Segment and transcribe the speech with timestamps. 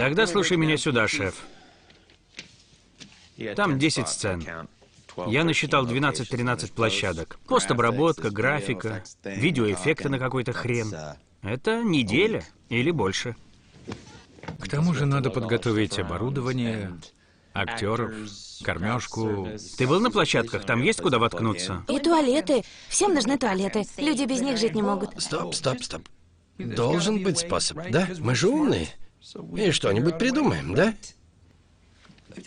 [0.00, 1.34] Тогда слушай меня сюда, шеф.
[3.54, 4.42] Там 10 сцен.
[5.26, 7.38] Я насчитал 12-13 площадок.
[7.46, 10.90] Постобработка, графика, видеоэффекты на какой-то хрен.
[11.42, 13.36] Это неделя или больше.
[14.58, 16.92] К тому же надо подготовить оборудование,
[17.52, 18.14] актеров,
[18.64, 19.48] кормежку.
[19.76, 20.64] Ты был на площадках?
[20.64, 21.84] Там есть куда воткнуться?
[21.88, 22.62] И туалеты.
[22.88, 23.84] Всем нужны туалеты.
[23.98, 25.20] Люди без них жить не могут.
[25.20, 26.08] Стоп, стоп, стоп.
[26.56, 28.08] Должен быть способ, да?
[28.18, 28.88] Мы же умные.
[29.56, 30.94] И что-нибудь придумаем, да?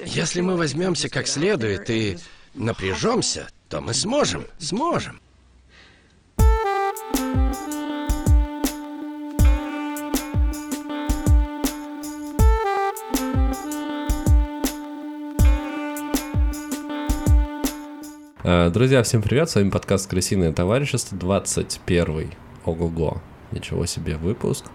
[0.03, 2.17] Если мы возьмемся как следует и
[2.55, 5.21] напряжемся, то мы сможем, сможем.
[18.43, 22.33] Э, Друзья, всем привет, с вами подкаст «Крысиное товарищество», 21
[22.65, 24.65] ого-го, ничего себе выпуск.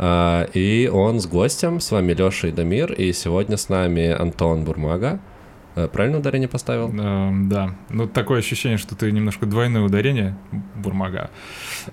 [0.00, 4.64] Э, И он с гостем, с вами Леша и Дамир, и сегодня с нами Антон
[4.64, 5.20] Бурмага.
[5.76, 6.88] Э, Правильно ударение поставил?
[6.88, 7.74] Эм, да.
[7.90, 10.36] Ну, такое ощущение, что ты немножко двойное ударение,
[10.74, 11.30] бурмага.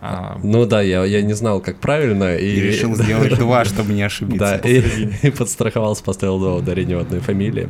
[0.02, 2.46] А, Ну да, я, я не знал, как правильно, и...
[2.48, 4.60] И решил сделать два, чтобы не ошибиться.
[4.64, 4.82] Да, и,
[5.28, 7.70] и подстраховался, поставил два ударения в одной фамилии.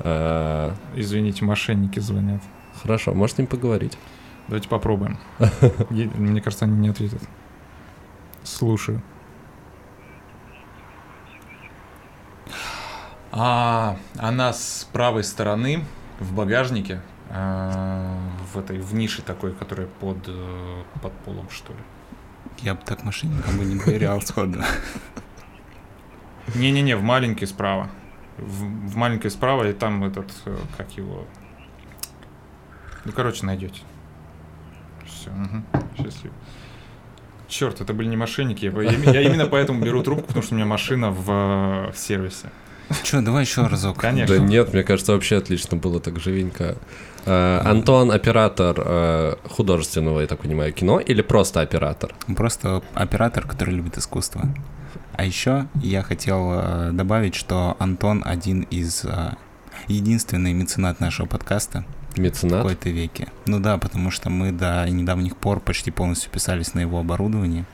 [0.00, 2.40] Э, извините, мошенники звонят.
[2.82, 3.96] Хорошо, можешь с ним поговорить.
[4.48, 5.18] Давайте попробуем.
[5.90, 7.20] Мне кажется, они не ответят.
[8.42, 9.02] Слушаю.
[13.32, 15.84] А, она с правой стороны
[16.20, 18.18] в багажнике, а,
[18.52, 21.78] в этой в нише такой, которая под э, под полом что ли.
[22.58, 24.60] Я бы так мошенникам бы не доверял сходу.
[26.54, 27.88] Не-не-не, в маленькой справа.
[28.36, 31.26] В, в маленькой справа, и там этот, э, как его...
[33.06, 33.80] Ну, короче, найдете.
[35.06, 35.30] Все,
[35.96, 36.34] счастливо.
[37.48, 38.66] Черт, это были не мошенники.
[38.66, 42.50] Я, я именно поэтому беру трубку, потому что у меня машина в, э, в сервисе.
[43.02, 43.98] Че, давай еще разок.
[43.98, 44.36] Конечно.
[44.36, 46.76] Да нет, мне кажется, вообще отлично было так живенько.
[47.24, 52.14] Э, Антон оператор э, художественного, я так понимаю, кино или просто оператор?
[52.36, 54.42] Просто оператор, который любит искусство.
[55.14, 59.34] А еще я хотел э, добавить, что Антон один из э,
[59.88, 61.84] единственный меценат нашего подкаста
[62.14, 62.62] в Меценат?
[62.62, 63.28] какой-то веке.
[63.46, 67.64] Ну да, потому что мы до недавних пор почти полностью писались на его оборудование.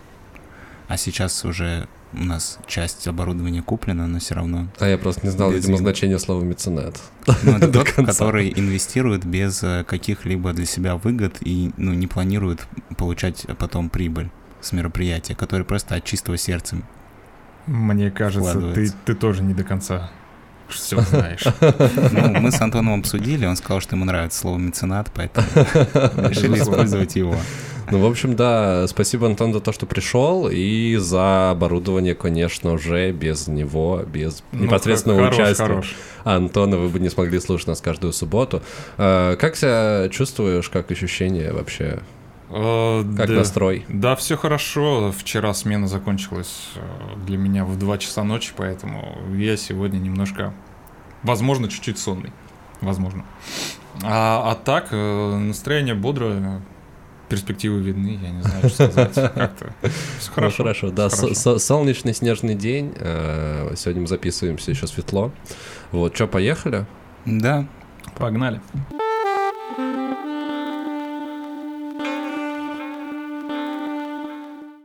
[0.88, 4.68] А сейчас уже у нас часть оборудования куплена, но все равно.
[4.78, 5.84] А я просто не знал, Без видимо, него.
[5.84, 7.00] значение слова меценат.
[7.42, 8.12] Ну, это тот, конца.
[8.12, 14.30] который инвестирует без э, каких-либо для себя выгод и ну, не планирует получать потом прибыль
[14.60, 16.76] с мероприятия, который просто от чистого сердца.
[17.66, 20.10] Мне кажется, ты, ты тоже не до конца
[20.68, 21.44] все знаешь.
[22.12, 25.46] Ну, мы с Антоном обсудили, он сказал, что ему нравится слово меценат, поэтому
[26.28, 27.36] решили использовать его.
[27.90, 33.12] Ну, в общем, да, спасибо, Антон, за то, что пришел, и за оборудование, конечно же,
[33.12, 35.94] без него, без Ну, непосредственного хорош, участия хорош.
[36.24, 38.62] Антона вы бы не смогли слушать нас каждую субботу.
[38.98, 42.00] Э, Как себя чувствуешь, как ощущения вообще?
[42.50, 43.34] Э, Как да.
[43.34, 43.84] настрой?
[43.88, 45.12] Да, все хорошо.
[45.16, 46.80] Вчера смена закончилась э,
[47.26, 50.52] для меня в 2 часа ночи, поэтому я сегодня немножко,
[51.22, 52.32] возможно, чуть-чуть сонный.
[52.80, 53.24] Возможно.
[54.04, 56.62] А, а так, э, настроение бодрое,
[57.28, 59.14] перспективы видны, я не знаю, что сказать.
[59.34, 59.72] Как-то
[60.18, 60.62] всё Ну, хорошо.
[60.62, 62.92] хорошо, да, солнечный снежный день.
[62.96, 65.30] э, Сегодня мы записываемся, еще светло.
[65.92, 66.86] Вот, что, поехали?
[67.26, 67.66] Да,
[68.16, 68.60] Погнали.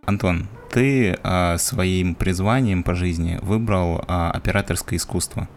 [0.05, 5.47] Антон, ты а, своим призванием по жизни выбрал а, операторское искусство.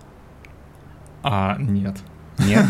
[1.22, 1.96] А, нет.
[2.38, 2.64] Нет?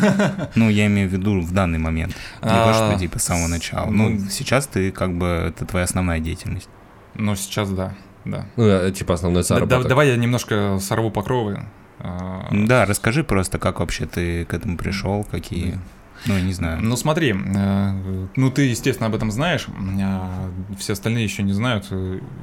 [0.54, 2.14] Ну, я имею в виду в данный момент.
[2.42, 3.90] Не то, что А, типа с самого начала.
[3.90, 6.68] ну- Ну, сейчас ты как бы, это твоя основная деятельность.
[7.14, 7.94] Но сейчас да,
[8.24, 8.46] да.
[8.56, 9.88] Ну, э, типа основной заработок.
[9.88, 11.60] давай я немножко сорву покровы.
[11.98, 15.78] А, Да, расскажи просто, как вообще ты к этому пришел, какие...
[16.26, 16.78] Ну, не знаю.
[16.82, 19.66] Ну смотри, э, ну ты, естественно, об этом знаешь,
[20.02, 21.86] а все остальные еще не знают.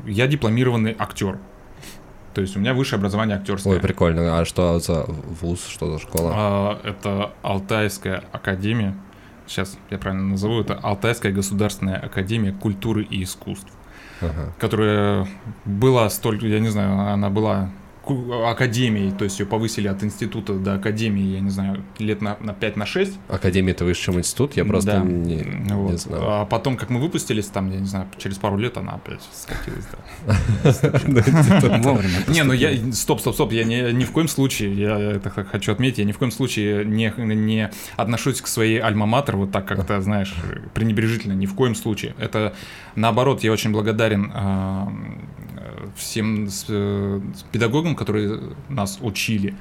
[0.05, 1.39] Я дипломированный актер.
[2.33, 3.73] То есть у меня высшее образование актерское.
[3.73, 4.39] Ой, прикольно.
[4.39, 6.31] А что за вуз, что за школа?
[6.35, 8.95] А, Это Алтайская академия.
[9.45, 10.61] Сейчас я правильно назову.
[10.61, 13.67] Это Алтайская государственная академия культуры и искусств,
[14.21, 14.53] Ага.
[14.57, 15.27] которая
[15.65, 17.69] была столько, я не знаю, она была
[18.05, 22.53] академией, то есть ее повысили от института до академии, я не знаю, лет на, на
[22.53, 23.19] 5 на 6.
[23.29, 24.99] Академия это высший чем институт, я просто Да.
[24.99, 25.99] не, не Вот.
[25.99, 26.21] знал.
[26.23, 29.85] А потом, как мы выпустились, там, я не знаю, через пару лет она опять скатилась,
[29.91, 31.79] да.
[31.83, 32.17] Вовремя.
[32.27, 32.71] Не, ну я...
[32.93, 36.11] Стоп, стоп, стоп, я не, ни в коем случае, я это хочу отметить, я ни
[36.11, 40.33] в коем случае не, не отношусь к своей альма-матер вот так как-то, знаешь,
[40.73, 42.15] пренебрежительно, ни в коем случае.
[42.19, 42.53] Это,
[42.95, 44.91] наоборот, я очень благодарен а,
[45.95, 49.55] всем с, с педагогам, которые нас учили.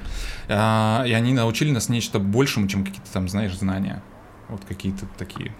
[0.47, 4.01] А, и они научили нас нечто большему, чем какие-то там, знаешь, знания.
[4.49, 5.53] Вот какие-то такие.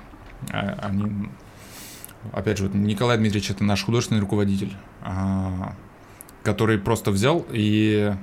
[0.52, 1.30] А, они,
[2.32, 5.76] опять же, вот Николай Дмитриевич это наш художественный руководитель, а,
[6.44, 8.14] который просто взял и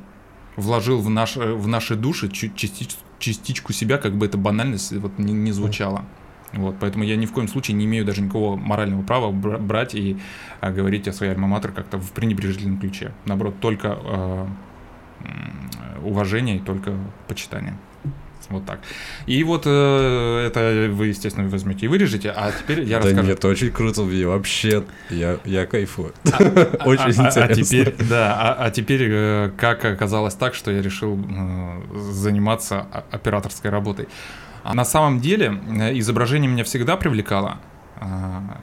[0.57, 5.33] вложил в, наш, в наши души частичку, частичку себя, как бы это банальность вот не,
[5.33, 6.05] не звучало.
[6.53, 10.19] Вот, поэтому я ни в коем случае не имею даже никакого морального права брать и
[10.61, 13.13] а, говорить о своей альма-матер как-то в пренебрежительном ключе.
[13.25, 14.47] Наоборот, только э,
[16.03, 16.95] уважение и только
[17.29, 17.77] почитание.
[18.49, 18.81] Вот так.
[19.27, 23.23] И вот э, это вы, естественно, возьмете и вырежете, а теперь я расскажу.
[23.23, 26.13] Да нет, очень круто, вообще, я, я кайфую.
[26.85, 27.45] Очень а, интересно.
[27.45, 33.71] А теперь, да, а теперь э, как оказалось так, что я решил э, заниматься операторской
[33.71, 34.09] работой.
[34.63, 37.59] А на самом деле э, изображение меня всегда привлекало,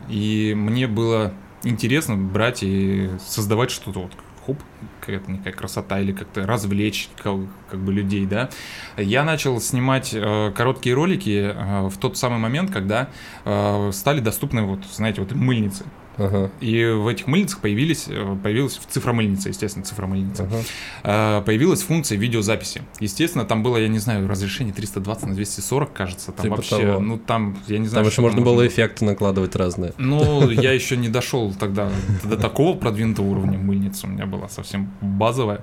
[0.10, 1.34] и мне было
[1.64, 4.12] интересно брать и создавать что-то вот
[4.48, 4.60] хоп,
[5.02, 7.36] какая-то некая красота или как-то развлечь как,
[7.70, 8.50] как бы людей, да.
[8.96, 13.10] Я начал снимать э, короткие ролики э, в тот самый момент, когда
[13.44, 15.86] э, стали доступны вот, знаете, вот мыльницы.
[16.18, 16.50] Ага.
[16.62, 20.44] И в этих мыльницах появились, э, появилась цифромыльница, естественно, цифромыльница.
[20.44, 20.58] Ага.
[21.04, 22.82] Э, появилась функция видеозаписи.
[23.00, 26.32] Естественно, там было, я не знаю, разрешение 320 на 240, кажется.
[26.32, 27.00] Там типа вообще, того.
[27.00, 28.04] ну там, я не знаю.
[28.04, 29.94] Там еще можно было эффекты накладывать разные.
[29.98, 31.90] Ну, я еще не дошел тогда
[32.24, 34.08] до такого продвинутого уровня мыльницы.
[34.08, 35.62] У меня была совсем базовая.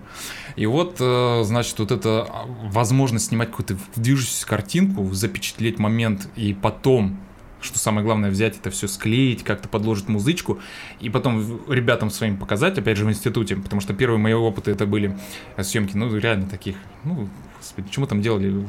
[0.56, 2.28] И вот, э, значит, вот эта
[2.62, 7.18] возможность снимать какую-то движущуюся картинку, запечатлеть момент и потом
[7.64, 10.60] что самое главное взять это все склеить, как-то подложить музычку,
[11.00, 14.86] и потом ребятам своим показать, опять же, в институте, потому что первые мои опыты это
[14.86, 15.16] были
[15.60, 17.28] съемки, ну, реально таких, ну,
[17.58, 18.64] господи, почему там делали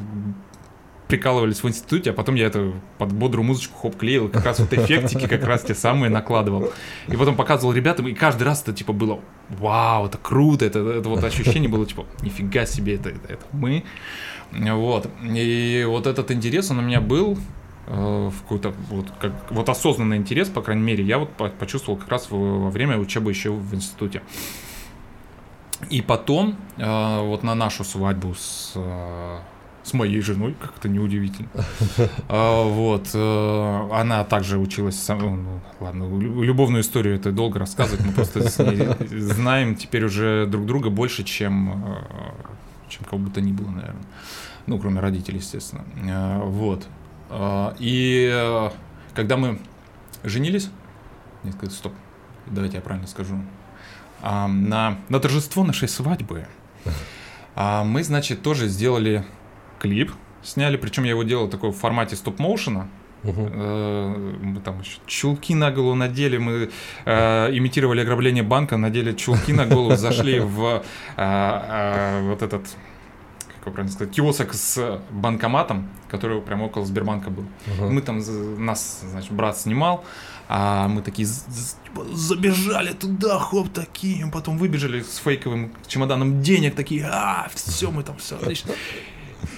[1.08, 4.72] прикалывались в институте, а потом я это под бодрую музычку хоп клеил, как раз вот
[4.72, 6.72] эффектики как раз те самые накладывал.
[7.06, 11.08] И потом показывал ребятам, и каждый раз это типа было вау, это круто, это, это
[11.08, 13.84] вот ощущение было типа нифига себе, это, это, это мы.
[14.52, 15.08] Вот.
[15.22, 20.16] И вот этот интерес, он у меня был, Э, в какой-то вот, как, вот осознанный
[20.16, 24.22] интерес, по крайней мере, я вот почувствовал как раз во время учебы еще в институте.
[25.90, 29.38] И потом, э, вот на нашу свадьбу с, э,
[29.84, 31.48] с моей женой, как это неудивительно,
[32.28, 38.88] вот, она также училась, ну, ладно, любовную историю это долго рассказывать, мы просто с ней
[39.20, 41.84] знаем теперь уже друг друга больше, чем,
[42.88, 44.02] чем кого бы то ни было, наверное.
[44.66, 45.84] Ну, кроме родителей, естественно.
[46.42, 46.88] Вот.
[47.28, 48.70] А, и э,
[49.14, 49.60] когда мы
[50.24, 50.70] женились,
[51.42, 51.92] нет, стоп,
[52.46, 53.40] давайте я правильно скажу,
[54.22, 56.46] а, на, на торжество нашей свадьбы
[57.54, 59.24] а, мы, значит, тоже сделали
[59.78, 60.12] клип,
[60.42, 62.88] сняли, причем я его делал такой в формате стоп-моушена,
[63.22, 64.38] Uh-huh.
[64.40, 66.70] Мы там еще чулки на голову надели, мы
[67.06, 70.82] э, имитировали ограбление банка, надели чулки на голову, зашли в э,
[71.16, 72.66] э, вот этот
[73.66, 77.44] как правильно сказать, киосок с банкоматом, который прямо около Сбербанка был.
[77.66, 77.90] Uh-huh.
[77.90, 78.20] Мы там,
[78.64, 80.04] нас, значит, брат снимал,
[80.48, 87.08] а мы такие типа, забежали туда, хоп, такие, потом выбежали с фейковым чемоданом денег, такие,
[87.10, 88.70] а, все, мы там все отлично.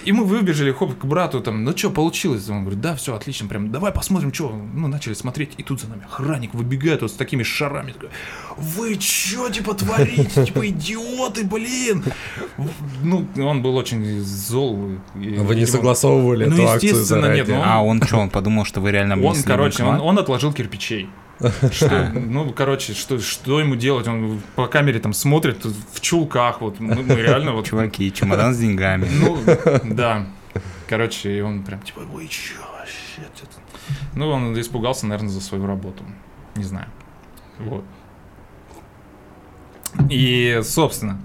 [0.05, 2.49] И мы выбежали, хоп, к брату, там, ну что, получилось?
[2.49, 4.49] Он говорит, да, все, отлично, прям, давай посмотрим, что.
[4.73, 7.91] Ну, начали смотреть, и тут за нами охранник выбегает вот с такими шарами.
[7.91, 8.09] Такой,
[8.57, 10.45] Вы что, типа, творите?
[10.45, 12.03] Типа, идиоты, блин!
[13.03, 14.91] Ну, он был очень зол.
[15.13, 17.45] Вы не согласовывали ну, эту акцию заранее?
[17.45, 17.47] нет.
[17.47, 21.09] Ну, а он что, он подумал, что вы реально Он, короче, он, он отложил кирпичей.
[21.71, 24.07] Что, ну, короче, что, что ему делать?
[24.07, 27.65] Он по камере там смотрит в чулках, вот, мы, мы реально вот...
[27.67, 29.07] Чуваки, чемодан с деньгами.
[29.09, 29.37] Ну,
[29.83, 30.27] да.
[30.87, 33.29] Короче, и он прям типа, ой, чё вообще?
[34.15, 36.03] Ну, он испугался, наверное, за свою работу.
[36.55, 36.87] Не знаю.
[37.59, 37.85] Вот.
[40.09, 41.19] И, собственно,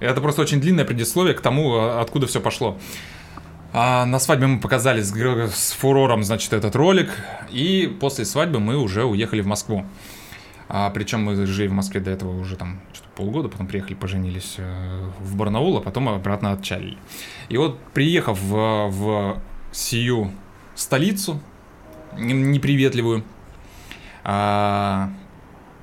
[0.00, 2.78] это просто очень длинное предисловие к тому, а, откуда все пошло.
[3.72, 7.10] А на свадьбе мы показали с, с фурором, значит, этот ролик,
[7.50, 9.84] и после свадьбы мы уже уехали в Москву.
[10.68, 12.80] А, причем мы жили в Москве до этого уже там
[13.14, 16.96] полгода, потом приехали, поженились э, в Барнаул, а потом обратно отчалили.
[17.48, 19.40] И вот приехав в, в
[19.72, 20.30] сию
[20.74, 21.40] столицу
[22.16, 23.24] неприветливую,
[24.24, 25.10] а,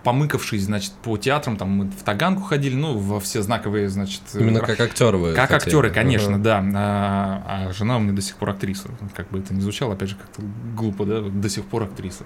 [0.05, 4.21] помыкавшись, значит, по театрам, там мы в Таганку ходили, ну, во все знаковые, значит...
[4.35, 5.75] Именно как актеры вы Как хотели.
[5.75, 6.41] актеры, конечно, uh-huh.
[6.41, 6.63] да.
[6.75, 8.89] А, а жена у меня до сих пор актриса.
[9.15, 10.43] Как бы это ни звучало, опять же, как-то
[10.75, 12.24] глупо, да, до сих пор актриса.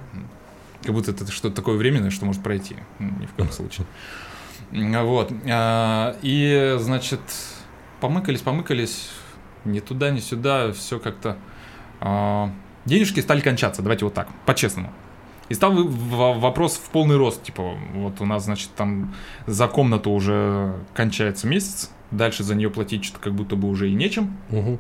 [0.84, 2.76] Как будто это что-то такое временное, что может пройти.
[3.00, 3.88] Ни в коем случае.
[4.72, 5.32] Вот.
[5.50, 7.22] А, и, значит,
[8.02, 9.10] помыкались, помыкались,
[9.64, 11.38] ни туда, ни сюда, все как-то...
[12.02, 12.52] А,
[12.84, 14.92] денежки стали кончаться, давайте вот так, по-честному.
[15.50, 19.14] И стал вопрос в полный рост, типа, вот у нас, значит, там
[19.48, 23.94] за комнату уже кончается месяц, дальше за нее платить что-то как будто бы уже и
[23.94, 24.38] нечем.
[24.52, 24.80] Угу.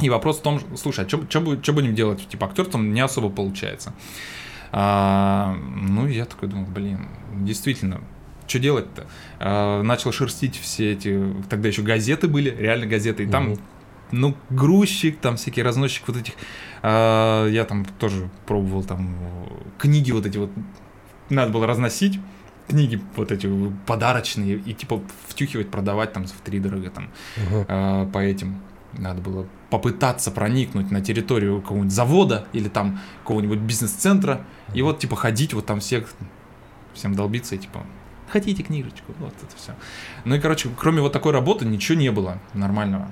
[0.00, 2.26] И вопрос в том, слушай, а что будем делать?
[2.28, 3.94] Типа, актерством не особо получается.
[4.72, 8.00] А, ну, я такой думал, блин, действительно,
[8.46, 9.06] что делать-то?
[9.38, 13.56] А, начал шерстить все эти, тогда еще газеты были, реально газеты, и там,
[14.12, 16.34] ну, грузчик, там всякие разносчик вот этих,
[16.82, 19.16] а, я там тоже пробовал там
[19.78, 20.50] книги вот эти вот,
[21.30, 22.20] надо было разносить,
[22.68, 23.48] книги вот эти
[23.86, 27.66] подарочные и типа втюхивать, продавать там в три дорого там uh-huh.
[27.68, 28.62] э, по этим
[28.98, 35.16] надо было попытаться проникнуть на территорию какого-нибудь завода или там какого-нибудь бизнес-центра, и вот, типа,
[35.16, 36.12] ходить вот там всех,
[36.94, 37.84] всем долбиться, и, типа,
[38.28, 39.74] хотите книжечку, вот это все.
[40.24, 43.10] Ну и, короче, кроме вот такой работы ничего не было нормального.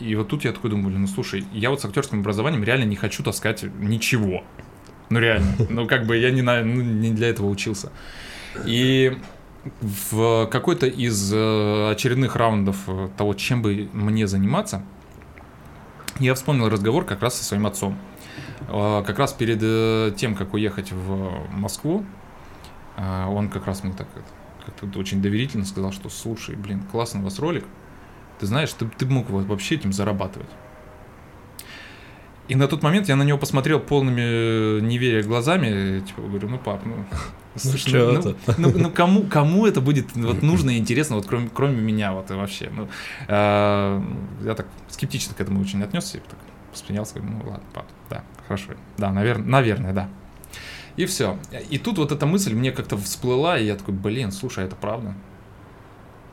[0.00, 2.84] И вот тут я такой думаю, блин, ну слушай, я вот с актерским образованием реально
[2.84, 4.44] не хочу таскать ничего.
[5.10, 7.90] Ну реально, ну как бы я не, на, ну, не для этого учился.
[8.64, 9.16] И
[9.80, 14.82] в какой-то из э, очередных раундов э, того, чем бы мне заниматься,
[16.18, 17.98] я вспомнил разговор как раз со своим отцом.
[18.68, 22.04] А, как раз перед э, тем, как уехать в Москву,
[22.96, 24.08] он как раз мне так
[24.66, 27.64] как-то очень доверительно сказал, что слушай, блин, классный у вас ролик,
[28.38, 30.48] ты знаешь, ты, ты мог вообще этим зарабатывать.
[32.48, 36.80] И на тот момент я на него посмотрел полными неверия глазами, типа, говорю, ну, пап,
[36.84, 37.04] ну,
[37.64, 41.50] ну, что ну, ну, ну, кому, кому это будет вот, нужно и интересно, вот кроме,
[41.52, 42.70] кроме меня, вот вообще.
[42.74, 42.88] Ну,
[43.28, 44.02] э,
[44.44, 46.38] я так скептично к этому очень отнесся, и так
[46.72, 50.08] посмеялся, ну ладно, пап, да, хорошо, да, наверное, наверное, да.
[50.96, 51.38] И все.
[51.70, 55.14] И тут вот эта мысль мне как-то всплыла, и я такой, блин, слушай, это правда.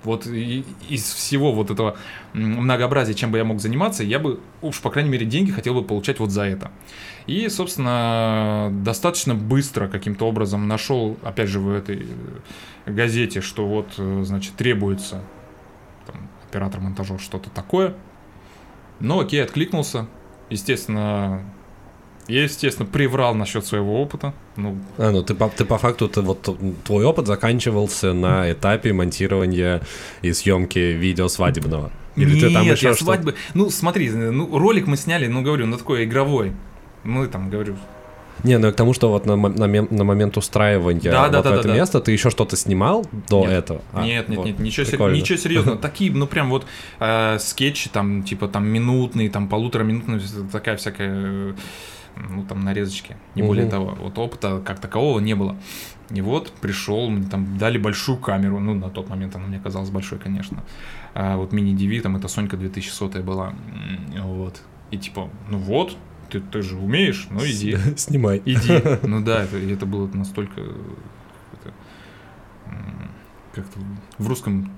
[0.06, 1.98] Вот из всего вот этого
[2.34, 5.84] многообразия, чем бы я мог заниматься, я бы, уж по крайней мере, деньги хотел бы
[5.84, 6.72] получать вот за это.
[7.28, 12.06] И, собственно, достаточно быстро каким-то образом нашел, опять же, в этой
[12.86, 15.24] газете, что вот, значит, требуется
[16.06, 17.96] там, оператор-монтажер что-то такое.
[19.00, 20.08] Ну, окей, откликнулся.
[20.50, 21.44] Естественно,
[22.28, 24.34] я, естественно, приврал насчет своего опыта.
[24.56, 26.50] Ну, а, ну ты, по, ты по факту, ты, вот
[26.84, 29.82] твой опыт заканчивался на этапе монтирования
[30.22, 31.92] и съемки видео свадебного.
[32.16, 33.36] Или Нет, ты там еще я свадьбы...
[33.54, 36.54] Ну, смотри, ну, ролик мы сняли, ну, говорю, ну, такой игровой.
[37.04, 37.76] Мы там, говорю,
[38.44, 41.56] не, ну к тому, что вот на, на, на момент устраивания да, да, вот да,
[41.56, 42.06] это да, место да.
[42.06, 43.52] ты еще что-то снимал до нет.
[43.52, 43.82] этого?
[43.94, 44.46] А, нет, нет, вот.
[44.46, 45.12] нет, ничего, сер...
[45.12, 45.78] ничего серьезного.
[45.78, 46.66] Такие, ну прям вот
[47.00, 50.20] э, скетчи там, типа там минутные, там полутораминутные,
[50.52, 51.56] такая всякая
[52.16, 53.50] ну, там, нарезочки, не угу.
[53.50, 53.98] более того.
[54.00, 55.58] Вот опыта как такового не было.
[56.12, 59.90] И вот пришел, мне там дали большую камеру, ну, на тот момент она мне казалась
[59.90, 60.64] большой, конечно.
[61.14, 63.54] А вот мини-DV, там, это Сонька 2100 была,
[64.22, 64.62] вот.
[64.92, 65.98] И типа, ну вот,
[66.30, 67.78] ты, ты же умеешь, ну иди.
[67.98, 68.42] Снимай.
[68.46, 68.82] Иди.
[69.04, 70.62] Ну да, это, это было настолько
[73.56, 73.80] как-то
[74.18, 74.70] в русском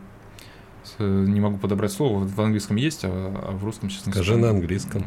[1.00, 5.03] не могу подобрать слово, в английском есть, а, а в русском, честно Скажи на английском.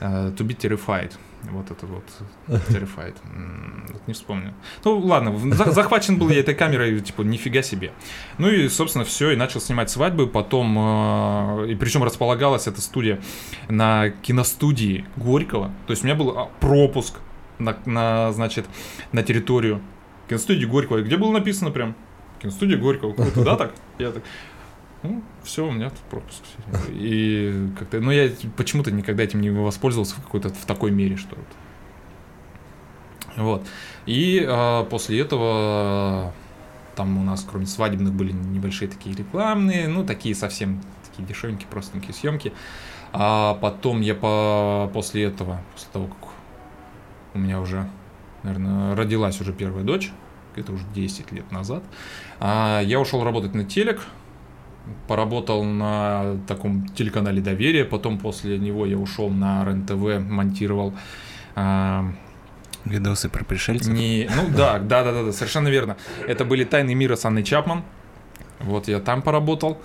[0.00, 1.12] To be terrified.
[1.50, 2.04] Вот это вот
[2.68, 3.14] terrified.
[4.06, 4.54] Не вспомню.
[4.84, 7.92] Ну ладно, захвачен был я этой камерой, типа, нифига себе.
[8.38, 10.26] Ну и, собственно, все, и начал снимать свадьбы.
[10.26, 13.20] Потом, э, и причем располагалась эта студия
[13.68, 15.70] на киностудии Горького.
[15.86, 17.16] То есть у меня был а, пропуск
[17.58, 18.66] на, на значит,
[19.12, 19.80] на территорию
[20.28, 21.02] киностудии Горького.
[21.02, 21.94] Где было написано прям?
[22.40, 23.12] Киностудия Горького.
[23.12, 23.74] Круто, да, так?
[23.98, 24.22] Я так
[25.44, 26.42] все, у меня тут пропуск.
[26.90, 31.36] И как-то, ну, я почему-то никогда этим не воспользовался в какой-то в такой мере, что
[31.36, 31.46] вот.
[33.36, 33.66] Вот.
[34.06, 36.32] И а, после этого
[36.94, 42.14] там у нас, кроме свадебных, были небольшие такие рекламные, ну, такие совсем такие дешевенькие, простенькие
[42.14, 42.52] съемки.
[43.12, 46.30] А потом я по, после этого, после того, как
[47.34, 47.88] у меня уже,
[48.42, 50.12] наверное, родилась уже первая дочь,
[50.56, 51.82] это уже 10 лет назад,
[52.40, 54.00] а, я ушел работать на телек,
[55.08, 60.94] поработал на таком телеканале «Доверие», потом после него я ушел на РЕН-ТВ, монтировал...
[61.56, 62.02] Э,
[62.84, 63.92] Видосы про пришельцев?
[63.92, 65.96] Не, ну да, да, да, да, да, совершенно верно.
[66.26, 67.82] Это были «Тайны мира» с Анной Чапман.
[68.60, 69.80] Вот я там поработал.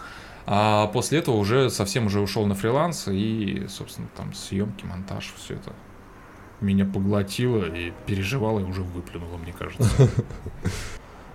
[0.46, 5.54] А после этого уже совсем уже ушел на фриланс и, собственно, там съемки, монтаж, все
[5.54, 5.74] это
[6.62, 9.88] меня поглотило и переживало и уже выплюнуло, мне кажется.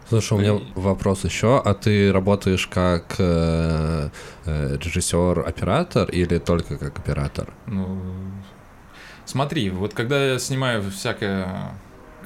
[0.08, 1.60] Слушай, у меня вопрос еще.
[1.64, 4.10] А ты работаешь как э,
[4.44, 7.52] э, режиссер-оператор или только как оператор?
[7.66, 7.98] Ну,
[9.24, 11.72] смотри, вот когда я снимаю всякое...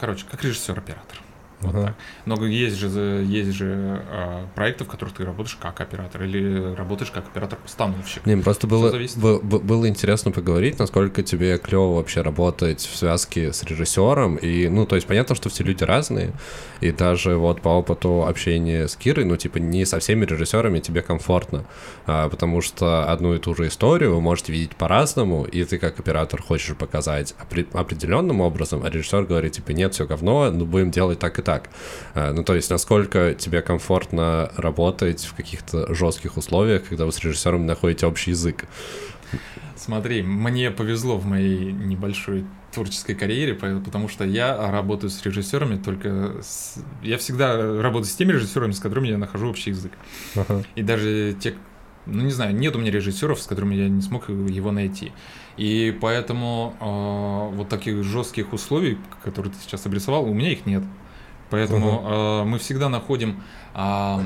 [0.00, 1.18] Короче, как режиссер-оператор.
[1.60, 1.86] Вот uh-huh.
[1.86, 1.94] так.
[2.24, 2.88] Но есть же,
[3.26, 8.24] есть же а, проекты, в которых ты работаешь как оператор или работаешь как оператор-постановщик.
[8.26, 13.64] Не, просто было, б- было интересно поговорить, насколько тебе клево вообще работать в связке с
[13.64, 14.36] режиссером.
[14.36, 16.32] И, ну, то есть понятно, что все люди разные.
[16.80, 21.02] И даже вот по опыту общения с Кирой, ну, типа, не со всеми режиссерами тебе
[21.02, 21.64] комфортно.
[22.06, 25.98] А, потому что одну и ту же историю вы можете видеть по-разному, и ты как
[25.98, 27.34] оператор хочешь показать
[27.72, 31.70] определенным образом, а режиссер говорит, типа, нет, все говно, ну, будем делать так и так.
[32.14, 37.18] А, ну, то есть, насколько тебе комфортно работать в каких-то жестких условиях, когда вы с
[37.20, 38.66] режиссером находите общий язык?
[39.74, 46.34] Смотри, мне повезло в моей небольшой творческой карьере, потому что я работаю с режиссерами только
[46.42, 46.82] с...
[47.02, 49.92] Я всегда работаю с теми режиссерами, с которыми я нахожу общий язык.
[50.36, 50.64] Ага.
[50.74, 51.54] И даже те,
[52.04, 55.12] ну не знаю, нет у меня режиссеров, с которыми я не смог его найти.
[55.56, 60.82] И поэтому э, вот таких жестких условий, которые ты сейчас обрисовал, у меня их нет.
[61.50, 62.42] Поэтому uh-huh.
[62.42, 63.42] э, мы всегда находим,
[63.74, 64.18] э,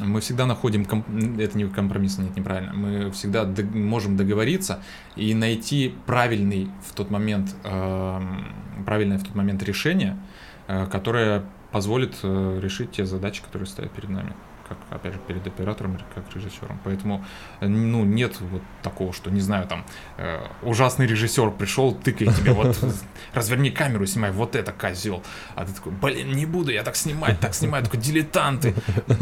[0.00, 1.06] мы всегда находим, комп...
[1.38, 4.82] это не компромисс, нет, неправильно, мы всегда д- можем договориться
[5.14, 8.20] и найти правильный в тот момент, э,
[8.84, 10.18] правильное в тот момент решение,
[10.66, 14.32] э, которое позволит э, решить те задачи, которые стоят перед нами
[14.68, 16.78] как, опять же, перед оператором, как режиссером.
[16.84, 17.24] Поэтому,
[17.60, 19.84] э, ну, нет вот такого, что, не знаю, там,
[20.16, 22.78] э, ужасный режиссер пришел, тыкает тебе, вот,
[23.34, 25.22] разверни камеру, снимай, вот это козел.
[25.54, 28.74] А ты такой, блин, не буду я так снимать, так снимать, такой, дилетанты.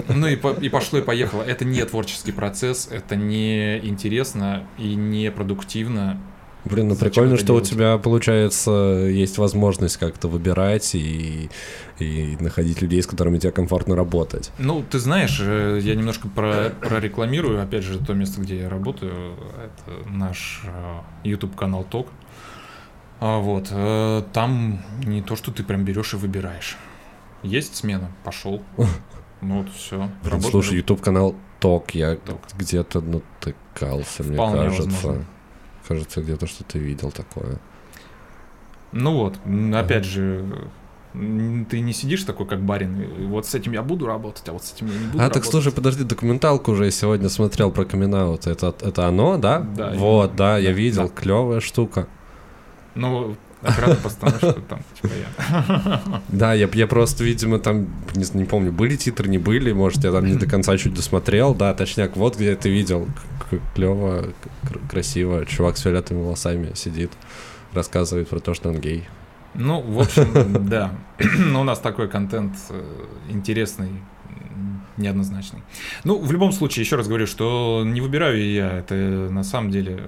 [0.09, 1.43] Ну и, по, и пошло и поехало.
[1.43, 6.21] Это не творческий процесс, это не интересно и не продуктивно,
[6.65, 7.67] Блин, ну Зачем прикольно, что делать?
[7.67, 8.71] у тебя, получается,
[9.11, 11.51] есть возможность как-то выбирать и,
[11.99, 14.51] и находить людей, с которыми тебе комфортно работать.
[14.59, 19.35] Ну, ты знаешь, э, я немножко про, прорекламирую, опять же, то место, где я работаю,
[19.63, 22.09] это наш э, YouTube-канал ТОК.
[23.21, 26.77] А вот, э, там не то, что ты прям берешь и выбираешь.
[27.43, 28.63] Есть смена, пошел.
[29.41, 30.09] Ну вот, все.
[30.41, 32.17] Слушай, YouTube канал ТОК, я
[32.57, 34.83] где-то натыкался, мне кажется.
[34.85, 35.27] Возможно.
[35.87, 37.59] Кажется, где-то что-то видел такое.
[38.93, 39.39] Ну вот,
[39.75, 40.45] опять же,
[41.13, 44.73] ты не сидишь такой, как барин, вот с этим я буду работать, а вот с
[44.73, 45.43] этим я не буду А, работать.
[45.43, 49.61] так слушай, подожди, документалку уже я сегодня смотрел про камин это, это оно, да?
[49.61, 49.93] Да.
[49.95, 51.21] Вот, да, я видел, да.
[51.21, 52.07] клевая штука.
[52.95, 56.03] Ну, оператор-постановщик там, типа я.
[56.29, 60.13] Да, я, я просто, видимо, там, не, не помню, были титры, не были, может, я
[60.13, 63.09] там не до конца чуть досмотрел, да, точняк, вот где ты видел,
[63.75, 64.27] клево,
[64.91, 67.11] красиво, чувак с фиолетовыми волосами сидит,
[67.73, 69.05] рассказывает про то, что он гей.
[69.55, 70.93] Ну, в общем, да.
[71.59, 72.83] У нас такой контент э,
[73.29, 73.91] интересный,
[74.97, 75.63] неоднозначный.
[76.05, 80.03] Ну, в любом случае, еще раз говорю, что не выбираю я, это на самом деле,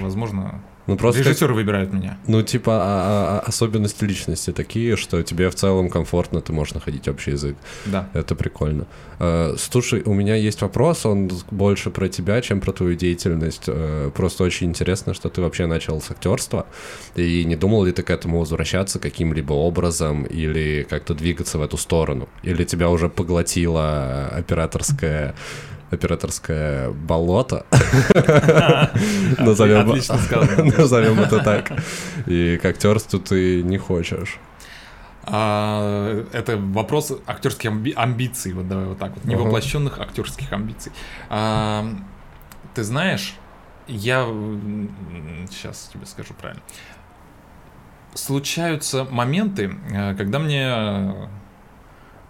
[0.00, 0.60] возможно,
[0.90, 1.56] ну, просто Режиссер как...
[1.56, 2.18] выбирает меня.
[2.26, 7.06] Ну, типа, а, а, особенности личности такие, что тебе в целом комфортно, ты можешь находить
[7.06, 7.56] общий язык.
[7.86, 8.08] Да.
[8.12, 8.88] Это прикольно.
[9.20, 13.68] Uh, слушай, у меня есть вопрос, он больше про тебя, чем про твою деятельность.
[13.68, 16.66] Uh, просто очень интересно, что ты вообще начал с актерства.
[17.14, 21.76] И не думал ли ты к этому возвращаться каким-либо образом или как-то двигаться в эту
[21.76, 22.28] сторону?
[22.42, 25.36] Или тебя уже поглотила операторская
[25.90, 27.66] операторское болото.
[30.78, 31.72] Назовем это так.
[32.26, 34.38] И к актерству ты не хочешь.
[35.22, 40.92] А, это вопрос актерских амбиций, вот давай вот так вот, невоплощенных актерских амбиций.
[41.28, 41.86] А,
[42.74, 43.34] ты знаешь,
[43.86, 44.24] я
[45.50, 46.62] сейчас тебе скажу правильно.
[48.14, 51.28] Случаются моменты, э, когда мне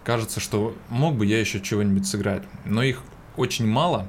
[0.04, 3.02] кажется, что мог бы я еще чего-нибудь сыграть, но их
[3.36, 4.06] очень мало.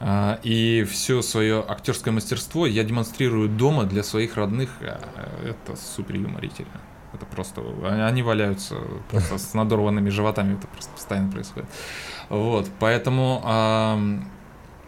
[0.00, 4.70] А, и все свое актерское мастерство я демонстрирую дома для своих родных.
[4.80, 5.00] А,
[5.44, 6.80] это супер юморительно.
[7.12, 7.62] Это просто...
[7.84, 8.76] Они валяются
[9.10, 10.54] просто с надорванными животами.
[10.56, 11.68] Это просто постоянно происходит.
[12.28, 12.68] Вот.
[12.78, 13.42] Поэтому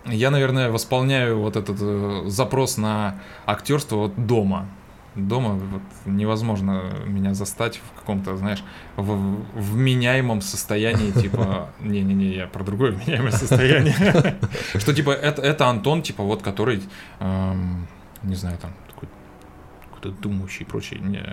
[0.06, 4.68] я, наверное, восполняю вот этот э, запрос на актерство вот дома
[5.14, 8.62] дома вот, невозможно меня застать в каком-то, знаешь,
[8.96, 13.94] в вменяемом состоянии, типа, не-не-не, я про другое вменяемое состояние,
[14.78, 16.82] что, типа, это, это Антон, типа, вот, который,
[17.20, 17.88] эм,
[18.22, 19.08] не знаю, там, такой
[19.84, 21.00] какой-то думающий и прочее.
[21.00, 21.24] Не,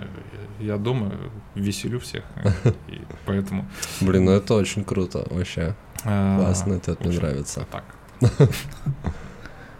[0.60, 1.12] я дома
[1.54, 2.24] веселю всех,
[2.88, 3.66] и поэтому...
[4.00, 5.74] Блин, ну это очень круто, вообще.
[6.04, 7.66] А, Классно, это мне нравится.
[7.70, 7.84] Так.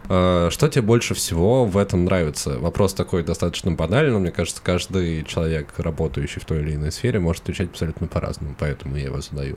[0.08, 2.58] А, что тебе больше всего в этом нравится?
[2.58, 7.18] Вопрос такой достаточно банальный, но мне кажется, каждый человек, работающий в той или иной сфере,
[7.18, 9.56] может отвечать абсолютно по-разному, поэтому я его задаю.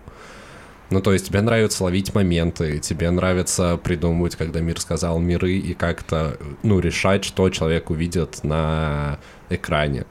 [0.89, 5.73] Ну, то есть тебе нравится ловить моменты, тебе нравится придумывать, когда мир сказал миры, и
[5.73, 9.17] как-то, ну, решать, что человек увидит на
[9.49, 10.05] экране.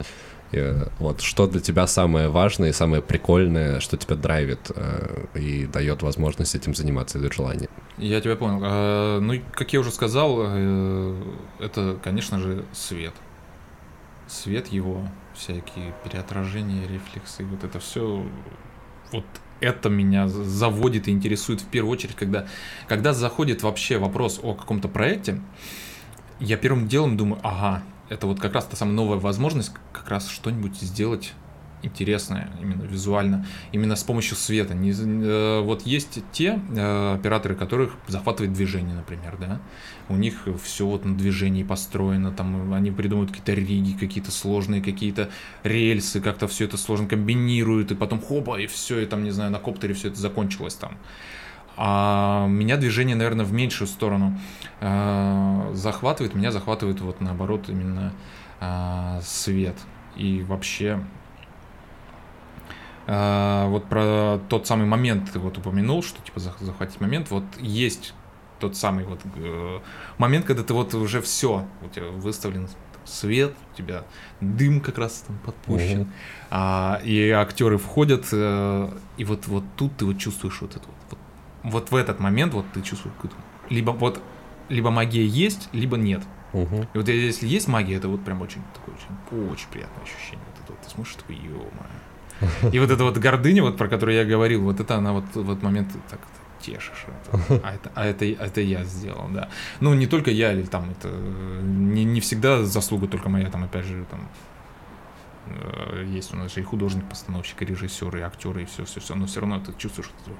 [0.51, 5.65] И, вот что для тебя самое важное и самое прикольное, что тебя драйвит э, и
[5.65, 7.69] дает возможность этим заниматься, идет желание?
[7.97, 8.59] Я тебя понял.
[8.63, 11.15] А, ну, как я уже сказал, э,
[11.59, 13.13] это, конечно же, свет.
[14.27, 18.25] Свет его, всякие переотражения, рефлексы, вот это все,
[19.11, 19.25] вот
[19.61, 22.47] это меня заводит и интересует в первую очередь, когда,
[22.87, 25.41] когда заходит вообще вопрос о каком-то проекте,
[26.39, 30.27] я первым делом думаю, ага, это вот как раз та самая новая возможность как раз
[30.27, 31.33] что-нибудь сделать
[31.81, 34.75] интересное именно визуально, именно с помощью света.
[34.75, 39.61] Не, э, вот есть те э, операторы, которых захватывает движение, например, да,
[40.09, 45.29] у них все вот на движении построено, там они придумывают какие-то риги, какие-то сложные, какие-то
[45.63, 49.51] рельсы, как-то все это сложно комбинируют, и потом хопа, и все, и там, не знаю,
[49.51, 50.97] на коптере все это закончилось там.
[51.77, 54.37] А меня движение, наверное, в меньшую сторону
[54.79, 58.13] э, захватывает, меня захватывает вот наоборот именно
[58.59, 59.75] э, свет.
[60.15, 60.99] И вообще
[63.07, 68.13] а, вот про тот самый момент ты вот упомянул, что типа захватить момент, вот есть
[68.59, 69.79] тот самый вот э,
[70.17, 72.69] момент, когда ты вот уже все, у тебя выставлен
[73.03, 74.03] свет, у тебя
[74.39, 76.07] дым как раз там подпущен, mm-hmm.
[76.51, 80.95] а, и актеры входят, э, и вот, вот тут ты вот чувствуешь вот это вот,
[81.63, 83.35] вот, в этот момент вот ты чувствуешь какую-то,
[83.69, 84.21] либо вот,
[84.69, 86.21] либо магия есть, либо нет.
[86.53, 86.87] Uh-huh.
[86.93, 90.45] И вот если есть магия, это вот прям очень такое очень, очень приятное ощущение.
[90.47, 92.71] Вот это вот, ты смотришь, такой, ё-моё.
[92.71, 95.49] И вот эта вот гордыня, вот про которую я говорил, вот это она вот в
[95.49, 96.19] этот момент так
[96.59, 97.05] тешишь.
[97.31, 99.49] Это, а, это, а это, это я сделал, да.
[99.79, 103.85] Ну, не только я, или там это не, не всегда заслуга только моя, там, опять
[103.85, 104.27] же, там
[106.05, 109.15] есть у нас же и художник, постановщик, и режиссер, и актеры, и все, все, все,
[109.15, 110.31] но все равно ты чувствуешь, что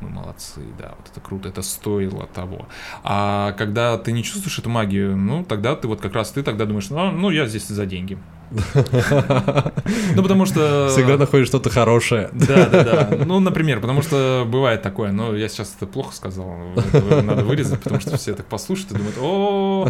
[0.00, 2.66] мы молодцы, да, вот это круто, это стоило того.
[3.02, 6.64] А когда ты не чувствуешь эту магию, ну, тогда ты вот как раз ты тогда
[6.64, 8.18] думаешь, ну, ну я здесь за деньги.
[8.50, 10.88] Ну, потому что...
[10.88, 12.30] Всегда находишь что-то хорошее.
[12.32, 13.24] Да, да, да.
[13.26, 16.56] Ну, например, потому что бывает такое, но я сейчас это плохо сказал,
[17.22, 19.88] надо вырезать, потому что все так послушают и думают, о,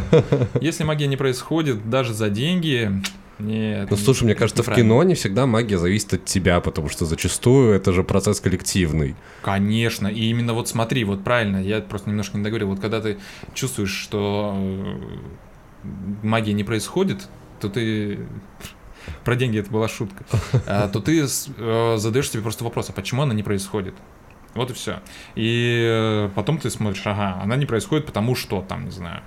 [0.60, 2.90] если магия не происходит даже за деньги,
[3.38, 3.90] нет.
[3.90, 7.72] Ну, слушай, мне кажется, в кино не всегда магия зависит от тебя, потому что зачастую
[7.72, 9.14] это же процесс коллективный.
[9.42, 13.18] Конечно, и именно вот смотри, вот правильно, я просто немножко не договорил, вот когда ты
[13.55, 15.88] чувствуешь, что э,
[16.22, 17.29] магия не происходит,
[17.61, 18.18] то ты
[19.24, 20.24] про деньги это была шутка,
[20.66, 23.94] а, то ты э, задаешь себе просто вопрос, а почему она не происходит?
[24.55, 25.01] Вот и все.
[25.37, 29.22] И э, потом ты смотришь, ага, она не происходит, потому что там, не знаю,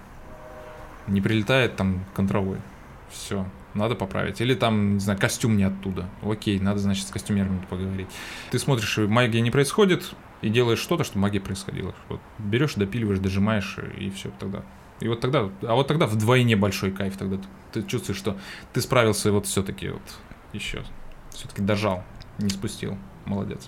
[1.08, 2.58] не прилетает там контровой.
[3.10, 4.42] Все, надо поправить.
[4.42, 6.10] Или там, не знаю, костюм не оттуда.
[6.22, 8.08] Окей, надо, значит, с костюмерами поговорить.
[8.52, 11.94] Ты смотришь, магия не происходит, и делаешь что-то, чтобы магия происходила.
[12.10, 14.64] Вот берешь, допиливаешь, дожимаешь, и все тогда
[15.02, 18.38] и вот тогда, а вот тогда вдвойне большой кайф, тогда ты, ты чувствуешь, что
[18.72, 20.02] ты справился вот все-таки вот
[20.54, 20.84] еще,
[21.32, 22.04] все-таки дожал,
[22.38, 23.68] не спустил, молодец.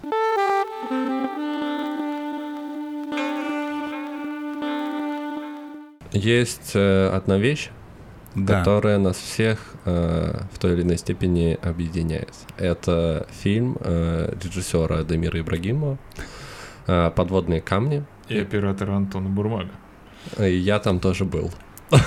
[6.12, 7.72] Есть э, одна вещь,
[8.36, 8.60] да.
[8.60, 12.34] которая нас всех э, в той или иной степени объединяет.
[12.58, 15.98] Это фильм э, режиссера Дамира Ибрагимова
[16.88, 18.04] э, «Подводные камни».
[18.30, 19.72] И оператора Антона Бурмага.
[20.38, 21.52] Я там тоже был.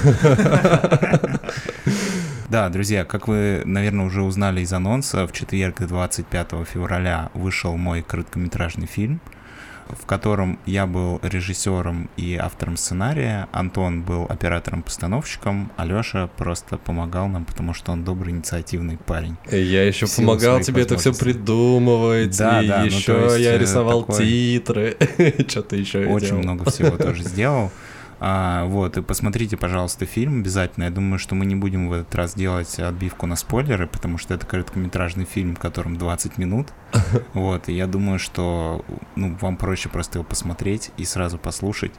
[2.49, 8.03] Да, друзья, как вы, наверное, уже узнали из анонса, в четверг 25 февраля вышел мой
[8.03, 9.21] короткометражный фильм,
[9.89, 17.45] в котором я был режиссером и автором сценария, Антон был оператором-постановщиком, Алёша просто помогал нам,
[17.45, 19.37] потому что он добрый, инициативный парень.
[19.51, 24.03] Я еще помогал тебе это все придумывать, да, и да, еще ну, я э, рисовал
[24.05, 24.27] такой...
[24.27, 24.97] титры,
[25.49, 27.71] что-то еще Очень много всего тоже сделал.
[28.19, 30.85] А, вот, и посмотрите, пожалуйста, фильм обязательно.
[30.85, 34.35] Я думаю, что мы не будем в этот раз делать отбивку на спойлеры, потому что
[34.35, 36.69] это короткометражный фильм, в котором 20 минут.
[37.35, 41.93] Вот, и я думаю, что ну, вам проще просто его посмотреть и сразу послушать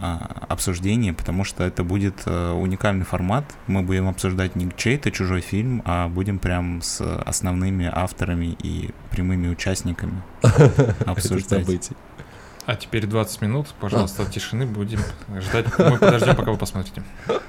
[0.00, 3.44] а, обсуждение, потому что это будет а, уникальный формат.
[3.66, 9.48] Мы будем обсуждать не чей-то чужой фильм, а будем прям с основными авторами и прямыми
[9.48, 10.22] участниками
[11.06, 11.90] обсуждать.
[12.68, 15.00] А теперь 20 минут, пожалуйста, тишины будем
[15.40, 15.64] ждать.
[15.78, 17.02] Мы подождем, пока вы посмотрите.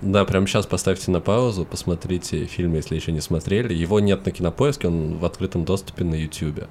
[0.00, 3.74] Да, прямо сейчас поставьте на паузу, посмотрите фильм, если еще не смотрели.
[3.74, 6.68] Его нет на кинопоиске, он в открытом доступе на YouTube.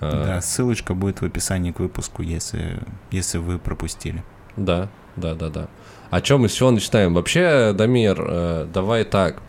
[0.00, 2.78] А, да, ссылочка будет в описании к выпуску, если,
[3.10, 4.24] если вы пропустили.
[4.56, 5.68] Да, да, да, да.
[6.10, 7.12] О чем мы с чего начинаем?
[7.12, 9.42] Вообще, Дамир, э, давай так.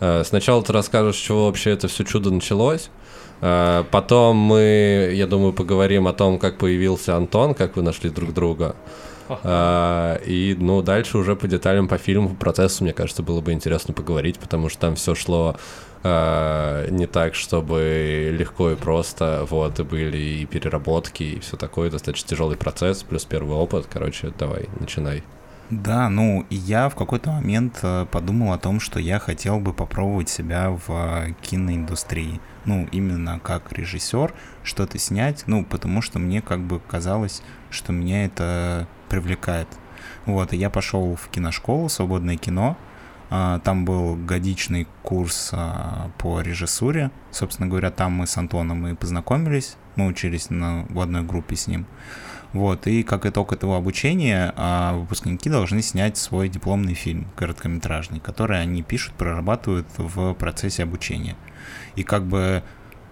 [0.00, 2.88] Э, сначала ты расскажешь, с чего вообще это все чудо началось.
[3.42, 8.32] Э, потом мы, я думаю, поговорим о том, как появился Антон, как вы нашли друг
[8.32, 8.74] друга.
[9.44, 13.52] А, и, ну, дальше уже по деталям, по фильму, по процессу, мне кажется, было бы
[13.52, 15.56] интересно поговорить, потому что там все шло
[16.02, 21.90] а, не так, чтобы легко и просто, вот, и были и переработки, и все такое,
[21.90, 25.22] достаточно тяжелый процесс, плюс первый опыт, короче, давай, начинай.
[25.72, 30.28] Да, ну, я в какой-то момент э, подумал о том, что я хотел бы попробовать
[30.28, 32.42] себя в э, киноиндустрии.
[32.66, 38.26] Ну, именно как режиссер, что-то снять, ну, потому что мне как бы казалось, что меня
[38.26, 39.66] это привлекает.
[40.26, 42.76] Вот, и я пошел в киношколу «Свободное кино»,
[43.30, 47.10] а, там был годичный курс а, по режиссуре.
[47.30, 49.78] Собственно говоря, там мы с Антоном и познакомились.
[49.96, 51.86] Мы учились на, в одной группе с ним.
[52.52, 58.60] Вот, и как итог этого обучения а, выпускники должны снять свой дипломный фильм короткометражный, который
[58.60, 61.36] они пишут, прорабатывают в процессе обучения.
[61.96, 62.62] И как бы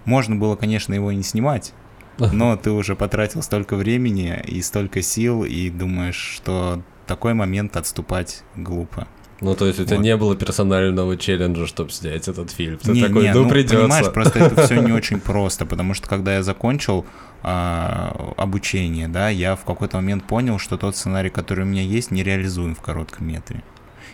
[0.05, 1.73] можно было, конечно, его не снимать,
[2.19, 8.43] но ты уже потратил столько времени и столько сил, и думаешь, что такой момент отступать
[8.57, 9.09] глупо.
[9.41, 10.03] Ну, то есть у тебя вот.
[10.03, 12.77] не было персонального челленджа, чтобы снять этот фильм.
[12.77, 13.77] Ты не, такой, не, ну, ну придется.
[13.79, 17.07] Понимаешь, просто это все не очень просто, потому что когда я закончил
[17.43, 22.11] а, обучение, да, я в какой-то момент понял, что тот сценарий, который у меня есть,
[22.11, 23.63] не реализуем в коротком метре.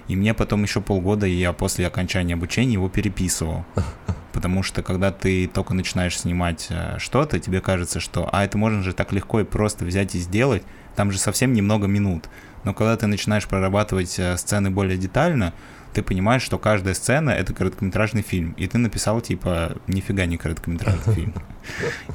[0.09, 3.65] И мне потом еще полгода я после окончания обучения его переписывал.
[4.33, 8.83] Потому что когда ты только начинаешь снимать э, что-то, тебе кажется, что а это можно
[8.83, 10.63] же так легко и просто взять и сделать,
[10.95, 12.29] там же совсем немного минут.
[12.63, 15.55] Но когда ты начинаешь прорабатывать э, сцены более детально,
[15.97, 21.15] ты понимаешь, что каждая сцена— это короткометражный фильм, и ты написал, типа, нифига не короткометражный
[21.15, 21.35] фильм.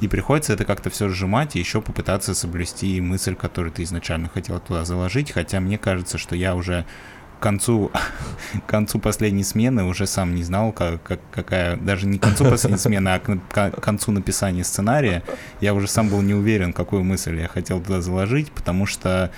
[0.00, 4.60] И приходится это как-то все сжимать и еще попытаться соблюсти мысль, которую ты изначально хотел
[4.60, 6.86] туда заложить, хотя мне кажется, что я уже
[7.40, 7.90] к концу,
[8.64, 12.44] к концу последней смены уже сам не знал, как, как, какая, даже не к концу
[12.44, 15.24] последней смены, а к, к концу написания сценария,
[15.60, 19.32] я уже сам был не уверен, какую мысль я хотел туда заложить, потому что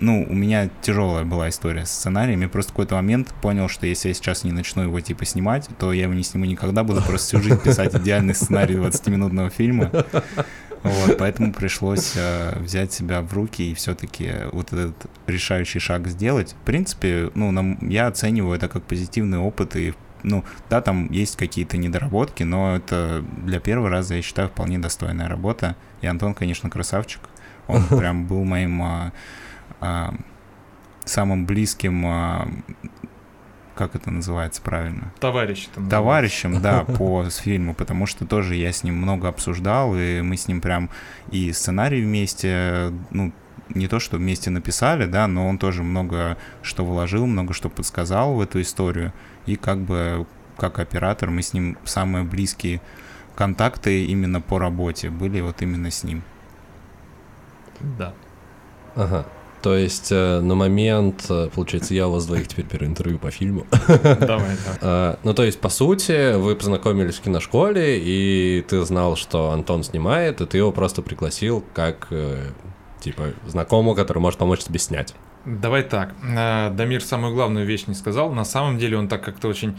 [0.00, 2.40] ну, у меня тяжелая была история с сценарием.
[2.40, 5.68] Я просто в какой-то момент понял, что если я сейчас не начну его, типа, снимать,
[5.78, 9.90] то я его не сниму никогда, буду просто всю жизнь писать идеальный сценарий 20-минутного фильма.
[10.82, 16.52] Вот, поэтому пришлось э, взять себя в руки и все-таки вот этот решающий шаг сделать.
[16.52, 21.36] В принципе, ну, нам, я оцениваю это как позитивный опыт и ну, да, там есть
[21.36, 25.76] какие-то недоработки, но это для первого раза, я считаю, вполне достойная работа.
[26.00, 27.20] И Антон, конечно, красавчик.
[27.68, 29.12] Он прям был моим а,
[31.04, 32.48] самым близким, а,
[33.74, 35.12] как это называется правильно?
[35.20, 35.68] Товарищ.
[35.90, 40.48] Товарищем, да, по фильму, потому что тоже я с ним много обсуждал, и мы с
[40.48, 40.90] ним прям
[41.30, 43.32] и сценарий вместе, ну,
[43.68, 48.34] не то, что вместе написали, да, но он тоже много что вложил, много что подсказал
[48.34, 49.12] в эту историю.
[49.46, 52.80] И как бы как оператор мы с ним самые близкие
[53.34, 56.22] контакты именно по работе были вот именно с ним.
[57.98, 58.14] Да.
[58.94, 59.26] Ага.
[59.62, 63.30] То есть э, на момент, э, получается, я у вас двоих теперь беру интервью по
[63.30, 63.66] фильму.
[63.70, 64.78] Давай, да.
[64.80, 69.82] Э, ну, то есть, по сути, вы познакомились в киношколе, и ты знал, что Антон
[69.82, 72.08] снимает, и ты его просто пригласил как,
[73.00, 75.14] типа, знакомого, который может помочь тебе снять.
[75.44, 76.14] Давай так.
[76.22, 78.32] Дамир самую главную вещь не сказал.
[78.32, 79.78] На самом деле он так как-то очень,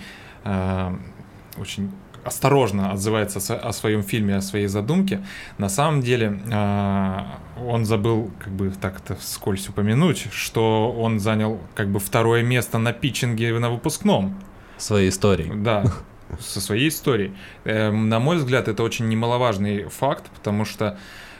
[1.57, 1.91] очень
[2.27, 5.23] осторожно отзывается о своем фильме, о своей задумке,
[5.57, 11.89] на самом деле а, он забыл, как бы так-то вскользь упомянуть, что он занял как
[11.89, 14.35] бы второе место на питчинге на выпускном.
[14.77, 15.51] Своей истории.
[15.55, 15.85] Да,
[16.39, 17.33] со своей историей.
[17.63, 20.97] Эм, на мой взгляд, это очень немаловажный факт, потому что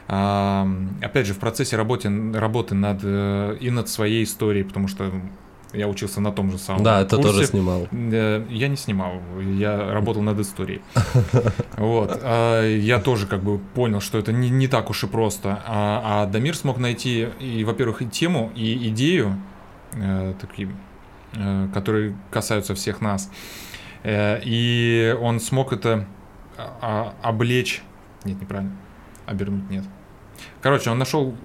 [0.09, 5.11] опять же, в процессе работы, работы над, э, и над своей историей, потому что
[5.73, 7.31] я учился на том же самом Да, это курсе.
[7.31, 7.87] тоже снимал.
[7.91, 9.21] Я не снимал,
[9.57, 10.81] я работал над историей.
[11.77, 12.19] Вот.
[12.23, 15.61] А я тоже как бы понял, что это не, не так уж и просто.
[15.65, 19.39] А, а Дамир смог найти, и, во-первых, и тему, и идею,
[19.93, 20.69] э, такие,
[21.33, 23.29] э, которые касаются всех нас.
[24.03, 26.07] Э, и он смог это
[26.57, 27.83] а, облечь...
[28.23, 28.75] Нет, неправильно.
[29.27, 29.83] Обернуть нет.
[30.61, 31.35] Короче, он нашел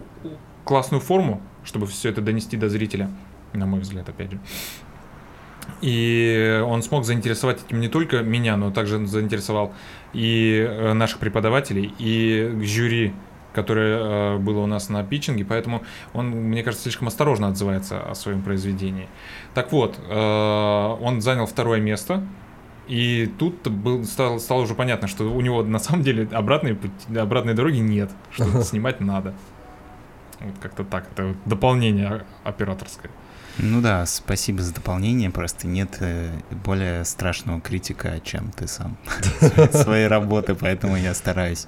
[0.65, 3.11] классную форму, чтобы все это донести до зрителя
[3.57, 4.41] на мой взгляд, опять же.
[5.81, 9.73] И он смог заинтересовать этим не только меня, но также заинтересовал
[10.13, 13.15] и э, наших преподавателей, и жюри,
[13.53, 18.15] которое э, было у нас на питчинге, поэтому он, мне кажется, слишком осторожно отзывается о
[18.15, 19.09] своем произведении.
[19.55, 22.27] Так вот, э, он занял второе место,
[22.89, 26.79] и тут был, стало, стало уже понятно, что у него на самом деле обратной,
[27.17, 29.35] обратной дороги нет, что снимать надо.
[30.41, 33.11] Вот как-то так, это дополнение операторское.
[33.59, 35.31] Ну да, спасибо за дополнение.
[35.31, 36.31] Просто нет э,
[36.65, 38.97] более страшного критика, чем ты сам
[39.73, 41.67] своей работы, поэтому я стараюсь,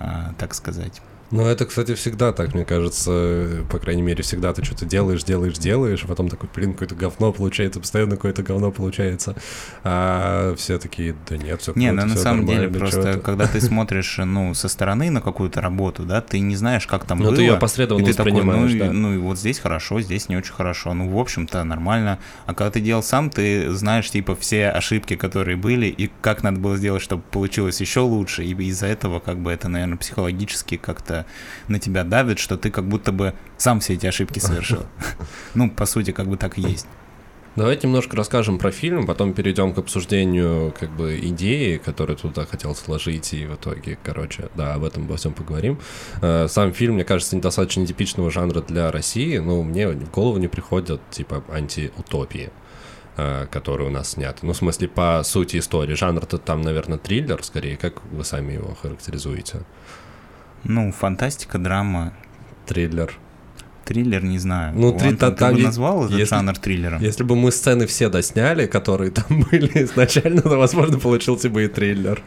[0.00, 1.00] а, так сказать.
[1.34, 3.64] Ну, это, кстати, всегда так, мне кажется.
[3.68, 7.32] По крайней мере, всегда ты что-то делаешь, делаешь, делаешь, а потом такой, блин, какое-то говно
[7.32, 9.34] получается, постоянно какое-то говно получается.
[9.82, 14.18] А все такие, да нет, все Не, ну на самом деле, просто когда ты смотришь,
[14.18, 17.36] ну, со стороны на какую-то работу, да, ты не знаешь, как там ну, было.
[17.36, 18.92] ты ее посредственно воспринимаешь, такой, ну, да.
[18.92, 20.94] ну, и вот здесь хорошо, здесь не очень хорошо.
[20.94, 22.20] Ну, в общем-то, нормально.
[22.46, 26.60] А когда ты делал сам, ты знаешь, типа, все ошибки, которые были, и как надо
[26.60, 28.44] было сделать, чтобы получилось еще лучше.
[28.44, 31.23] И из-за этого, как бы, это, наверное, психологически как-то
[31.68, 34.84] на тебя давит, что ты как будто бы сам все эти ошибки совершил.
[35.54, 36.86] Ну, по сути, как бы так и есть.
[37.56, 42.74] Давайте немножко расскажем про фильм, потом перейдем к обсуждению как бы идеи, которую туда хотел
[42.74, 45.78] сложить, и в итоге, короче, да, об этом обо всем поговорим.
[46.20, 50.48] Э, сам фильм, мне кажется, недостаточно нетипичного жанра для России, но мне в голову не
[50.48, 52.50] приходят, типа, антиутопии
[53.16, 54.44] э, которые у нас сняты.
[54.46, 55.94] Ну, в смысле, по сути истории.
[55.94, 57.76] Жанр-то там, наверное, триллер, скорее.
[57.76, 59.60] Как вы сами его характеризуете?
[60.64, 62.12] Ну, фантастика, драма.
[62.66, 63.12] Триллер.
[63.84, 64.74] Триллер, не знаю.
[64.74, 67.02] Ну, три, там, ты бы назвал этот если, жанр триллером?
[67.02, 71.68] Если бы мы сцены все досняли, которые там были изначально, то, возможно, получился бы и
[71.68, 72.22] триллер.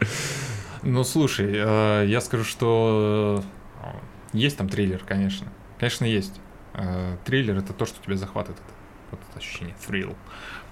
[0.82, 3.42] Ну, слушай, э, я скажу, что
[3.82, 3.88] э,
[4.32, 5.48] есть там триллер, конечно.
[5.78, 6.40] Конечно, есть.
[6.74, 8.60] Э, триллер— это то, что тебя захватывает.
[8.60, 8.74] Это,
[9.10, 10.14] вот это ощущение, thrill.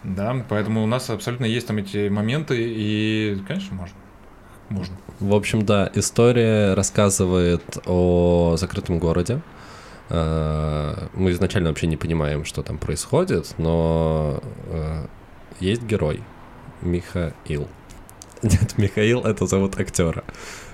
[0.05, 3.96] Да, поэтому у нас абсолютно есть там эти моменты, и, конечно, можно
[4.68, 4.94] можно.
[5.20, 9.40] В общем, да, история рассказывает о закрытом городе.
[10.09, 15.07] Э, мы изначально вообще не понимаем, что там происходит, но э,
[15.61, 16.22] есть герой
[16.83, 17.68] Михаил.
[18.42, 20.24] Нет, Михаил это зовут актера,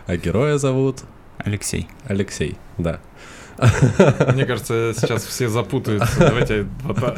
[0.07, 1.05] а героя зовут
[1.39, 1.89] Алексей.
[2.05, 3.01] Алексей, да.
[4.33, 6.19] Мне кажется, сейчас все запутаются.
[6.19, 6.67] Давайте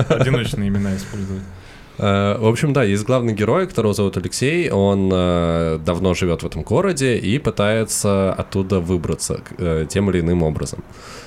[0.08, 1.42] одиночные имена использовать.
[1.98, 4.70] Э, в общем, да, есть главный герой, которого зовут Алексей.
[4.70, 10.42] Он э, давно живет в этом городе и пытается оттуда выбраться э, тем или иным
[10.42, 10.83] образом.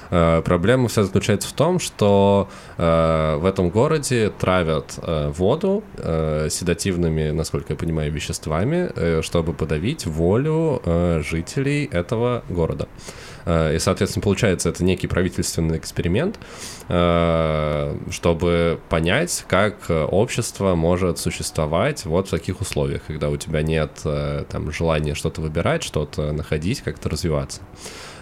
[0.10, 8.10] Проблема вся заключается в том, что в этом городе травят воду седативными, насколько я понимаю,
[8.10, 10.82] веществами, чтобы подавить волю
[11.30, 12.88] жителей этого города.
[13.48, 16.38] Э, и, соответственно, получается, это некий правительственный эксперимент,
[16.90, 24.02] э, чтобы понять, как общество может существовать вот в таких условиях, когда у тебя нет
[24.04, 27.62] э, там, желания что-то выбирать, что-то находить, как-то развиваться.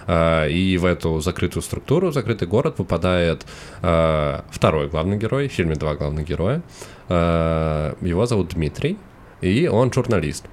[0.07, 3.43] И в эту закрытую структуру, в закрытый город попадает
[3.79, 6.61] второй главный герой, в фильме два главных героя.
[7.09, 8.99] Его зовут Дмитрий,
[9.41, 10.45] и он журналист.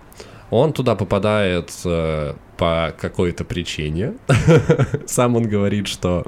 [0.52, 4.14] Он туда попадает э, по какой-то причине.
[5.06, 6.24] Сам он говорит, что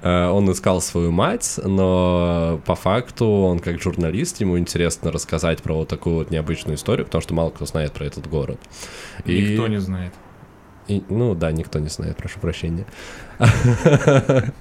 [0.00, 5.74] э, он искал свою мать, но по факту он как журналист, ему интересно рассказать про
[5.74, 8.60] вот такую вот необычную историю, потому что мало кто знает про этот город.
[9.24, 9.70] Никто И...
[9.70, 10.12] не знает.
[10.86, 12.86] И, ну да, никто не знает, прошу прощения.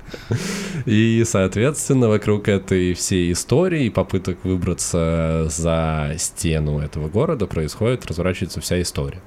[0.87, 8.59] И, соответственно, вокруг этой всей истории и попыток выбраться за стену этого города происходит, разворачивается
[8.59, 9.21] вся история.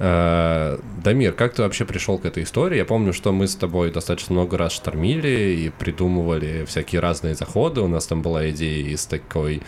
[0.00, 2.78] Э, Дамир, как ты вообще пришел к этой истории?
[2.78, 7.80] Я помню, что мы с тобой достаточно много раз штормили и придумывали всякие разные заходы.
[7.80, 9.62] У нас там была идея из такой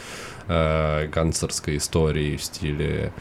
[0.48, 3.12] э, гангстерской истории в стиле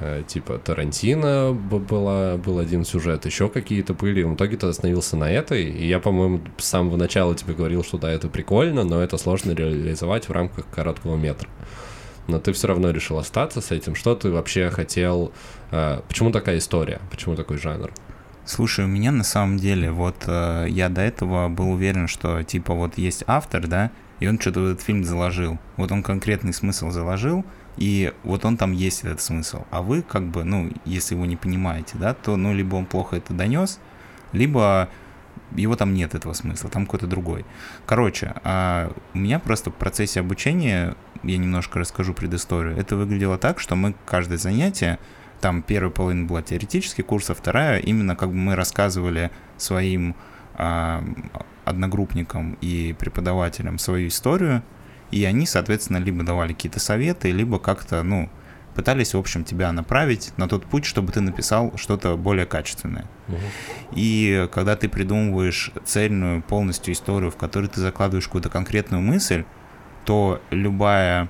[0.00, 4.22] Э, типа Тарантино была, был один сюжет, еще какие-то были.
[4.22, 7.98] В итоге ты остановился на этой, и я, по-моему, с самого начала тебе говорил, что
[7.98, 11.48] да, это прикольно, но это сложно реализовать в рамках короткого метра.
[12.28, 13.94] Но ты все равно решил остаться с этим.
[13.94, 15.32] Что ты вообще хотел?
[15.70, 17.00] Э, почему такая история?
[17.10, 17.90] Почему такой жанр?
[18.44, 22.74] Слушай, у меня на самом деле, вот э, я до этого был уверен, что типа
[22.74, 25.58] вот есть автор, да, и он что-то в этот фильм заложил.
[25.76, 27.44] Вот он конкретный смысл заложил,
[27.76, 29.64] и вот он там есть этот смысл.
[29.70, 33.16] А вы как бы, ну, если его не понимаете, да, то, ну, либо он плохо
[33.16, 33.80] это донес,
[34.32, 34.88] либо
[35.56, 37.44] его там нет этого смысла, там какой-то другой.
[37.86, 43.60] Короче, а у меня просто в процессе обучения, я немножко расскажу предысторию, это выглядело так,
[43.60, 44.98] что мы каждое занятие,
[45.40, 50.16] там первая половина была теоретический курс, а вторая именно как бы мы рассказывали своим
[50.54, 51.04] а,
[51.64, 54.62] одногруппникам и преподавателям свою историю,
[55.10, 58.28] и они, соответственно, либо давали какие-то советы, либо как-то, ну,
[58.74, 63.06] пытались, в общем, тебя направить на тот путь, чтобы ты написал что-то более качественное.
[63.28, 63.36] Угу.
[63.92, 69.44] И когда ты придумываешь цельную полностью историю, в которой ты закладываешь какую-то конкретную мысль,
[70.08, 71.28] то любая,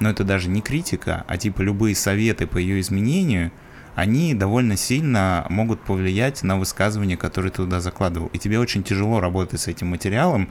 [0.00, 3.52] ну это даже не критика, а типа любые советы по ее изменению,
[3.94, 8.28] они довольно сильно могут повлиять на высказывание, которое ты туда закладывал.
[8.28, 10.48] И тебе очень тяжело работать с этим материалом,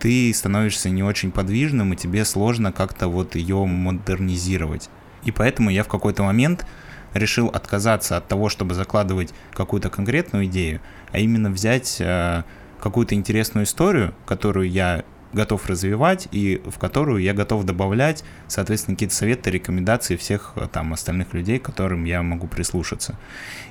[0.00, 4.90] ты становишься не очень подвижным, и тебе сложно как-то вот ее модернизировать.
[5.22, 6.66] И поэтому я в какой-то момент
[7.14, 10.80] решил отказаться от того, чтобы закладывать какую-то конкретную идею,
[11.12, 12.42] а именно взять э,
[12.80, 19.14] какую-то интересную историю, которую я готов развивать и в которую я готов добавлять, соответственно, какие-то
[19.14, 23.18] советы, рекомендации всех э, там остальных людей, которым я могу прислушаться.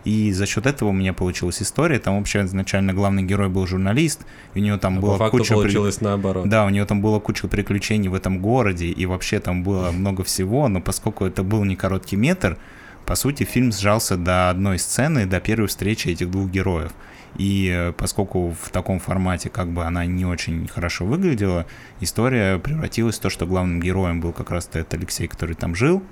[0.04, 2.00] И за счет этого у меня получилась история.
[2.00, 4.22] Там вообще изначально главный герой был журналист,
[4.54, 5.54] и у него там а было по куча...
[5.54, 6.06] получилось при...
[6.06, 6.50] наоборот.
[6.50, 10.24] Да, у него там было куча приключений в этом городе, и вообще там было много
[10.24, 12.58] всего, но поскольку это был не короткий метр,
[13.06, 16.92] по сути, фильм сжался до одной сцены, до первой встречи этих двух героев.
[17.38, 21.66] И э, поскольку в таком формате как бы она не очень хорошо выглядела,
[22.00, 26.04] история превратилась в то, что главным героем был как раз этот Алексей, который там жил.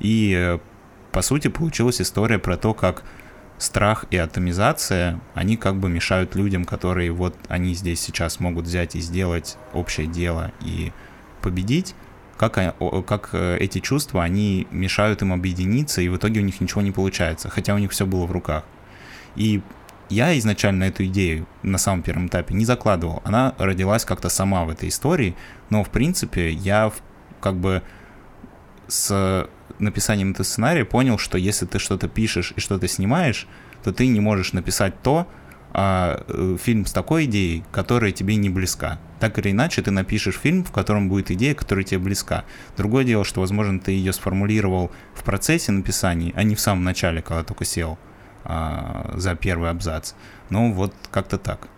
[0.00, 0.58] И э,
[1.12, 3.02] по сути получилась история про то, как
[3.58, 8.96] страх и атомизация, они как бы мешают людям, которые вот они здесь сейчас могут взять
[8.96, 10.92] и сделать общее дело и
[11.42, 11.94] победить,
[12.38, 12.54] как,
[13.06, 16.90] как э, эти чувства, они мешают им объединиться, и в итоге у них ничего не
[16.90, 18.64] получается, хотя у них все было в руках.
[19.36, 19.60] И
[20.10, 23.22] я изначально эту идею на самом первом этапе не закладывал.
[23.24, 25.36] Она родилась как-то сама в этой истории,
[25.70, 26.92] но в принципе я
[27.40, 27.82] как бы
[28.88, 29.48] с
[29.78, 33.46] написанием этого сценария понял, что если ты что-то пишешь и что-то снимаешь,
[33.82, 35.26] то ты не можешь написать то,
[35.72, 38.98] а, э, фильм с такой идеей, которая тебе не близка.
[39.20, 42.44] Так или иначе, ты напишешь фильм, в котором будет идея, которая тебе близка.
[42.76, 47.22] Другое дело, что, возможно, ты ее сформулировал в процессе написания, а не в самом начале,
[47.22, 47.98] когда только сел
[48.44, 50.14] а, за первый абзац.
[50.50, 51.68] Ну, вот как-то так.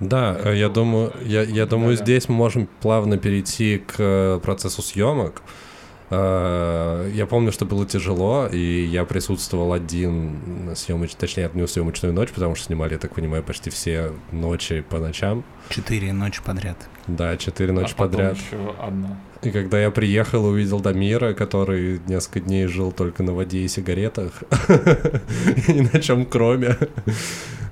[0.00, 4.40] Да, э, я думаю, я, я думаю, да, здесь мы можем плавно перейти к э,
[4.42, 5.42] процессу съемок.
[5.42, 5.63] А,
[6.10, 12.30] я помню, что было тяжело, и я присутствовал один на съемочной, точнее, одну съемочную ночь,
[12.30, 15.44] потому что снимали, я так понимаю, почти все ночи по ночам.
[15.70, 16.76] Четыре ночи подряд.
[17.06, 18.36] Да, четыре ночи а подряд.
[18.36, 19.18] еще одна.
[19.42, 24.42] И когда я приехал, увидел Дамира, который несколько дней жил только на воде и сигаретах,
[25.68, 26.78] и на чем кроме.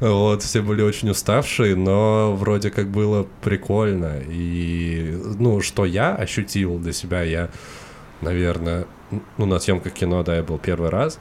[0.00, 4.20] Вот, все были очень уставшие, но вроде как было прикольно.
[4.28, 7.50] И, ну, что я ощутил для себя, я,
[8.22, 8.86] наверное,
[9.36, 11.18] ну, на съемках кино, да, я был первый раз.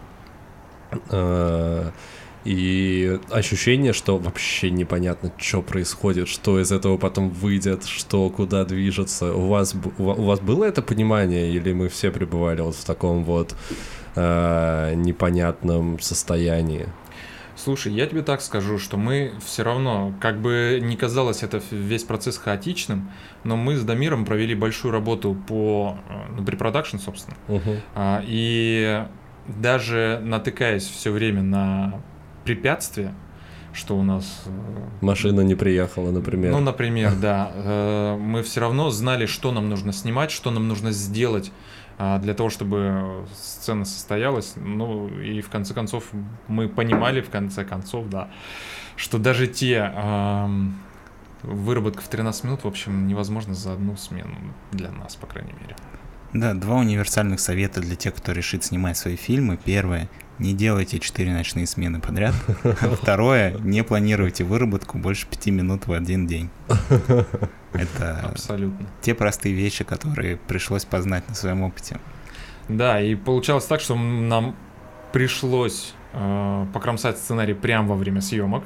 [1.10, 1.92] А,
[2.44, 9.34] и ощущение, что вообще непонятно, что происходит, что из этого потом выйдет, что куда движется.
[9.34, 13.56] У вас, у вас было это понимание, или мы все пребывали вот в таком вот
[14.16, 16.88] э, непонятном состоянии?
[17.64, 22.04] Слушай, я тебе так скажу, что мы все равно, как бы не казалось это весь
[22.04, 23.12] процесс хаотичным,
[23.44, 27.38] но мы с Дамиром провели большую работу по э, ну, препродакшн, собственно.
[27.48, 27.72] Угу.
[27.94, 29.06] А, и
[29.48, 32.02] даже натыкаясь все время на
[32.46, 33.14] препятствия,
[33.74, 34.44] что у нас...
[34.48, 36.54] Э, Машина не приехала, например.
[36.54, 37.52] Ну, например, да.
[37.54, 41.52] Э, мы все равно знали, что нам нужно снимать, что нам нужно сделать
[41.98, 44.54] для того, чтобы сцена состоялась.
[44.56, 46.06] Ну, и в конце концов
[46.48, 48.30] мы понимали, в конце концов, да,
[48.96, 49.94] что даже те
[51.44, 54.36] выработка в 13 минут, в общем, невозможно за одну смену
[54.72, 55.76] для нас, по крайней мере.
[56.34, 59.60] Да, два универсальных совета для тех, кто решит снимать свои фильмы.
[59.64, 60.10] Первое
[60.42, 62.34] не делайте 4 ночные смены подряд.
[63.02, 66.50] Второе, не планируйте выработку больше 5 минут в один день.
[67.74, 72.00] Это абсолютно те простые вещи, которые пришлось познать на своем опыте.
[72.68, 74.56] Да, и получалось так, что нам
[75.12, 78.64] пришлось э, покромсать сценарий прямо во время съемок.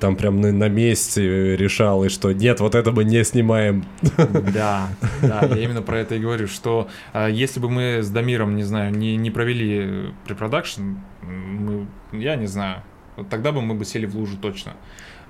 [0.00, 3.84] Там прям на, на месте решал, и что нет, вот это мы не снимаем.
[4.52, 4.88] Да,
[5.22, 8.64] да, я именно про это и говорю, что э, если бы мы с Дамиром, не
[8.64, 12.82] знаю, не, не провели препродакшн, мы, я не знаю,
[13.16, 14.74] вот тогда бы мы бы сели в лужу точно.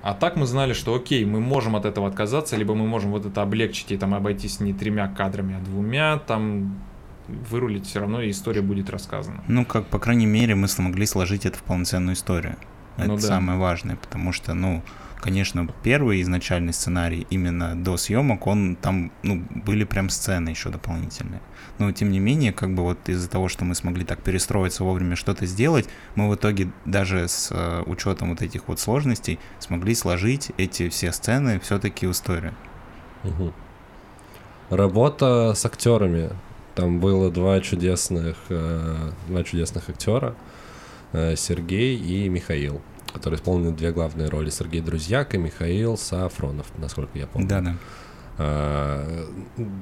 [0.01, 3.25] А так мы знали, что окей, мы можем от этого отказаться, либо мы можем вот
[3.25, 6.79] это облегчить и там обойтись не тремя кадрами, а двумя, там
[7.27, 9.43] вырулить все равно, и история будет рассказана.
[9.47, 12.55] Ну, как, по крайней мере, мы смогли сложить это в полноценную историю.
[12.97, 13.21] Это ну, да.
[13.21, 14.81] самое важное, потому что, ну,
[15.19, 21.41] конечно, первый изначальный сценарий именно до съемок, он там, ну, были прям сцены еще дополнительные.
[21.79, 25.15] Но тем не менее, как бы вот из-за того, что мы смогли так перестроиться вовремя
[25.15, 30.51] что-то сделать, мы в итоге даже с uh, учетом вот этих вот сложностей смогли сложить
[30.57, 32.53] эти все сцены все-таки в историю.
[33.23, 33.53] Угу.
[34.69, 36.29] Работа с актерами.
[36.75, 40.35] Там было два чудесных, э, два чудесных актера.
[41.13, 42.81] Э, Сергей и Михаил,
[43.13, 44.49] которые исполнили две главные роли.
[44.49, 47.47] Сергей Друзьяк и Михаил Сафронов, насколько я помню.
[47.47, 47.75] Да-да.
[48.39, 49.27] А,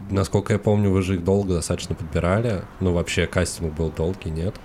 [0.09, 2.61] насколько я помню, вы же их долго достаточно подбирали.
[2.79, 4.55] Ну, вообще, кастинг был долгий, нет?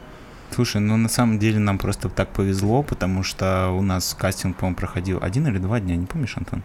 [0.51, 4.77] Слушай, ну на самом деле нам просто так повезло, потому что у нас кастинг, по-моему,
[4.77, 6.63] проходил один или два дня, не помнишь, Антон?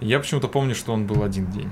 [0.00, 1.70] Я почему-то помню, что он был один день.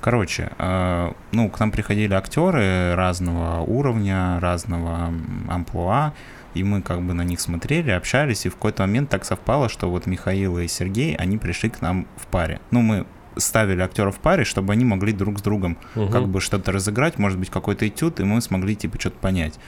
[0.00, 5.12] Короче, э, ну, к нам приходили актеры разного уровня, разного
[5.48, 6.12] амплуа,
[6.54, 9.90] и мы как бы на них смотрели, общались, и в какой-то момент так совпало, что
[9.90, 12.60] вот Михаил и Сергей, они пришли к нам в паре.
[12.70, 13.06] Ну, мы
[13.36, 16.08] ставили актеров в паре, чтобы они могли друг с другом угу.
[16.08, 19.58] как бы что-то разыграть, может быть, какой-то этюд, и мы смогли, типа, что-то понять.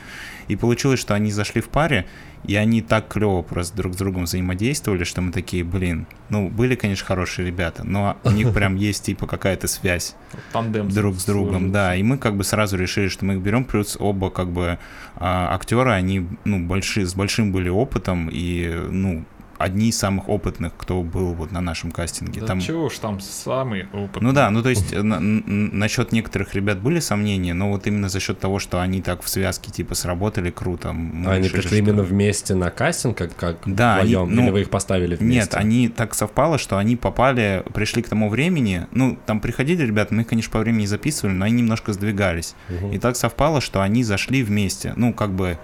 [0.49, 2.07] И получилось, что они зашли в паре,
[2.47, 6.75] и они так клево просто друг с другом взаимодействовали, что мы такие, блин, ну, были,
[6.75, 10.15] конечно, хорошие ребята, но у них прям есть, типа, какая-то связь
[10.53, 13.65] Тандем друг с другом, да, и мы как бы сразу решили, что мы их берем,
[13.65, 14.79] плюс оба, как бы,
[15.17, 19.25] а, актеры, они, ну, большие, с большим были опытом, и, ну,
[19.65, 22.41] одни из самых опытных, кто был вот на нашем кастинге.
[22.41, 22.61] Да там...
[22.61, 24.23] чего уж там самый опытный.
[24.23, 28.21] Ну да, ну то есть на, насчет некоторых ребят были сомнения, но вот именно за
[28.21, 30.91] счет того, что они так в связке типа сработали круто.
[30.91, 31.77] Они решили, пришли что...
[31.77, 35.41] именно вместе на кастинг, как, как да, вдвоем, они, ну, или вы их поставили вместе?
[35.41, 40.15] Нет, они так совпало, что они попали, пришли к тому времени, ну там приходили ребята,
[40.15, 42.55] мы их, конечно, по времени записывали, но они немножко сдвигались.
[42.69, 42.93] Угу.
[42.93, 45.59] И так совпало, что они зашли вместе, ну как бы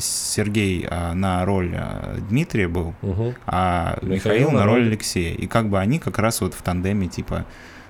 [0.00, 3.34] Сергей а, на роль а, Дмитрия был, угу.
[3.46, 5.34] а Михаил, Михаил на роль Алексея.
[5.34, 7.46] И как бы они как раз вот в тандеме типа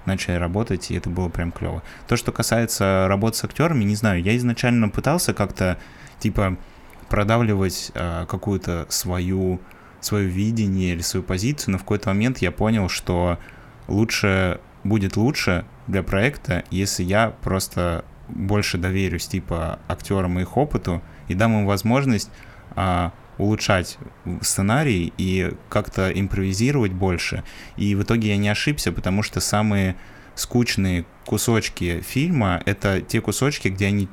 [0.07, 1.83] начали работать, и это было прям клево.
[2.07, 5.78] То, что касается работы с актерами, не знаю, я изначально пытался как-то
[6.20, 6.57] типа
[7.09, 9.61] продавливать а, какую-то свою
[10.01, 13.39] свое видение или свою позицию, но в какой-то момент я понял, что
[13.87, 21.03] лучше будет лучше для проекта, если я просто больше доверюсь типа актерам и их опыту,
[21.33, 22.30] и дам им возможность
[22.76, 23.99] а, улучшать
[24.41, 27.43] сценарий и как-то импровизировать больше.
[27.76, 29.97] И в итоге я не ошибся, потому что самые
[30.35, 34.09] скучные кусочки фильма— это те кусочки, где они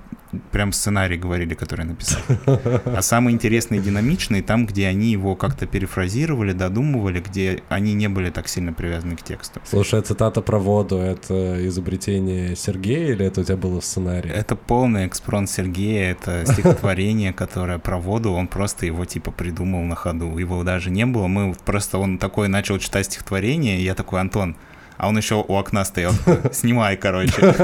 [0.52, 2.22] прям сценарий говорили, который написал.
[2.86, 8.10] А самые интересные и динамичные там, где они его как-то перефразировали, додумывали, где они не
[8.10, 9.62] были так сильно привязаны к тексту.
[9.66, 14.32] Слушай, а цитата про воду— это изобретение Сергея или это у тебя было в сценарии?
[14.32, 19.96] Это полный экспронт Сергея, это стихотворение, которое про воду, он просто его типа придумал на
[19.96, 20.38] ходу.
[20.38, 24.56] Его даже не было, мы просто, он такой начал читать стихотворение, и я такой, Антон,
[25.00, 26.12] а он еще у окна стоял.
[26.52, 27.56] Снимай, короче.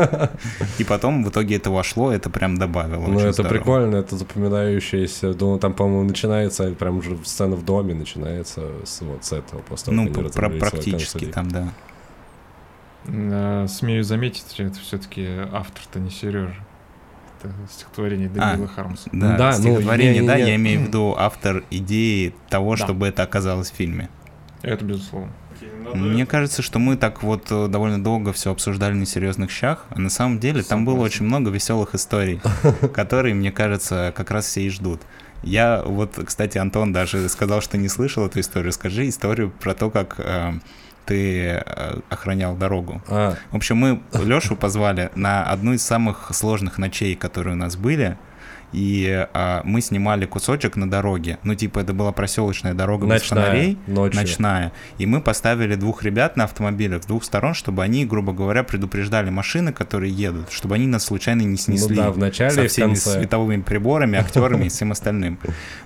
[0.80, 3.08] И потом в итоге это вошло, это прям добавило.
[3.08, 3.52] Ну, это здорово.
[3.52, 5.34] прикольно, это запоминающееся.
[5.34, 9.60] Думаю, там, по-моему, начинается, прям уже сцена в доме начинается с, вот с этого.
[9.60, 11.74] После ну, про практически там, да.
[13.06, 16.56] А, смею заметить, что это все-таки автор-то не Сережа.
[17.44, 19.10] Это стихотворение Даниила а, Хармса.
[19.12, 22.78] Да, да ну, стихотворение, ну, я, да, я, я имею в виду автор идеи того,
[22.78, 22.86] да.
[22.86, 24.10] чтобы это оказалось в фильме.
[24.62, 25.34] Это безусловно.
[25.94, 30.00] Мне кажется, что мы так вот э, довольно долго все обсуждали на серьезных щах, а
[30.00, 32.42] на самом деле там было очень много веселых историй,
[32.94, 35.02] которые, мне кажется, как раз все и ждут.
[35.44, 38.72] Я вот, кстати, Антон даже сказал, что не слышал эту историю.
[38.72, 40.54] Скажи историю про то, как э,
[41.06, 43.02] ты э, охранял дорогу.
[43.08, 43.36] А.
[43.52, 48.18] В общем, мы Лешу позвали на одну из самых сложных ночей, которые у нас были
[48.74, 51.38] и а, мы снимали кусочек на дороге.
[51.44, 53.78] Ну, типа, это была проселочная дорога ночная, без фонарей.
[53.88, 54.22] Ночью.
[54.22, 54.72] Ночная.
[54.98, 59.30] И мы поставили двух ребят на автомобилях с двух сторон, чтобы они, грубо говоря, предупреждали
[59.30, 61.96] машины, которые едут, чтобы они нас случайно не снесли.
[61.96, 65.40] Ну да, в начале со всеми световыми приборами, актерами и всем остальным.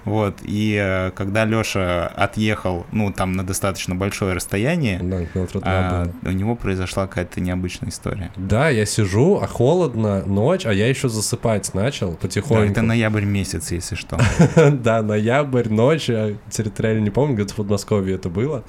[0.06, 0.38] Вот.
[0.44, 5.00] И э, когда Леша отъехал, ну, там, на достаточно большое расстояние,
[5.62, 8.32] а, у него произошла какая-то необычная история.
[8.36, 12.69] Да, я сижу, а холодно, ночь, а я еще засыпать начал потихоньку.
[12.72, 14.18] Это ноябрь месяц, если что.
[14.72, 18.64] Да, ноябрь, ночь, я территориально не помню, где-то в Подмосковье это было.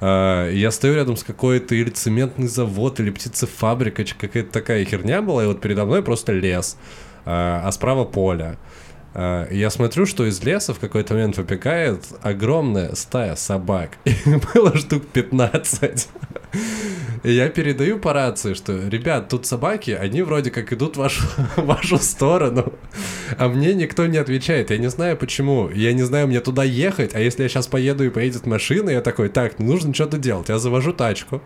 [0.00, 5.44] А, я стою рядом с какой-то или цементный завод, или птицефабрика, какая-то такая херня была,
[5.44, 6.76] и вот передо мной просто лес,
[7.24, 8.58] а, а справа поле.
[9.14, 13.90] А, я смотрю, что из леса в какой-то момент выпекает огромная стая собак.
[14.04, 14.14] И
[14.54, 16.08] было штук 15.
[17.22, 21.22] И я передаю по рации, что, ребят, тут собаки, они вроде как идут в вашу,
[21.56, 22.72] в вашу сторону,
[23.38, 24.70] а мне никто не отвечает.
[24.70, 25.70] Я не знаю почему.
[25.70, 29.00] Я не знаю, мне туда ехать, а если я сейчас поеду и поедет машина, я
[29.00, 30.48] такой, так, ну нужно что-то делать.
[30.48, 31.40] Я завожу тачку.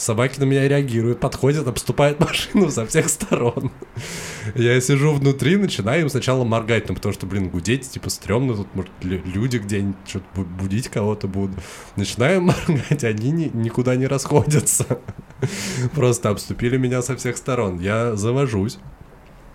[0.00, 3.70] Собаки на меня реагируют, подходят, обступают машину со всех сторон.
[4.54, 8.74] Я сижу внутри, начинаю им сначала моргать, ну потому что, блин, гудеть, типа, стрёмно, тут,
[8.74, 11.58] может, люди где-нибудь что-то будить кого-то будут.
[11.96, 14.86] Начинаю моргать, они ни, никуда не расходятся.
[15.94, 17.78] Просто обступили меня со всех сторон.
[17.78, 18.78] Я завожусь.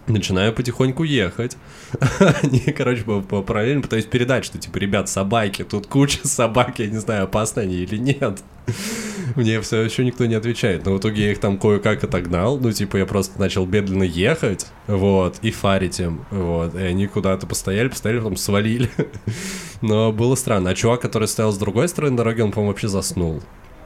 [0.08, 1.58] Начинаю потихоньку ехать.
[2.44, 7.24] Они, короче, параллельно пытаюсь передать, что, типа, ребят, собаки, тут куча собак, я не знаю,
[7.24, 8.44] опасны они или нет.
[9.36, 10.86] Мне все еще никто не отвечает.
[10.86, 12.60] Но в итоге я их там кое-как отогнал.
[12.60, 16.76] Ну, типа, я просто начал медленно ехать, вот, и фарить им, вот.
[16.76, 18.90] И они куда-то постояли, постояли, потом свалили.
[19.82, 20.70] Но было странно.
[20.70, 23.42] А чувак, который стоял с другой стороны дороги, он, по-моему, вообще заснул.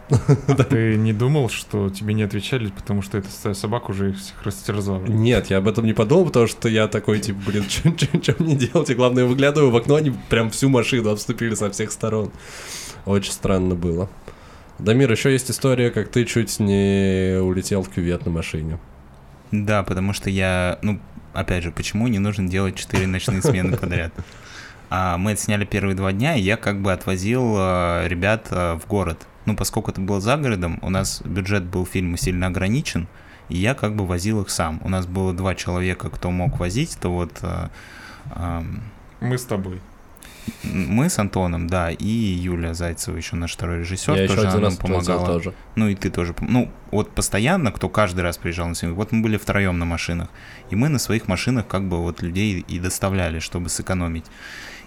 [0.70, 5.06] Ты не думал, что тебе не отвечали, потому что эта собака уже их всех растерзала?
[5.06, 8.90] Нет, я об этом не подумал, потому что я такой, типа, блин, что мне делать?
[8.90, 12.32] И главное, выглядываю в окно, они прям всю машину обступили со всех сторон.
[13.06, 14.10] Очень странно было.
[14.80, 18.80] Дамир, еще есть история, как ты чуть не улетел в кювет на машине.
[19.52, 21.00] Да, потому что я, ну,
[21.34, 24.14] опять же, почему не нужно делать четыре ночные смены подряд?
[24.92, 28.88] А мы отсняли первые два дня, и я как бы отвозил э, ребят э, в
[28.88, 29.20] город.
[29.50, 33.08] Ну, поскольку это было за городом, у нас бюджет был фильма сильно ограничен,
[33.50, 34.80] и я как бы возил их сам.
[34.84, 37.32] У нас было два человека, кто мог возить, то вот...
[37.42, 37.70] Э,
[38.36, 38.62] э,
[39.22, 39.82] мы с тобой.
[40.62, 44.78] Мы с Антоном, да, и Юля Зайцева, еще наш второй режиссер, я тоже она нам
[44.78, 45.26] помогала.
[45.26, 45.54] Тоже.
[45.76, 46.36] Ну и ты тоже.
[46.42, 50.30] Ну, вот постоянно, кто каждый раз приезжал на съемки, вот мы были втроем на машинах,
[50.70, 54.26] и мы на своих машинах как бы вот людей и доставляли, чтобы сэкономить.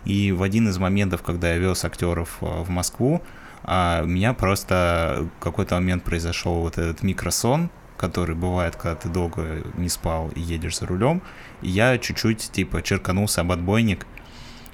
[0.05, 3.23] И в один из моментов, когда я вез актеров а, в Москву,
[3.65, 9.09] а, у меня просто в какой-то момент произошел вот этот микросон, который бывает, когда ты
[9.09, 11.23] долго не спал и едешь за рулем.
[11.61, 14.07] И я чуть-чуть, типа, черканулся об отбойник,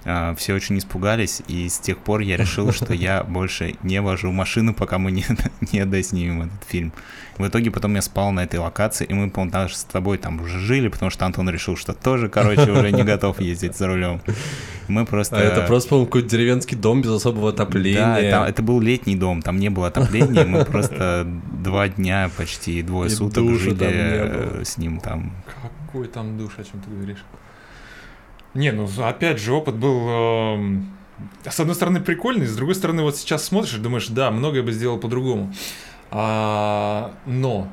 [0.02, 4.74] все очень испугались, и с тех пор я решил, что я больше не вожу машину,
[4.74, 5.24] пока мы не,
[5.72, 6.92] не доснимем этот фильм.
[7.38, 10.40] В итоге потом я спал на этой локации, и мы, по-моему, даже с тобой там
[10.40, 14.20] уже жили, потому что Антон решил, что тоже, короче, уже не готов ездить за рулем.
[14.88, 15.36] Мы просто...
[15.36, 18.30] А это просто, по-моему, какой-то деревенский дом без особого отопления.
[18.30, 21.26] Да, там, это был летний дом, там не было отопления, мы просто
[21.62, 25.32] два дня, почти двое суток жили с ним там.
[25.46, 27.24] Какой там душ, о чем ты говоришь?
[28.58, 30.80] Не, ну опять же, опыт был э,
[31.48, 34.72] с одной стороны прикольный, с другой стороны, вот сейчас смотришь и думаешь, да, многое бы
[34.72, 35.54] сделал по-другому.
[36.10, 37.68] А, но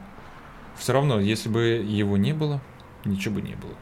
[0.77, 2.61] все равно, если бы его не было,
[3.03, 3.73] ничего бы не было.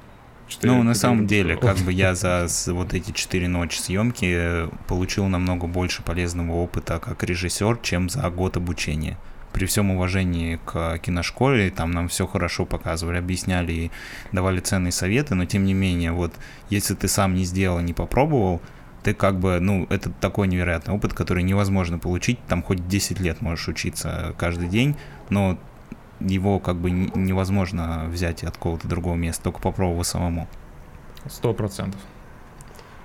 [0.62, 5.68] ну, на самом деле, как бы я за вот эти четыре ночи съемки получил намного
[5.68, 9.18] больше полезного опыта как режиссер, чем за год обучения
[9.54, 13.92] при всем уважении к киношколе, там нам все хорошо показывали, объясняли и
[14.32, 16.34] давали ценные советы, но тем не менее, вот
[16.70, 18.62] если ты сам не сделал, не попробовал,
[19.04, 23.42] ты как бы, ну, это такой невероятный опыт, который невозможно получить, там хоть 10 лет
[23.42, 24.96] можешь учиться каждый день,
[25.30, 25.58] но
[26.20, 30.48] его как бы невозможно взять от какого-то другого места, только попробовав самому.
[31.30, 32.00] Сто процентов.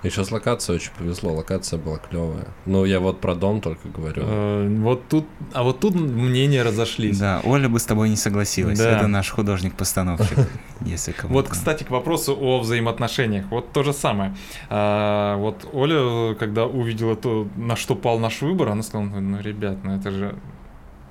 [0.03, 2.47] Еще с локацией очень повезло, локация была клевая.
[2.65, 4.23] Ну, я вот про дом только говорю.
[4.25, 7.19] Э, вот тут, а вот тут мнения разошлись.
[7.19, 8.79] Да, Оля бы с тобой не согласилась.
[8.79, 8.97] Да.
[8.97, 10.37] Это наш художник-постановщик,
[10.81, 13.45] если кому Вот, кстати, к вопросу о взаимоотношениях.
[13.51, 14.35] Вот то же самое.
[14.69, 19.79] А, вот Оля, когда увидела то, на что пал наш выбор, она сказала, ну, ребят,
[19.83, 20.35] ну это же...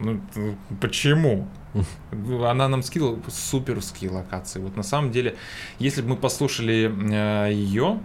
[0.00, 0.20] Ну,
[0.80, 1.46] почему?
[2.46, 4.60] Она нам скидывала суперские локации.
[4.60, 5.36] Вот на самом деле,
[5.78, 7.98] если бы мы послушали э, ее,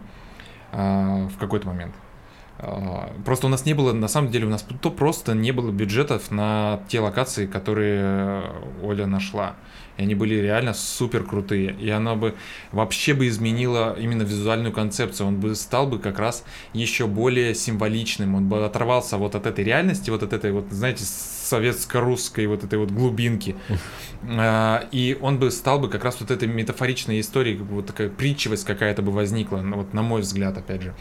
[0.74, 1.94] в какой-то момент.
[2.60, 5.72] А, просто у нас не было, на самом деле, у нас то просто не было
[5.72, 8.44] бюджетов на те локации, которые
[8.82, 9.56] Оля нашла.
[9.98, 11.76] И они были реально супер крутые.
[11.80, 12.36] И она бы
[12.72, 15.28] вообще бы изменила именно визуальную концепцию.
[15.28, 16.44] Он бы стал бы как раз
[16.74, 18.34] еще более символичным.
[18.36, 21.04] Он бы оторвался вот от этой реальности, вот от этой вот, знаете,
[21.54, 23.56] советско-русской вот этой вот глубинки.
[24.26, 28.66] А, и он бы стал бы как раз вот этой метафоричной историей, вот такая притчивость
[28.66, 30.94] какая-то бы возникла, ну, вот на мой взгляд, опять же.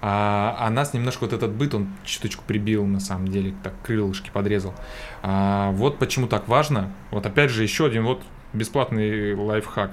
[0.00, 4.30] А, а нас немножко вот этот быт, он чуточку прибил, на самом деле, так крылышки
[4.32, 4.74] подрезал.
[5.22, 6.92] А, вот почему так важно.
[7.10, 8.22] Вот опять же еще один вот
[8.52, 9.92] бесплатный лайфхак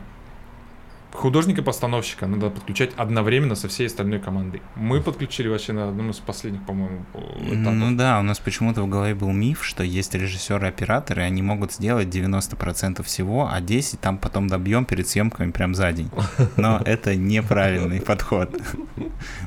[1.13, 4.61] художника-постановщика надо подключать одновременно со всей остальной командой.
[4.75, 7.73] Мы подключили вообще на одном из последних, по-моему, этапов.
[7.73, 12.07] Ну да, у нас почему-то в голове был миф, что есть режиссеры-операторы, они могут сделать
[12.07, 16.09] 90% всего, а 10 там потом добьем перед съемками прям за день.
[16.57, 18.55] Но это неправильный подход.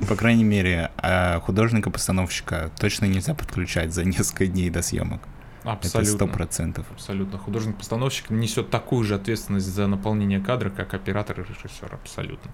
[0.08, 5.22] По крайней мере, а художника-постановщика точно нельзя подключать за несколько дней до съемок.
[5.64, 5.98] Абсолютно.
[5.98, 6.86] Это сто процентов.
[6.90, 7.38] Абсолютно.
[7.38, 11.94] Художник-постановщик несет такую же ответственность за наполнение кадра, как оператор и режиссер.
[11.94, 12.50] Абсолютно.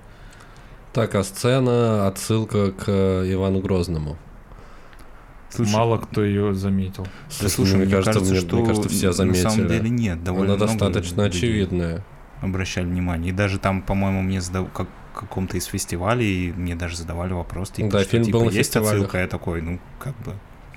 [0.93, 4.17] Так, а сцена отсылка к Ивану Грозному.
[5.51, 7.07] Слушай, Мало кто ее заметил.
[7.41, 9.45] Да, слушай, мне, мне кажется, кажется, мне, что мне кажется, все заметили.
[9.45, 12.05] На самом деле нет, довольно Она достаточно очевидная.
[12.43, 13.31] Обращали внимание.
[13.31, 14.71] И даже там, по-моему, мне задав...
[14.73, 14.89] как
[15.19, 19.19] каком-то из фестивалей мне даже задавали вопрос, типа, да, что, фильм типа, был есть отсылка,
[19.19, 20.35] я такой, ну, как бы,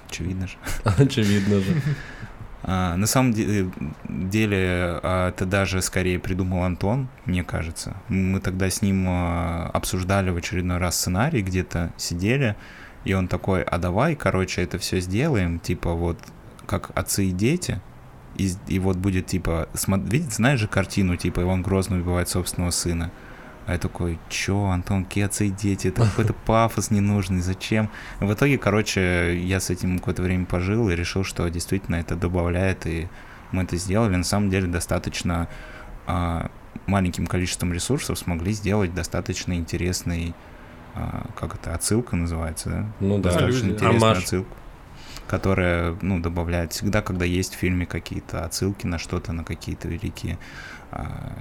[0.10, 0.58] очевидно же.
[0.98, 1.82] Очевидно же.
[2.64, 3.72] А, на самом деле,
[4.08, 7.96] деле а, это даже скорее придумал Антон, мне кажется.
[8.08, 12.56] Мы тогда с ним а, обсуждали в очередной раз сценарий, где-то сидели,
[13.04, 16.20] и он такой, а давай, короче, это все сделаем, типа вот
[16.68, 17.82] как отцы и дети,
[18.38, 23.12] и, и вот будет типа, смотри, знаешь же картину, типа Иван Грозный убивает собственного сына,
[23.68, 27.90] А я такой, чё, Антон, Кеца и дети, это какой-то пафос ненужный, зачем?
[28.20, 32.88] В итоге, короче, я с этим какое-то время пожил и решил, что действительно это добавляет,
[32.88, 33.08] и
[33.52, 34.16] мы это сделали.
[34.16, 35.48] На самом деле достаточно
[36.08, 36.50] а,
[36.88, 40.34] маленьким количеством ресурсов смогли сделать достаточно интересный,
[40.96, 42.86] а, как это, отсылка называется, да?
[43.00, 43.76] Ну да, достаточно люди.
[43.76, 44.24] интересную Амаш.
[44.24, 44.58] отсылку,
[45.28, 50.40] которая, ну, добавляет всегда, когда есть в фильме какие-то отсылки на что-то, на какие-то великие
[50.92, 51.34] а,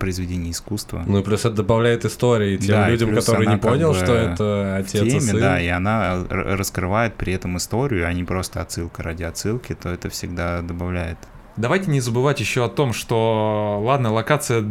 [0.00, 1.04] произведения искусства.
[1.06, 3.94] Ну и плюс это добавляет истории тем Да, и людям, которые не как понял, бы
[3.94, 5.40] что это отец и теме, сын.
[5.40, 10.08] да, и она раскрывает при этом историю, а не просто отсылка ради отсылки, то это
[10.08, 11.18] всегда добавляет.
[11.56, 14.64] Давайте не забывать еще о том, что, ладно, локация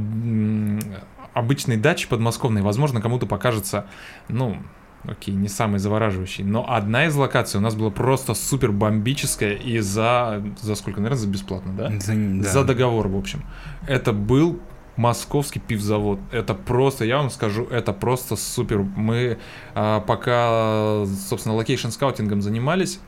[1.33, 3.85] обычной дачи подмосковной, возможно, кому-то покажется,
[4.27, 4.57] ну,
[5.03, 9.79] окей, не самой завораживающей, но одна из локаций у нас была просто супер бомбическая и
[9.79, 11.91] за, за сколько, наверное, за бесплатно, да?
[11.99, 12.49] За, да.
[12.49, 13.43] За договор, в общем.
[13.87, 14.59] Это был
[14.99, 16.19] московский пивзавод.
[16.29, 18.79] Это просто, я вам скажу, это просто супер.
[18.79, 19.37] Мы
[19.73, 22.99] а, пока, собственно, location scouting ом занимались,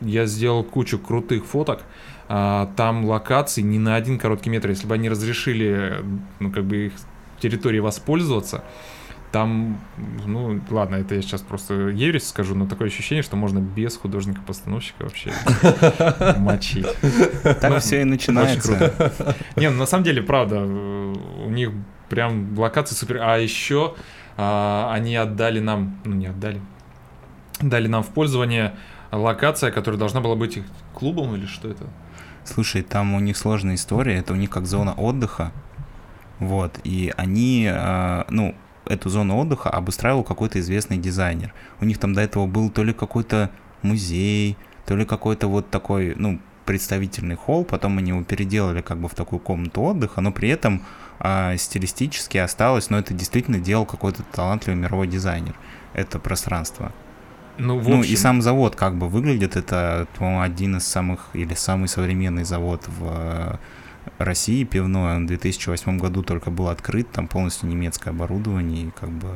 [0.00, 1.82] я сделал кучу крутых фоток.
[2.28, 4.70] А, там локаций не на один короткий метр.
[4.70, 6.04] Если бы они разрешили,
[6.38, 6.92] ну, как бы их
[7.40, 8.62] территории воспользоваться,
[9.32, 9.80] там,
[10.26, 15.04] ну, ладно, это я сейчас просто ересь скажу, но такое ощущение, что можно без художника-постановщика
[15.04, 15.32] вообще
[16.38, 16.86] мочить.
[17.60, 18.92] Так все и начинается.
[19.56, 21.70] Не, ну на самом деле, правда, у них
[22.10, 23.20] прям локации супер.
[23.22, 23.94] А еще
[24.36, 26.60] а, они отдали нам, ну не отдали,
[27.60, 28.74] дали нам в пользование
[29.10, 30.64] локация, которая должна была быть их
[30.94, 31.86] клубом или что это?
[32.44, 35.52] Слушай, там у них сложная история, это у них как зона отдыха,
[36.38, 38.54] вот, и они, э, ну,
[38.86, 41.52] эту зону отдыха обустраивал какой-то известный дизайнер.
[41.80, 43.50] У них там до этого был то ли какой-то
[43.82, 44.56] музей,
[44.86, 49.14] то ли какой-то вот такой, ну, представительный холл, потом они его переделали как бы в
[49.14, 50.82] такую комнату отдыха, но при этом
[51.18, 55.54] а, стилистически осталось, но это действительно делал какой-то талантливый мировой дизайнер,
[55.92, 56.92] это пространство.
[57.58, 61.28] Ну, в Ну и общем, сам завод как бы выглядит, это, по-моему, один из самых,
[61.32, 63.56] или самый современный завод в э,
[64.18, 69.10] России пивной, он в 2008 году только был открыт, там полностью немецкое оборудование, и как
[69.10, 69.28] бы,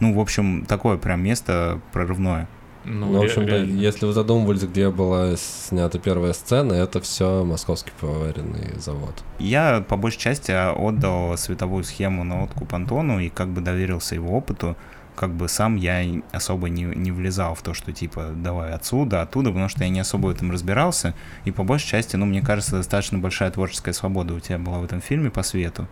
[0.00, 2.48] ну, в общем, такое прям место прорывное.
[2.84, 3.80] ну, Ну, в общем-то, реально.
[3.80, 9.24] если вы задумывались, где была снята первая сцена, это все московский пивоваренный завод.
[9.38, 14.36] Я по большей части отдал световую схему на откуп Антону и как бы доверился его
[14.36, 14.76] опыту,
[15.16, 19.50] как бы сам я особо не, не влезал в то, что типа давай отсюда, оттуда,
[19.50, 21.14] потому что я не особо в этом разбирался.
[21.44, 24.84] И по большей части, ну, мне кажется, достаточно большая творческая свобода у тебя была в
[24.84, 25.88] этом фильме по свету.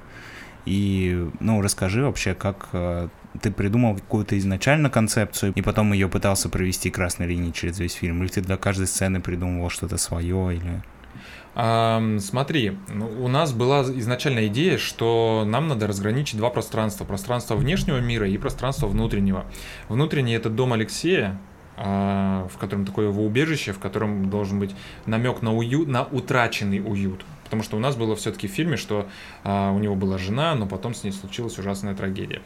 [0.66, 3.08] И, ну, расскажи вообще, как э,
[3.42, 8.22] ты придумал какую-то изначально концепцию, и потом ее пытался провести красной линией через весь фильм,
[8.22, 10.82] или ты для каждой сцены придумывал что-то свое, или...
[11.54, 17.04] Смотри, ну, у нас была изначальная идея, что нам надо разграничить два пространства.
[17.04, 19.44] Пространство внешнего мира и пространство внутреннего.
[19.88, 21.38] Внутренний— это дом Алексея,
[21.76, 24.74] а, в котором такое его убежище, в котором должен быть
[25.06, 27.24] намек на уют, на утраченный уют.
[27.44, 29.08] Потому что у нас было все-таки в фильме, что
[29.42, 32.42] а, у него была жена, но потом с ней случилась ужасная трагедия.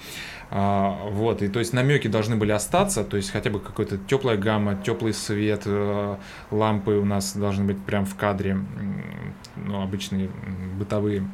[0.50, 4.38] А, вот, и то есть намеки должны были остаться, то есть хотя бы какая-то теплая
[4.38, 6.16] гамма, теплый свет, э,
[6.50, 8.58] лампы у нас должны быть прям в кадре,
[9.56, 10.30] ну, обычные
[10.78, 11.28] бытовые.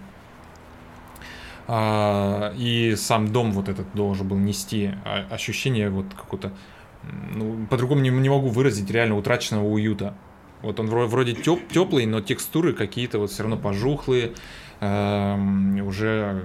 [1.67, 6.53] А, и сам дом вот этот должен был нести а- ощущение вот какого-то,
[7.33, 10.15] ну, по-другому не, не могу выразить реально утраченного уюта.
[10.61, 14.33] Вот он вро- вроде теп, теплый, но текстуры какие-то вот все равно пожухлые.
[14.85, 16.45] Эм, уже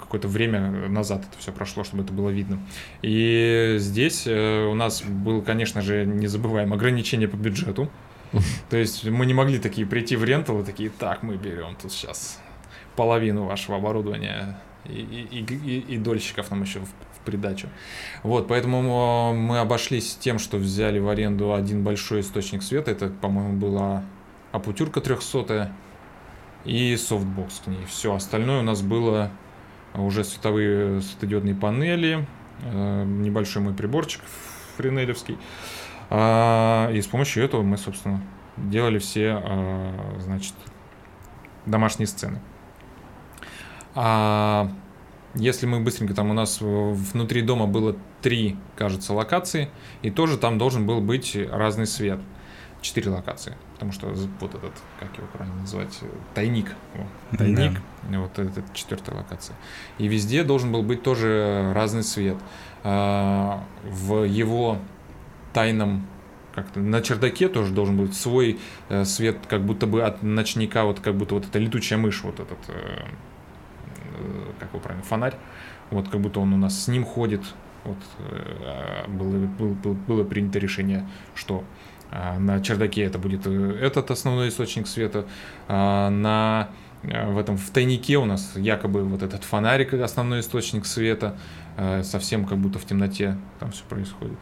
[0.00, 2.58] какое-то время назад это все прошло, чтобы это было видно.
[3.02, 7.88] И здесь э, у нас был, конечно же, не забываем ограничение по бюджету.
[8.70, 11.92] То есть мы не могли такие прийти в рентал и такие, так, мы берем тут
[11.92, 12.40] сейчас
[12.96, 15.00] половину вашего оборудования и,
[15.30, 17.68] и, и- и- дольщиков нам еще в, в придачу.
[18.24, 22.90] Вот, поэтому э, мы обошлись тем, что взяли в аренду один большой источник света.
[22.90, 24.02] Это, по-моему, была
[24.50, 25.70] апутюрка 300
[26.64, 27.84] и софтбокс к ней.
[27.86, 29.30] Все, остальное у нас было
[29.94, 32.26] уже световые светодиодные панели,
[32.62, 34.22] э, небольшой мой приборчик
[34.76, 35.38] френелевский.
[36.10, 38.20] А, И с помощью этого мы, собственно,
[38.56, 40.54] делали все, а, значит,
[41.66, 42.40] домашние сцены.
[43.94, 44.70] А
[45.34, 49.70] если мы быстренько, там у нас э, внутри дома было три, кажется, локации,
[50.02, 52.20] и тоже там должен был быть разный свет.
[52.80, 56.74] Четыре локации, потому что вот этот, как его правильно называть, э, тайник.
[57.36, 59.54] Тайник, вот это четвертая локация.
[59.98, 62.36] И везде должен был быть тоже разный свет.
[62.82, 64.78] А, В его
[65.52, 66.06] тайном
[66.54, 68.58] как-то на чердаке тоже должен быть свой
[68.88, 72.40] э, свет, как будто бы от ночника, вот как будто вот эта летучая мышь, вот
[72.40, 73.04] этот, э,
[74.58, 75.34] как его правильно, фонарь,
[75.90, 77.42] вот как будто он у нас с ним ходит,
[77.84, 81.64] вот э, было, было, было принято решение, что
[82.38, 85.26] на чердаке это будет э, этот основной источник света,
[85.68, 86.68] а на
[87.02, 91.34] в этом в тайнике у нас якобы вот этот фонарик основной источник света,
[92.02, 94.36] совсем как будто в темноте там все происходит.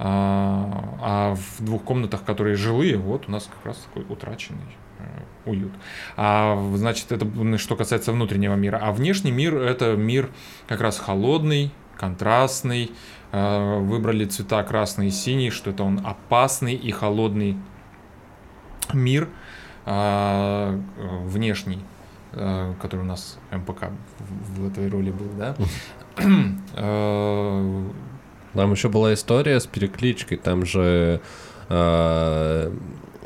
[0.00, 4.58] А, а в двух комнатах, которые жилые, вот у нас как раз такой утраченный
[5.46, 5.72] уют.
[6.16, 8.80] А, значит, это что касается внутреннего мира.
[8.82, 10.30] А внешний мир— это мир
[10.66, 16.90] как раз холодный, контрастный, Э, выбрали цвета красный и синий, что это он опасный и
[16.90, 17.56] холодный
[18.92, 19.28] мир
[19.86, 20.80] э,
[21.24, 21.78] внешний,
[22.32, 25.54] э, который у нас МПК в этой роли был, да?
[28.52, 31.20] Там еще была история с перекличкой, там же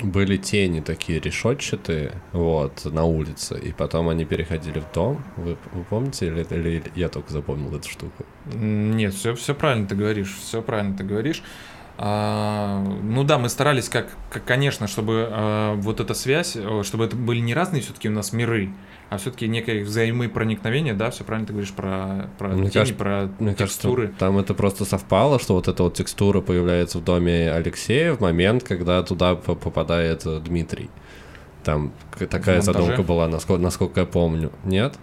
[0.03, 5.23] были тени такие решетчатые, вот, на улице, и потом они переходили в дом.
[5.37, 8.25] Вы, вы помните, или, или я только запомнил эту штуку?
[8.53, 11.43] Нет, все, все правильно ты говоришь, все правильно ты говоришь.
[11.97, 17.15] А, ну да, мы старались, как, как конечно, чтобы а, вот эта связь, чтобы это
[17.15, 18.73] были не разные все-таки у нас миры,
[19.15, 23.29] а все-таки некое взаимопроникновение, да, все правильно ты говоришь про, про мне тени, кажется, про
[23.39, 24.03] мне текстуры.
[24.03, 28.21] Кажется, там это просто совпало, что вот эта вот текстура появляется в доме Алексея в
[28.21, 30.91] момент, когда туда попадает э, Дмитрий.
[31.63, 34.51] Там такая задумка была, насколько, насколько я помню.
[34.65, 34.99] Нет?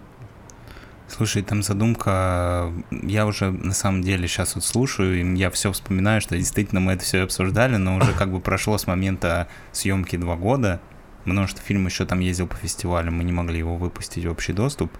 [1.08, 6.20] Слушай, там задумка, я уже на самом деле сейчас вот слушаю, и я все вспоминаю,
[6.20, 10.36] что действительно мы это все обсуждали, но уже как бы прошло с момента съемки два
[10.36, 10.80] года,
[11.24, 14.52] потому что фильм еще там ездил по фестивалю, мы не могли его выпустить в общий
[14.52, 14.90] доступ.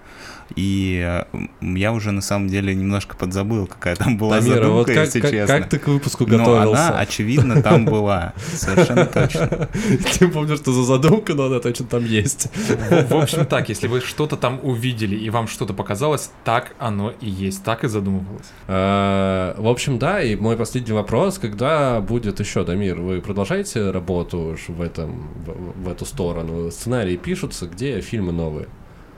[0.54, 1.22] И
[1.60, 5.20] я уже на самом деле немножко подзабыл, какая там была Тамира, задумка, вот как, если
[5.20, 5.58] как, честно.
[5.58, 6.54] Как ты к выпуску готовился?
[6.54, 8.34] Но она, очевидно, там была.
[8.54, 9.48] Совершенно точно.
[10.18, 12.48] Ты помнишь, что за задумка, но она точно там есть.
[12.88, 17.28] В общем так, если вы что-то там увидели и вам что-то показалось, так оно и
[17.28, 18.50] есть, так и задумывалось.
[18.68, 24.56] А, в общем, да, и мой последний вопрос, когда будет еще, Дамир, вы продолжаете работу
[24.68, 25.28] в этом,
[25.76, 26.70] в эту сторону?
[26.70, 28.68] Сценарии пишутся, где фильмы новые?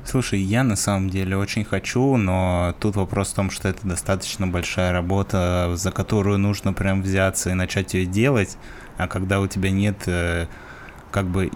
[0.04, 4.46] Слушай, я на самом деле очень хочу, но тут вопрос в том, что это достаточно
[4.46, 8.58] большая работа, за которую нужно прям взяться и начать ее делать,
[8.98, 10.46] а когда у тебя нет, э,
[11.10, 11.50] как бы,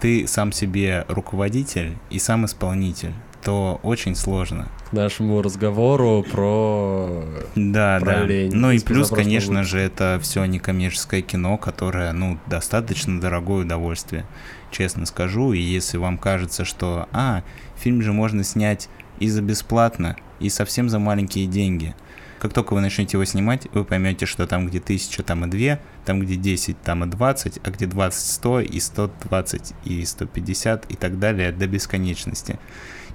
[0.00, 4.68] ты сам себе руководитель и сам исполнитель, то очень сложно.
[4.90, 7.24] К нашему разговору про
[7.54, 8.24] да, про да.
[8.24, 8.52] лень.
[8.54, 14.26] Ну и плюс, конечно же, это все некоммерческое кино, которое, ну, достаточно дорогое удовольствие,
[14.70, 15.52] честно скажу.
[15.52, 17.42] И если вам кажется, что, а,
[17.78, 18.88] Фильм же можно снять
[19.20, 21.94] и за бесплатно, и совсем за маленькие деньги.
[22.40, 25.80] Как только вы начнете его снимать, вы поймете, что там, где тысяча, там и две,
[26.04, 30.94] там, где 10, там и 20, а где 20, 100, и 120, и 150, и
[30.94, 32.58] так далее до бесконечности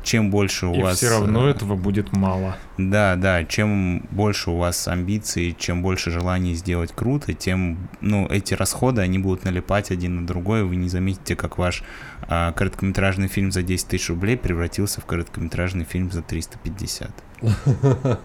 [0.03, 0.97] чем больше у и вас...
[0.97, 2.57] все равно э, этого будет мало.
[2.77, 8.53] Да, да, чем больше у вас амбиций, чем больше желаний сделать круто, тем, ну, эти
[8.53, 11.83] расходы, они будут налипать один на другой, вы не заметите, как ваш
[12.27, 17.11] а, короткометражный фильм за 10 тысяч рублей превратился в короткометражный фильм за 350.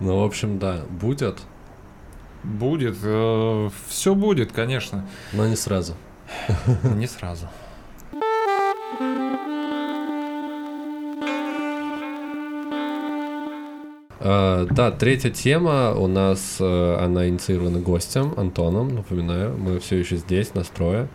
[0.00, 1.38] Ну, в общем, да, будет.
[2.42, 5.06] Будет, э, все будет, конечно.
[5.32, 5.94] Но не сразу.
[6.96, 7.48] Не сразу.
[14.24, 20.54] Да, третья тема у нас, uh, она инициирована гостем Антоном, напоминаю, мы все еще здесь,
[20.54, 21.08] настрое.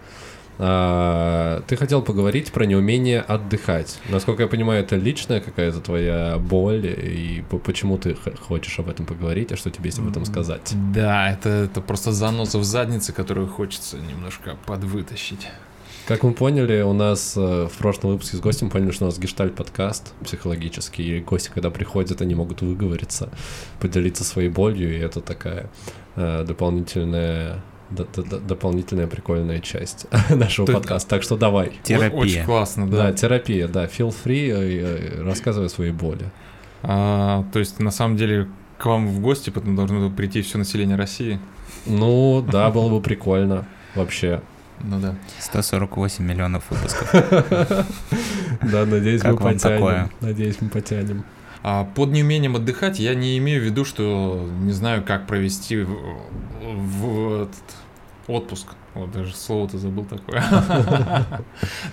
[0.60, 4.00] Uh, ты хотел поговорить про неумение отдыхать.
[4.10, 9.52] Насколько я понимаю, это личная какая-то твоя боль, и почему ты хочешь об этом поговорить,
[9.54, 10.74] а что тебе есть об этом сказать?
[10.94, 15.48] Да, это, это просто занос в заднице, которую хочется немножко подвытащить.
[16.10, 19.20] Как мы поняли, у нас э, в прошлом выпуске с гостем поняли, что у нас
[19.20, 23.30] гештальт подкаст психологический, и гости, когда приходят, они могут выговориться,
[23.80, 25.70] поделиться своей болью, и это такая
[26.16, 30.74] э, дополнительная дополнительная прикольная часть нашего Ты...
[30.74, 31.10] подкаста.
[31.12, 31.74] Так что давай.
[31.84, 32.20] Терапия.
[32.20, 32.98] Очень классно, да.
[32.98, 33.86] Да, терапия, да.
[33.86, 36.32] Feel free, э, рассказывай о своей боли.
[36.82, 38.48] А, то есть, на самом деле,
[38.80, 41.40] к вам в гости потом должно прийти все население России?
[41.86, 44.42] Ну, да, было бы прикольно вообще.
[44.82, 45.16] Ну да.
[45.40, 47.14] 148 миллионов выпусков.
[48.62, 50.12] Да, надеюсь, мы потянем.
[50.20, 51.24] Надеюсь, мы потянем.
[51.62, 55.86] А под неумением отдыхать я не имею в виду, что не знаю, как провести
[56.62, 57.76] в, этот
[58.28, 58.68] отпуск.
[58.96, 60.44] Вот даже слово-то забыл такое.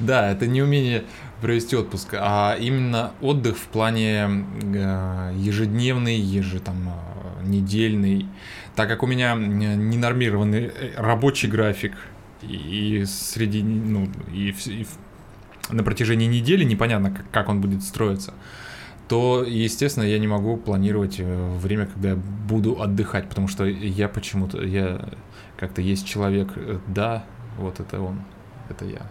[0.00, 1.04] Да, это не умение
[1.40, 8.26] провести отпуск, а именно отдых в плане э, ежедневный, еже там э, недельный.
[8.74, 11.92] Так как у меня ненормированный э, рабочий график,
[12.42, 14.86] и среди, ну, и, и
[15.70, 18.34] на протяжении недели непонятно, как, как он будет строиться,
[19.08, 24.08] то, естественно, я не могу планировать э, время, когда я буду отдыхать, потому что я
[24.08, 25.08] почему-то, я
[25.56, 27.24] как-то есть человек, э, да,
[27.58, 28.22] вот это он,
[28.68, 29.10] это я.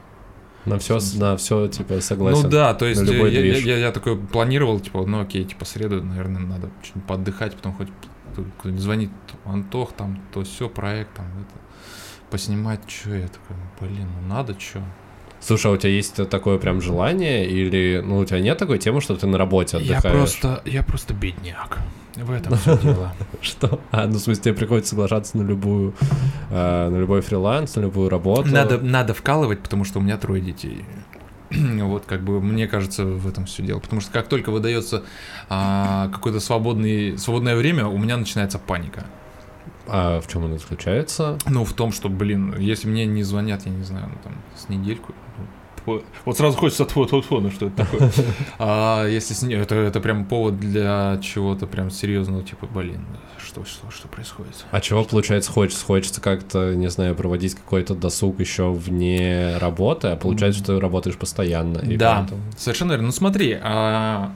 [0.66, 2.44] На все, на все, типа, согласен.
[2.44, 5.64] Ну да, то есть на я, я, я, я такой планировал, типа, ну окей, типа,
[5.64, 7.90] среду, наверное, надо что-нибудь поотдыхать, потом хоть
[8.60, 9.12] кто-нибудь звонит,
[9.46, 11.65] Антох, там, то все, проект, там, это,
[12.36, 14.82] поснимать, что я такой, блин, ну надо, что?
[15.40, 19.00] Слушай, а у тебя есть такое прям желание, или, ну, у тебя нет такой темы,
[19.00, 20.18] что ты на работе Я отдыхаешь?
[20.18, 21.78] просто, я просто бедняк.
[22.18, 23.14] В этом все дело.
[23.42, 23.80] Что?
[23.90, 25.94] А, ну, в смысле, тебе приходится соглашаться на любую,
[26.50, 28.50] э, на любой фриланс, на любую работу?
[28.50, 30.84] Надо, надо вкалывать, потому что у меня трое детей.
[31.52, 33.80] Вот как бы мне кажется в этом все дело.
[33.80, 35.04] Потому что как только выдается
[35.48, 39.06] а, какое-то свободное время, у меня начинается паника.
[39.88, 41.38] А в чем она заключается?
[41.48, 44.70] Ну, в том, что, блин, если мне не звонят, я не знаю, ну там с
[44.70, 45.14] недельку.
[45.38, 45.46] ну.
[46.26, 48.12] Вот сразу хочется тьфу тьфу, ну что это такое?
[48.58, 53.06] А если с не- это, это прям повод для чего-то прям серьезного, типа, блин,
[53.38, 54.66] что, что, что происходит?
[54.72, 55.86] А чего, получается, хочется?
[55.86, 61.18] Хочется как-то, не знаю, проводить какой-то досуг еще вне работы, а получается, что ты работаешь
[61.18, 61.80] постоянно.
[61.98, 63.06] да, поэтому- совершенно верно.
[63.06, 64.32] Ну смотри, а,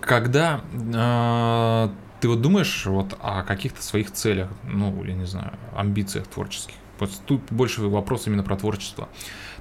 [0.00, 0.62] когда
[0.94, 1.90] а,
[2.20, 7.10] ты вот думаешь вот о каких-то своих целях, ну, я не знаю, амбициях творческих, вот
[7.26, 9.08] тут больше вопрос именно про творчество.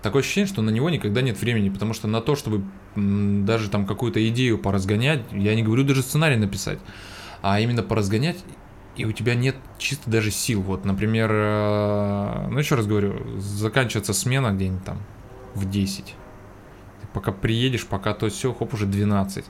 [0.01, 2.63] Такое ощущение, что на него никогда нет времени, потому что на то, чтобы
[2.95, 6.79] даже там какую-то идею поразгонять, я не говорю даже сценарий написать,
[7.41, 8.37] а именно поразгонять,
[8.95, 10.61] и у тебя нет чисто даже сил.
[10.61, 14.99] Вот, например, э, ну еще раз говорю, заканчивается смена где-нибудь там
[15.53, 16.05] в 10.
[16.05, 19.45] Ты пока приедешь, пока то все, хоп, уже 12.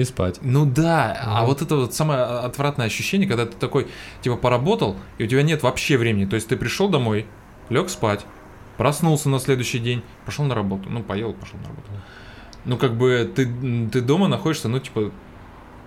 [0.00, 0.38] И спать.
[0.42, 1.46] Ну да, а Мгм.
[1.46, 3.88] вот это вот самое отвратное ощущение, когда ты такой,
[4.22, 6.24] типа, поработал, и у тебя нет вообще времени.
[6.24, 7.26] То есть ты пришел домой,
[7.68, 8.24] лег спать,
[8.78, 10.88] проснулся на следующий день, пошел на работу.
[10.88, 11.88] Ну, поел, пошел на работу.
[12.64, 13.46] Ну, как бы ты,
[13.92, 15.10] ты дома находишься, ну, типа,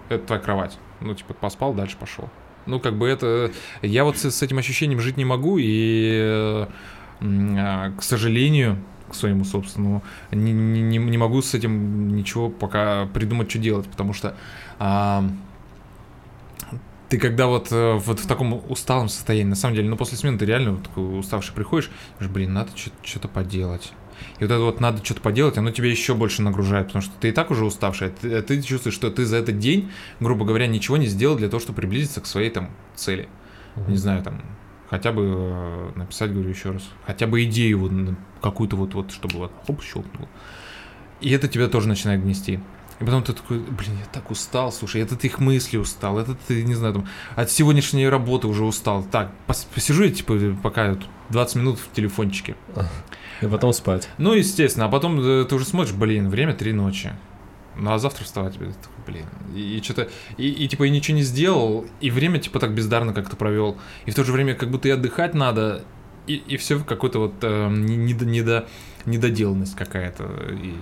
[0.09, 0.78] это твоя кровать.
[1.01, 2.30] Ну, типа, поспал, дальше пошел.
[2.66, 3.51] Ну, как бы это...
[3.82, 6.66] Я вот с, с этим ощущением жить не могу, и, э,
[7.22, 8.78] а, к сожалению,
[9.10, 14.14] к своему собственному, не, не, не- могу с этим ничего пока придумать, что делать, потому
[14.14, 14.36] что
[14.80, 15.24] а,
[17.14, 20.39] ты когда вот, э, вот в таком усталом состоянии, на самом деле, ну, после смены
[20.39, 22.72] ты реально вот такой уставший приходишь, говоришь, блин, надо
[23.04, 23.93] что-то поделать.
[24.39, 27.30] И вот это вот надо что-то поделать, оно тебя еще больше нагружает, потому что ты
[27.30, 30.43] и так уже уставший, а ты, а ты чувствуешь, что ты за этот день, грубо
[30.43, 33.30] говоря, ничего не сделал для того, чтобы приблизиться к своей там цели.
[33.88, 34.41] Не знаю, там,
[34.89, 37.91] хотя бы э, написать, говорю еще раз, хотя бы идею вот
[38.44, 40.28] какую-то вот, вот, чтобы вот, хоп, щелкнуло.
[41.22, 42.60] И это тебя тоже начинает гнести.
[43.00, 46.36] И потом ты такой, блин, я так устал, слушай, это ты их мысли устал, это
[46.48, 49.04] ты, не знаю, там, от сегодняшней работы уже устал.
[49.04, 52.56] Так, пос- посижу я, типа, пока тут 20 минут в телефончике.
[53.41, 54.10] И потом спать.
[54.18, 57.12] Ну, естественно, а потом э, ты уже смотришь, блин, время три ночи.
[57.76, 59.26] Ну, а завтра вставать, блин, такой, блин.
[59.56, 63.36] И, что-то, и, и, типа, и ничего не сделал, и время, типа, так бездарно как-то
[63.36, 63.78] провел.
[64.06, 65.84] И в то же время, как будто и отдыхать надо,
[66.28, 68.68] и, и все какой-то вот э, не- недо, недо,
[69.06, 70.74] недоделанность какая-то, и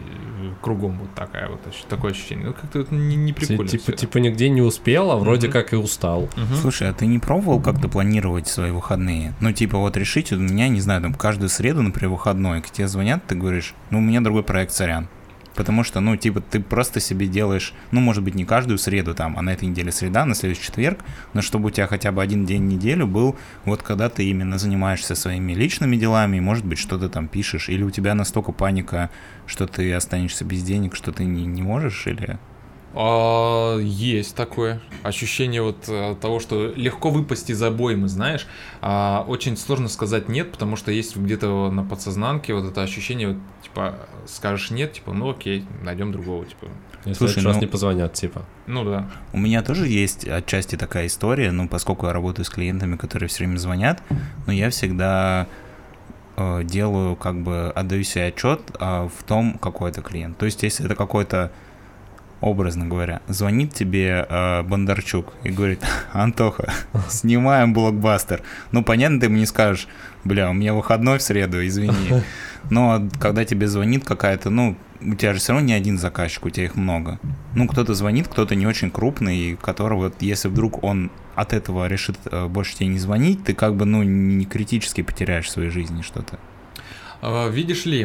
[0.62, 2.48] кругом вот такая вот, такое ощущение.
[2.48, 3.68] Ну, как-то это не, не прикольно.
[3.68, 5.54] типа, типа нигде не успел, а вроде Мгм.
[5.54, 6.30] как и устал.
[6.36, 6.56] Мгм.
[6.62, 9.34] Слушай, а ты не пробовал как-то планировать свои выходные?
[9.40, 12.88] Ну, типа, вот решить, у меня, не знаю, там, каждую среду, например, выходной, к тебе
[12.88, 15.08] звонят, ты говоришь, ну, у меня другой проект, сорян.
[15.62, 19.38] Потому что, ну, типа, ты просто себе делаешь, ну, может быть, не каждую среду там,
[19.38, 21.02] а на этой неделе среда, на следующий четверг,
[21.36, 24.58] но чтобы у тебя хотя бы один день в неделю был, вот когда ты именно
[24.58, 29.12] занимаешься своими личными делами, и, может быть, что-то там пишешь, или у тебя настолько паника,
[29.46, 32.40] что ты останешься без денег, что ты не, не можешь, или...
[32.94, 38.48] А, есть такое ощущение вот э, того, что легко выпасть из обоймы, знаешь.
[38.82, 43.38] А, очень сложно сказать нет, потому что есть где-то на подсознанке вот это ощущение, вот,
[43.64, 43.96] типа,
[44.28, 46.68] скажешь нет, типа, ну окей, найдем другого, типа.
[47.06, 48.44] Если Слушай, раз ну- не позвонят, типа.
[48.68, 49.10] Ну да.
[49.34, 53.40] У меня тоже есть отчасти такая история, ну, поскольку я работаю с клиентами, которые все
[53.46, 54.04] время звонят,
[54.46, 55.48] но я всегда
[56.38, 60.38] э, делаю, как бы, отдаю себе отчет а, в том, какой это клиент.
[60.38, 61.52] То есть, если это какой-то,
[62.42, 66.74] образно говоря, звонит тебе э, Бондарчук и говорит, Антоха,
[67.08, 68.42] снимаем блокбастер.
[68.72, 69.88] Ну, понятно, ты ему не скажешь,
[70.24, 72.24] бля, у меня выходной в среду, извини.
[72.70, 76.50] Но когда тебе звонит какая-то, ну, у тебя же все равно не один заказчик, у
[76.50, 77.20] тебя их много.
[77.56, 82.18] Ну, кто-то звонит, кто-то не очень крупный, которого, вот, если вдруг он от этого решит
[82.26, 86.02] э, больше тебе не звонить, ты как бы, ну, не критически потеряешь в своей жизни
[86.02, 86.40] что-то.
[87.22, 88.04] А, Видишь ли,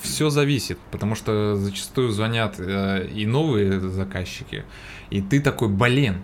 [0.00, 4.64] все зависит, потому что зачастую звонят э, и новые заказчики,
[5.10, 6.16] и ты такой, блин,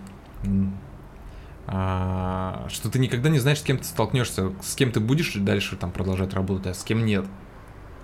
[1.67, 5.77] а, что ты никогда не знаешь, с кем ты столкнешься, с кем ты будешь дальше
[5.77, 7.25] там продолжать работать, а с кем нет.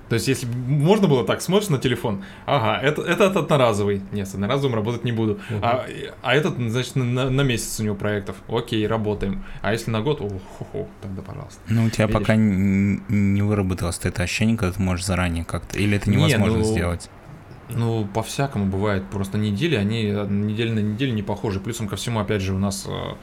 [0.10, 4.01] То есть, если можно было так, смотришь на телефон, ага, это, это, это одноразовый.
[4.12, 5.39] Нет, с одноразовым работать не буду.
[5.49, 5.60] Uh-huh.
[5.62, 5.86] А,
[6.22, 8.38] а этот, значит, на, на месяц у него проектов.
[8.47, 9.43] Окей, работаем.
[9.62, 11.60] А если на год, о, тогда пожалуйста.
[11.68, 12.20] Ну, у тебя Видишь?
[12.20, 16.58] пока не, не выработалось это ощущение, когда ты можешь заранее как-то, или это невозможно не,
[16.58, 17.10] ну, сделать?
[17.70, 19.03] Ну, по-всякому бывает.
[19.12, 21.60] Просто недели, они неделя на неделю не похожи.
[21.60, 23.16] Плюсом ко всему, опять же, у нас э,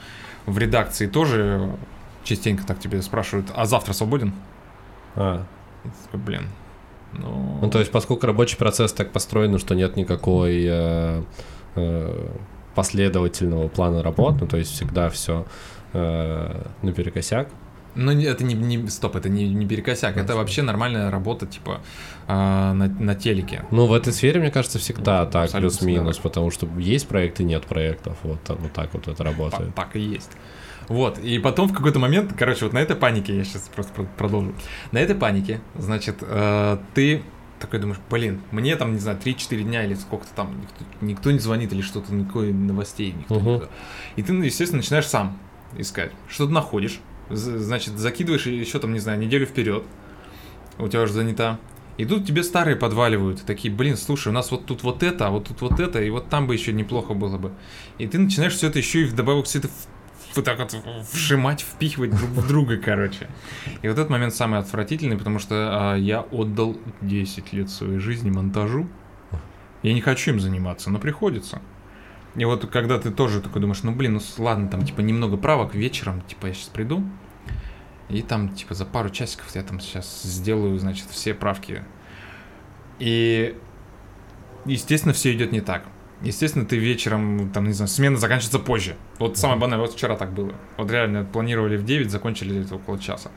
[0.45, 1.76] в редакции тоже
[2.24, 4.35] частенько так тебе спрашивают, а завтра свободен?
[5.16, 5.47] А.
[6.12, 6.49] Блин,
[7.19, 7.59] ну...
[7.62, 11.23] ну, то есть, поскольку рабочий процесс так построен, что нет никакой э,
[11.77, 12.29] э,
[12.75, 15.47] последовательного плана работ, ну, то есть всегда все
[15.93, 17.49] э, наперекосяк.
[17.97, 21.81] Ну, это не, не стоп, это не, не перекосяк, это вообще нормальная работа, типа,
[22.27, 23.65] э, на, на телеке.
[23.71, 27.65] Ну, в этой сфере, мне кажется, всегда ну, так, плюс-минус, потому что есть проекты, нет
[27.65, 29.75] проектов, вот, вот так вот это работает.
[29.75, 30.33] Так, так и есть.
[30.89, 34.55] Вот, и потом в какой-то момент, короче, вот на этой панике, я сейчас просто продолжу,
[34.93, 37.22] на этой панике, значит, э, ты
[37.59, 41.39] такой думаешь, блин, мне там, не знаю, 3-4 дня или сколько-то там, никто, никто не
[41.39, 43.55] звонит или что-то, никакой новостей, никто uh-huh.
[43.55, 43.68] никто.
[44.16, 45.39] И ты, естественно, начинаешь сам
[45.76, 46.12] искать.
[46.28, 49.85] Что-то находишь, значит, закидываешь еще там, не знаю, неделю вперед,
[50.78, 51.59] у тебя уже занята.
[51.97, 55.30] И тут тебе старые подваливают, такие, блин, слушай, у нас вот тут вот это, а
[55.30, 57.53] вот тут вот это, и вот там бы еще неплохо было бы.
[57.99, 59.68] И ты начинаешь все это еще и вдобавок все это
[60.37, 60.74] вот так вот
[61.12, 63.28] вжимать, впихивать друг в друга, короче.
[63.82, 68.30] И вот этот момент самый отвратительный, потому что а, я отдал 10 лет своей жизни
[68.30, 68.89] монтажу.
[69.82, 71.61] Я не хочу им заниматься, но приходится.
[72.37, 75.74] И вот когда ты тоже такой думаешь, ну блин, ну ладно, там типа немного правок
[75.74, 77.05] вечером, типа я сейчас приду,
[78.09, 81.85] и там типа за пару часиков я там сейчас сделаю, значит, все правки.
[82.99, 83.57] И
[84.64, 85.85] естественно, все идет не так.
[86.25, 88.97] Естественно, ты вечером, там, не знаю, смена заканчивается позже.
[89.18, 90.53] Вот самое банальное, вот вчера так было.
[90.77, 93.31] Вот реально планировали в 9, закончили это около часа.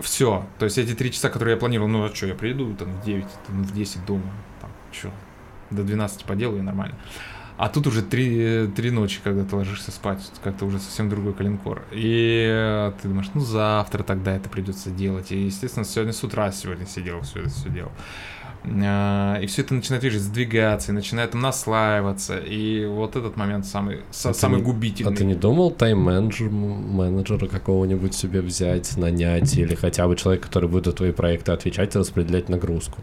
[0.00, 0.46] Все.
[0.58, 3.04] То есть эти три часа, которые я планировал, ну а что, я приду там в
[3.04, 4.30] 9, там, в 10 дома.
[4.60, 5.10] Там, что,
[5.70, 6.96] до 12 поделаю нормально.
[7.58, 11.82] А тут уже три, три ночи, когда ты ложишься спать, как-то уже совсем другой калинкор.
[11.90, 15.32] И ты думаешь, ну завтра тогда это придется делать.
[15.32, 17.90] И, естественно, сегодня с утра сегодня сидел, все это все делал.
[18.64, 24.00] А, и все это начинает, видишь, сдвигаться, и начинает наслаиваться, и вот этот момент самый,
[24.24, 25.12] а самый не, губительный.
[25.12, 30.86] А ты не думал тайм-менеджера какого-нибудь себе взять, нанять, или хотя бы человек, который будет
[30.86, 33.00] за твои проекты отвечать и распределять нагрузку?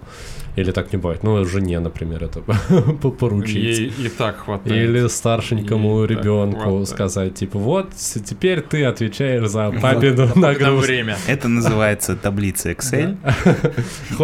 [0.56, 1.24] Или так не бывает?
[1.24, 2.42] Ну, жене, например, это
[3.20, 3.56] поручить.
[3.56, 4.90] Ей и так хватает.
[4.90, 10.86] Или старшенькому Ей ребенку сказать, типа, вот, теперь ты отвечаешь за папину нагрузку.
[10.86, 11.18] время.
[11.28, 13.18] Это называется таблица Excel.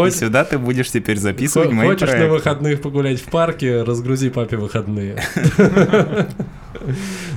[0.08, 4.58] И сюда ты будешь теперь записывать мои Хочешь на выходных погулять в парке, разгрузи папе
[4.58, 5.22] выходные.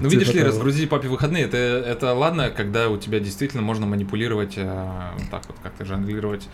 [0.01, 3.87] Ну, видишь типа ли, разгрузи папе выходные, это, это ладно, когда у тебя действительно можно
[3.87, 6.49] манипулировать, э, так вот как-то жонглировать.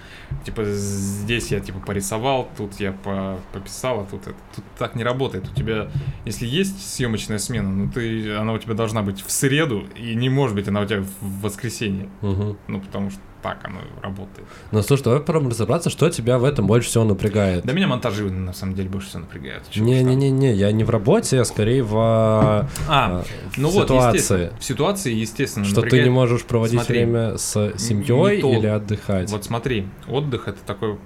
[0.45, 4.37] Типа, здесь я, типа, порисовал, тут я по пописал, а тут это.
[4.55, 5.49] Тут так не работает.
[5.51, 5.89] У тебя,
[6.25, 10.29] если есть съемочная смена, ну, ты, она у тебя должна быть в среду, и не
[10.29, 12.09] может быть она у тебя в воскресенье.
[12.23, 12.57] Угу.
[12.69, 14.47] Ну, потому что так оно работает.
[14.71, 17.65] Ну, слушай, давай попробуем разобраться, что тебя в этом больше всего напрягает.
[17.65, 19.65] Да меня монтажи, на самом деле, больше всего напрягают.
[19.75, 23.25] Не-не-не, я не в работе, а скорее в а, а,
[23.57, 24.51] ну ситуации.
[24.51, 26.05] Вот, в ситуации, естественно, Что напрягает...
[26.05, 29.31] ты не можешь проводить смотри, время с семьей или отдыхать.
[29.31, 30.99] Вот смотри, отдых— это такое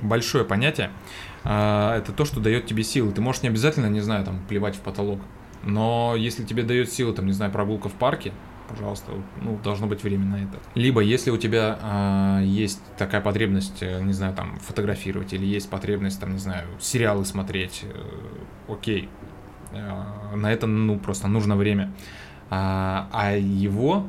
[0.00, 0.90] большое понятие.
[1.44, 3.12] А, это то, что дает тебе силы.
[3.12, 5.20] Ты можешь не обязательно, не знаю, там, плевать в потолок.
[5.62, 8.32] Но если тебе дает силы, там, не знаю, прогулка в парке,
[8.68, 10.58] пожалуйста, ну, должно быть время на это.
[10.74, 11.78] Либо, если у тебя
[12.40, 16.66] э, есть такая потребность, э, не знаю, там, фотографировать, или есть потребность, там, не знаю,
[16.80, 19.08] сериалы смотреть, э, окей,
[20.34, 21.92] на это, ну, просто нужно время.
[22.50, 24.06] А, а его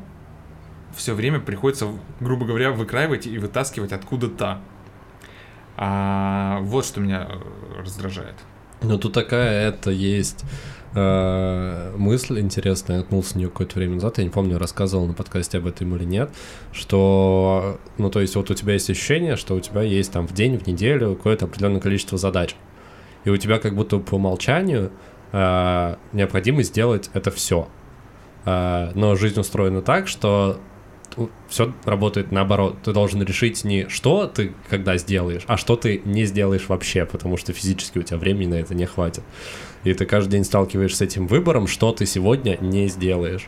[0.96, 1.88] все время приходится,
[2.20, 4.60] грубо говоря, выкраивать и вытаскивать откуда-то.
[5.78, 8.36] А, вот что меня э, раздражает.
[8.82, 10.46] Ну, тут такая это есть
[10.98, 15.58] Э, мысль интересная, наткнулся на нее какое-то время назад, я не помню, рассказывал на подкасте
[15.58, 16.30] об этом или нет,
[16.72, 20.34] что, ну, то есть вот у тебя есть ощущение, что у тебя есть там в
[20.34, 22.56] день, в неделю какое-то определенное количество задач,
[23.26, 24.90] и у тебя как будто по умолчанию э,
[25.32, 27.68] необходимо сделать это все.
[28.46, 30.60] Э, но жизнь устроена так, что
[31.48, 32.78] все работает наоборот.
[32.84, 37.38] Ты должен решить не что ты когда сделаешь, а что ты не сделаешь вообще, потому
[37.38, 39.24] что физически у тебя времени на это не хватит.
[39.84, 43.48] И ты каждый день сталкиваешься с этим выбором, что ты сегодня не сделаешь.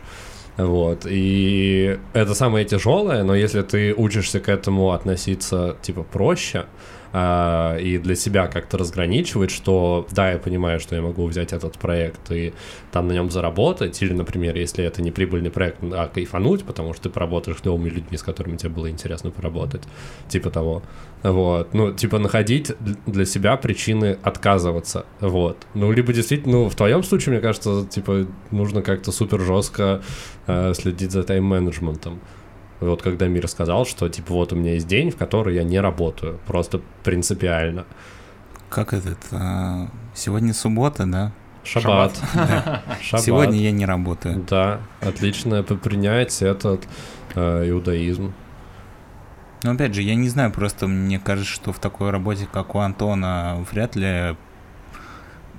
[0.56, 1.06] Вот.
[1.08, 6.66] И это самое тяжелое, но если ты учишься к этому относиться, типа, проще,
[7.12, 11.78] э, и для себя как-то разграничивать, что да, я понимаю, что я могу взять этот
[11.78, 12.52] проект и
[12.92, 17.04] там на нем заработать, или, например, если это не прибыльный проект, а кайфануть, потому что
[17.04, 19.82] ты поработаешь с новыми людьми, с которыми тебе было интересно поработать,
[20.28, 20.82] типа того.
[21.22, 22.72] Вот, ну, типа находить
[23.06, 25.56] для себя причины отказываться, вот.
[25.74, 30.02] Ну, либо действительно, ну, в твоем случае, мне кажется, типа, нужно как-то супер жестко
[30.46, 32.20] э, следить за тайм-менеджментом.
[32.80, 35.80] Вот когда Мир сказал, что, типа, вот у меня есть день, в который я не
[35.80, 37.86] работаю, просто принципиально.
[38.68, 39.18] Как этот?
[39.32, 41.32] А, сегодня суббота, да?
[41.64, 42.18] Шаббат.
[42.34, 42.82] Да.
[43.02, 43.24] Шаббат.
[43.24, 44.44] Сегодня я не работаю.
[44.48, 46.86] Да, отлично принять этот
[47.34, 48.32] э, иудаизм.
[49.64, 52.78] Но опять же, я не знаю, просто мне кажется, что в такой работе, как у
[52.78, 54.36] Антона, вряд ли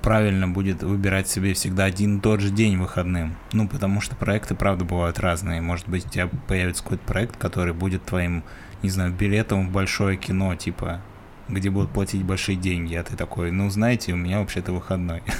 [0.02, 3.36] правильно будет выбирать себе всегда один и тот же день выходным.
[3.52, 5.60] Ну, потому что проекты, правда, бывают разные.
[5.60, 8.42] Может быть, у тебя появится какой-то проект, который будет твоим,
[8.82, 11.00] не знаю, билетом в большое кино, типа,
[11.48, 15.22] где будут платить большие деньги, а ты такой, ну, знаете, у меня вообще-то выходной.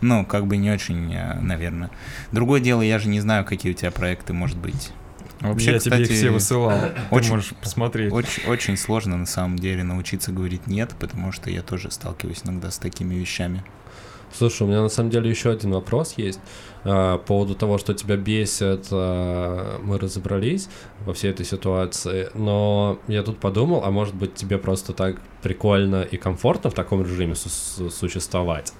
[0.00, 1.90] Ну, как бы не очень, э, наверное.
[2.30, 4.92] Другое дело, я же не знаю, какие у тебя проекты, может быть.
[5.40, 6.78] Вообще, я тебе их все высылал.
[7.10, 8.12] Очень, Ты можешь посмотреть.
[8.12, 12.70] Очень, очень сложно на самом деле научиться говорить нет, потому что я тоже сталкиваюсь иногда
[12.70, 13.64] с такими вещами.
[14.32, 16.40] Слушай, у меня на самом деле еще один вопрос есть.
[16.84, 20.68] А, по поводу того, что тебя бесит, а, мы разобрались
[21.04, 26.02] во всей этой ситуации, но я тут подумал, а может быть тебе просто так прикольно
[26.02, 28.72] и комфортно в таком режиме су- существовать?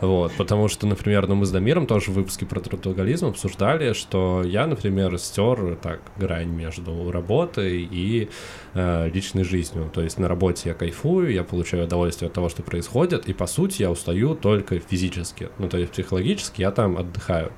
[0.00, 4.42] Вот, потому что, например, ну, мы с Дамиром тоже в выпуске про трудоголизм обсуждали, что
[4.44, 8.28] я, например, стер так грань между работой и
[8.74, 9.90] э, личной жизнью.
[9.92, 13.46] То есть на работе я кайфую, я получаю удовольствие от того, что происходит, и по
[13.46, 15.48] сути я устаю только физически.
[15.58, 17.50] Ну, то есть психологически я там отдыхаю.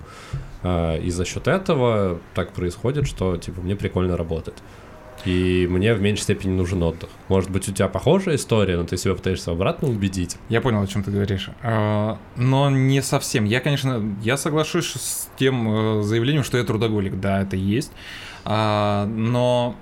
[0.63, 4.57] Э, и за счет этого так происходит, что типа мне прикольно работать
[5.25, 7.11] и мне в меньшей степени нужен отдых.
[7.29, 10.37] Может быть, у тебя похожая история, но ты себя пытаешься обратно убедить.
[10.49, 11.51] Я понял, о чем ты говоришь.
[11.63, 13.45] А, но не совсем.
[13.45, 17.21] Я, конечно, я соглашусь с тем э, заявлением, что я трудоголик.
[17.21, 17.93] Да, это есть.
[18.45, 19.77] А, но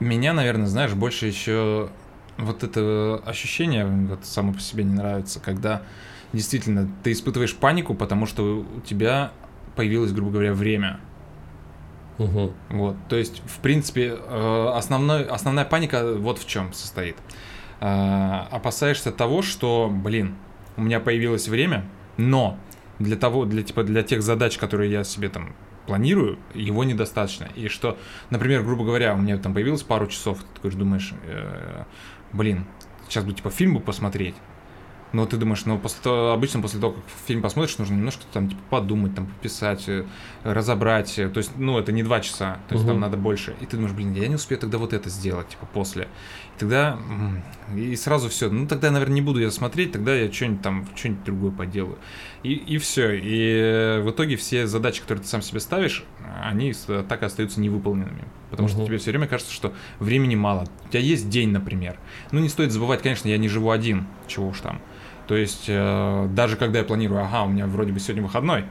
[0.00, 1.88] меня, наверное, знаешь, больше еще
[2.38, 5.82] вот это ощущение вот само по себе не нравится, когда
[6.32, 9.32] действительно ты испытываешь панику, потому что у тебя
[9.76, 11.00] появилось, грубо говоря, время
[12.18, 12.52] Угу.
[12.70, 17.16] Вот, то есть, в принципе, э, основной, основная паника вот в чем состоит.
[17.80, 20.36] Э, опасаешься того, что, блин,
[20.76, 21.84] у меня появилось время,
[22.16, 22.56] но
[22.98, 25.54] для того, для типа для тех задач, которые я себе там
[25.86, 27.48] планирую, его недостаточно.
[27.56, 27.98] И что,
[28.30, 31.84] например, грубо говоря, у меня там появилось пару часов, ты такой думаешь, э,
[32.32, 32.66] блин,
[33.08, 34.34] сейчас бы типа фильм бы посмотреть,
[35.14, 38.48] но ты думаешь, ну, после того, обычно после того, как фильм посмотришь, нужно немножко там
[38.48, 40.04] типа подумать, там пописать, э,
[40.42, 41.14] разобрать.
[41.14, 42.92] То есть, ну, это не два часа, то есть угу.
[42.92, 43.54] там надо больше.
[43.60, 46.08] И ты думаешь, блин, я не успею тогда вот это сделать, типа после.
[46.56, 46.98] И тогда
[47.76, 48.50] и сразу все.
[48.50, 51.98] Ну, тогда, наверное, не буду я смотреть, тогда я что-нибудь там, что-нибудь другое поделаю.
[52.42, 53.12] И, и все.
[53.12, 56.02] И в итоге все задачи, которые ты сам себе ставишь,
[56.42, 56.74] они
[57.08, 58.24] так и остаются невыполненными.
[58.50, 58.74] Потому угу.
[58.74, 60.66] что тебе все время кажется, что времени мало.
[60.86, 61.98] У тебя есть день, например.
[62.32, 64.80] Ну, не стоит забывать, конечно, я не живу один, чего уж там.
[65.26, 68.64] То есть э, даже когда я планирую, ага, у меня вроде бы сегодня выходной,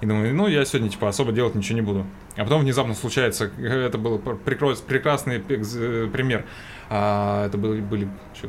[0.00, 2.04] и думаю, ну, я сегодня, типа, особо делать ничего не буду.
[2.36, 6.44] А потом внезапно случается, это был прекрасный э, пример.
[6.90, 8.48] А, это были, были что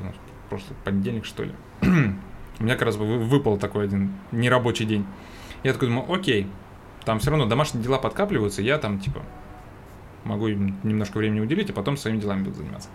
[0.50, 1.52] прошлый понедельник, что ли.
[1.82, 5.06] у меня как раз выпал такой один нерабочий день.
[5.64, 6.48] Я такой думаю, окей,
[7.06, 9.22] там все равно домашние дела подкапливаются, я там, типа,
[10.24, 12.90] могу им немножко времени уделить, а потом своими делами буду заниматься.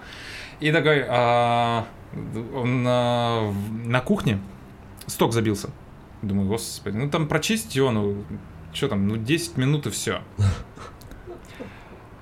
[0.60, 3.52] И такой, а, на,
[3.84, 4.40] на кухне
[5.06, 5.70] сток забился.
[6.22, 8.24] Думаю, господи, ну там прочистить его, ну,
[8.72, 10.22] что там, ну 10 минут и все.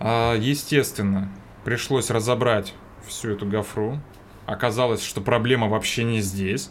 [0.00, 1.28] А, естественно,
[1.64, 2.74] пришлось разобрать
[3.06, 4.00] всю эту гофру.
[4.46, 6.70] Оказалось, что проблема вообще не здесь.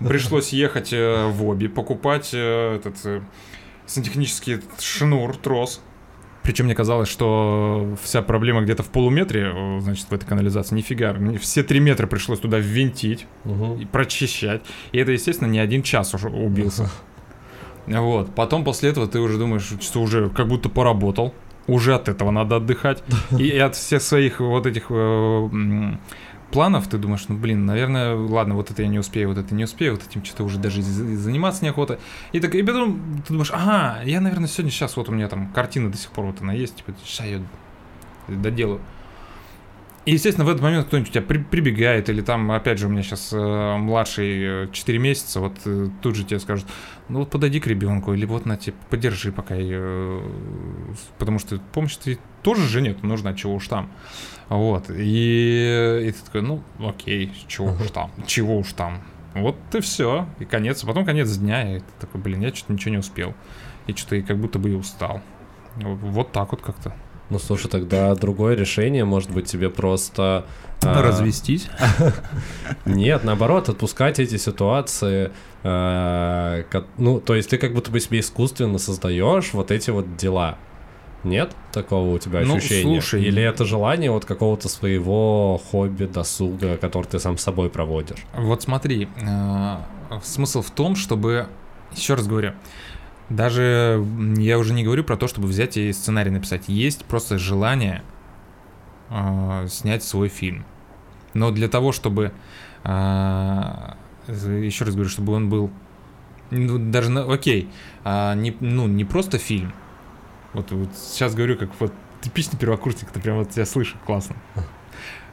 [0.00, 3.22] Пришлось ехать э, в Оби, покупать э, этот э,
[3.86, 5.80] сантехнический шнур, трос,
[6.46, 10.76] причем мне казалось, что вся проблема где-то в полуметре, значит, в этой канализации.
[10.76, 11.12] Нифига.
[11.12, 13.76] Мне все три метра пришлось туда ввинтить угу.
[13.80, 14.62] и прочищать.
[14.92, 16.88] И это, естественно, не один час уже убился.
[17.88, 18.32] Вот.
[18.36, 21.34] Потом после этого ты уже думаешь, что уже как будто поработал.
[21.66, 23.02] Уже от этого надо отдыхать.
[23.36, 25.96] И от всех своих вот этих э,
[26.50, 29.64] планов, ты думаешь, ну блин, наверное, ладно, вот это я не успею, вот это не
[29.64, 31.98] успею, вот этим что-то уже даже заниматься неохота.
[32.32, 35.52] И так, и потом ты думаешь, ага, я, наверное, сегодня сейчас вот у меня там
[35.52, 37.42] картина до сих пор вот она есть, типа, сейчас я
[38.28, 38.80] доделаю.
[40.06, 42.90] И, естественно, в этот момент кто-нибудь у тебя при, прибегает, или там, опять же, у
[42.90, 46.64] меня сейчас э, младший 4 месяца, вот э, тут же тебе скажут,
[47.08, 50.22] ну вот подойди к ребенку, или вот на тебе, подержи пока ее, э,
[51.18, 53.90] потому что помощь ты тоже жене нужна, чего уж там.
[54.48, 59.02] Вот, и, и ты такой, ну, окей, чего уж там, чего уж там.
[59.34, 62.74] Вот и все, и конец, а потом конец дня, и ты такой, блин, я что-то
[62.74, 63.34] ничего не успел,
[63.88, 65.20] и что-то и как будто бы и устал.
[65.74, 66.94] Вот так вот как-то.
[67.28, 70.46] Ну, слушай, тогда другое решение, может быть, тебе просто...
[70.82, 71.02] А...
[71.02, 71.68] Развестись?
[72.84, 75.32] Нет, наоборот, отпускать эти ситуации.
[75.64, 76.62] А,
[76.98, 80.58] ну, то есть ты как будто бы себе искусственно создаешь вот эти вот дела.
[81.24, 83.00] Нет такого у тебя ну, ощущения?
[83.00, 88.24] Слушай, Или это желание вот какого-то своего хобби, досуга, который ты сам с собой проводишь?
[88.34, 89.76] Вот смотри, э,
[90.22, 91.48] смысл в том, чтобы,
[91.96, 92.52] еще раз говорю,
[93.28, 94.04] даже
[94.36, 96.68] я уже не говорю про то, чтобы взять и сценарий написать.
[96.68, 98.02] Есть просто желание
[99.10, 100.64] э, снять свой фильм.
[101.34, 102.32] Но для того, чтобы
[102.84, 103.92] э,
[104.28, 105.70] еще раз говорю, чтобы он был
[106.50, 107.68] ну, даже на, окей,
[108.04, 109.72] а, не, ну не просто фильм.
[110.52, 114.36] Вот, вот сейчас говорю как вот типичный первокурсник, ты прям вот тебя слышу, классно.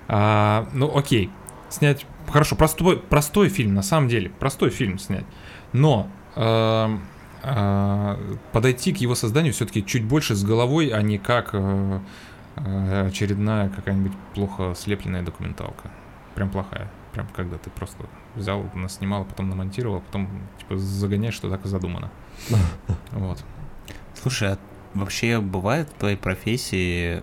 [0.07, 1.29] А, ну окей,
[1.69, 5.25] снять хорошо простой простой фильм на самом деле простой фильм снять,
[5.71, 6.99] но э, а,
[8.51, 11.99] подойти к его созданию все-таки чуть больше с головой, а не как э,
[12.55, 15.91] э, очередная какая-нибудь плохо слепленная документалка.
[16.35, 16.89] Прям плохая.
[17.11, 18.05] Прям когда ты просто
[18.35, 22.09] взял, снимал, потом намонтировал, потом типа загоняешь, что так и задумано.
[23.11, 23.43] Вот.
[24.15, 24.57] Слушай, а
[24.93, 27.21] вообще бывает в твоей профессии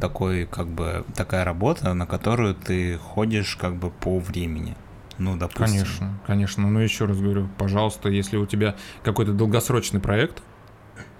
[0.00, 4.74] такой, как бы, такая работа, на которую ты ходишь как бы по времени?
[5.18, 5.66] Ну, допустим.
[5.66, 6.68] Конечно, конечно.
[6.68, 10.42] Но еще раз говорю, пожалуйста, если у тебя какой-то долгосрочный проект,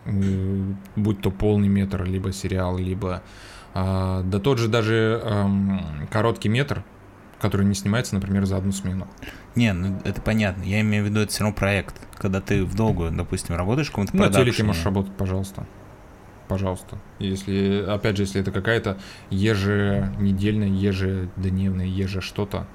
[0.05, 0.63] э,
[0.97, 3.23] будь то полный метр, либо сериал, либо
[3.75, 5.47] э, да тот же даже э,
[6.11, 6.85] короткий метр,
[7.41, 9.09] который не снимается, например, за одну смену.
[9.55, 10.63] Не, ну это понятно.
[10.63, 11.95] Я имею в виду, это все равно проект.
[12.17, 15.67] Когда ты в долгую, допустим, работаешь в каком-то На телеке можешь работать, пожалуйста.
[16.49, 16.99] Пожалуйста.
[17.19, 18.97] Если, опять же, если это какая-то
[19.29, 22.67] еженедельная, ежедневная, еже что-то,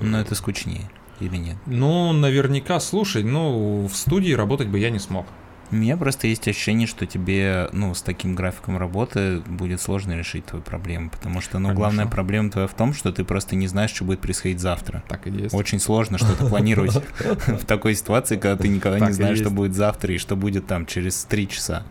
[0.00, 1.56] Но это скучнее или нет?
[1.66, 5.26] Ну, наверняка, слушай, ну, в студии работать бы я не смог.
[5.70, 10.44] У меня просто есть ощущение, что тебе, ну, с таким графиком работы будет сложно решить
[10.46, 11.74] твою проблему, потому что, ну, Конечно.
[11.74, 15.02] главная проблема твоя в том, что ты просто не знаешь, что будет происходить завтра.
[15.08, 15.54] Так и есть.
[15.54, 16.94] Очень сложно что-то планировать
[17.46, 20.86] в такой ситуации, когда ты никогда не знаешь, что будет завтра и что будет там
[20.86, 21.82] через три часа.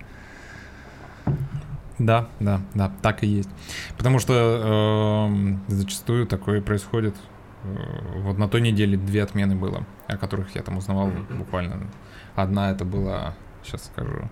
[2.00, 3.50] Да, да, да, так и есть.
[3.98, 7.33] Потому что эм, зачастую такое происходит Э,
[7.64, 11.88] вот на той неделе две отмены было, о которых я там узнавал буквально.
[12.36, 14.30] Одна это была, сейчас скажу,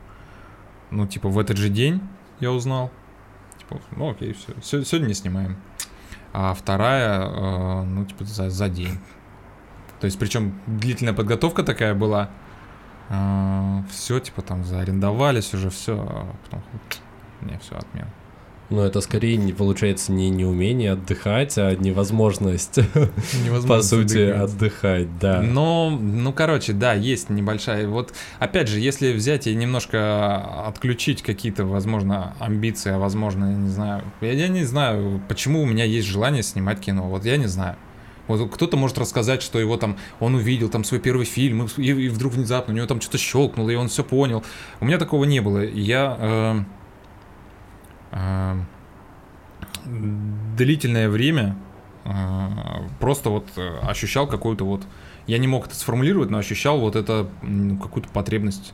[0.92, 2.02] ну, типа, в этот же день
[2.40, 2.92] я узнал.
[3.58, 5.58] Типа, ну, окей, все, сегодня не снимаем.
[6.34, 9.00] А вторая, э, ну, типа, за, за день.
[10.00, 12.30] То есть, причем длительная подготовка такая была.
[13.10, 15.98] Э, все, типа, там заарендовались уже, все.
[15.98, 16.64] А потом,
[17.42, 18.10] не, все, отмена.
[18.72, 22.78] Но это скорее не получается не неумение отдыхать, а невозможность,
[23.44, 24.54] невозможность по сути, отдыхать.
[24.54, 25.42] отдыхать, да.
[25.42, 27.88] Но, ну, короче, да, есть небольшая.
[27.88, 33.70] Вот, опять же, если взять и немножко отключить какие-то, возможно, амбиции, а возможно, я не
[33.70, 37.10] знаю, я, я не знаю, почему у меня есть желание снимать кино.
[37.10, 37.76] Вот я не знаю.
[38.28, 42.08] Вот кто-то может рассказать, что его там, он увидел там свой первый фильм, и, и
[42.08, 44.44] вдруг внезапно у него там что-то щелкнуло, и он все понял.
[44.80, 45.64] У меня такого не было.
[45.64, 46.60] Я э,
[50.56, 51.56] длительное время
[52.06, 52.10] э,
[53.00, 54.84] просто вот э, ощущал какую-то вот...
[55.28, 58.74] Я не мог это сформулировать, но ощущал вот это ну, какую-то потребность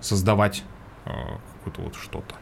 [0.00, 0.62] создавать
[1.04, 1.10] э,
[1.58, 2.34] какое-то вот что-то.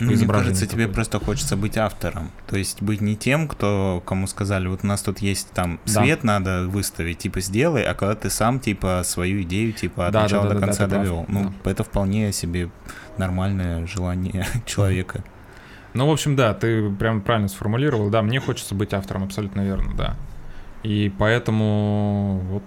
[0.00, 2.30] Ну, мне кажется, тебе просто хочется быть автором.
[2.46, 6.20] То есть быть не тем, кто кому сказали, вот у нас тут есть там свет
[6.22, 6.38] да.
[6.38, 10.44] надо выставить, типа сделай, а когда ты сам типа свою идею типа от да, начала
[10.44, 11.24] да, да, до конца да, довел.
[11.26, 11.70] Ну, да.
[11.70, 12.70] это вполне себе
[13.16, 15.24] нормальное желание человека.
[15.94, 18.10] Ну, в общем, да, ты прям правильно сформулировал.
[18.10, 20.16] Да, мне хочется быть автором, абсолютно верно, да.
[20.82, 22.62] И поэтому вот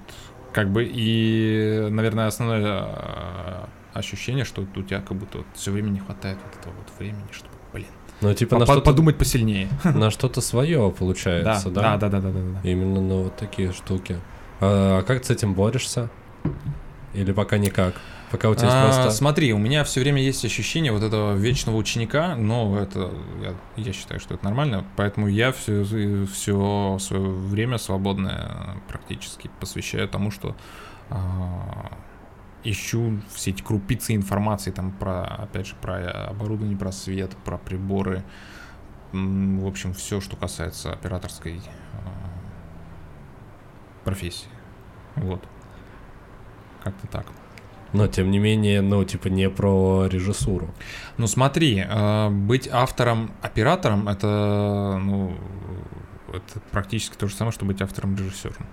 [0.54, 5.90] как бы и, наверное, основное а, ощущение, что у тебя как будто вот все время
[5.90, 7.88] не хватает вот этого вот времени, чтобы, блин,
[8.22, 9.70] ну, типа на что подумать посильнее.
[9.84, 11.98] На что-то свое получается, да?
[11.98, 12.70] Да, да, да, да, да.
[12.70, 14.18] Именно на вот такие штуки.
[14.60, 16.10] А, а как ты с этим борешься?
[17.14, 17.96] Или пока никак?
[18.32, 19.12] Пока у тебя есть а, просто...
[19.12, 23.94] Смотри, у меня все время есть ощущение вот этого вечного ученика, но это я, я
[23.94, 25.84] считаю, что это нормально, поэтому я все,
[26.32, 30.56] все свое время свободное практически посвящаю тому, что
[31.10, 31.98] а,
[32.64, 38.24] ищу все эти крупицы информации там про, опять же, про оборудование, про свет, про приборы,
[39.12, 41.60] в общем, все, что касается операторской
[41.94, 42.12] а,
[44.06, 44.48] профессии.
[45.18, 45.44] Вот.
[46.82, 47.26] Как-то так.
[47.94, 50.74] Но, тем не менее, ну, типа, не про режиссуру.
[51.18, 55.36] Ну, смотри, э, быть автором, оператором, это, ну,
[56.30, 58.66] это практически то же самое, что быть автором, режиссером.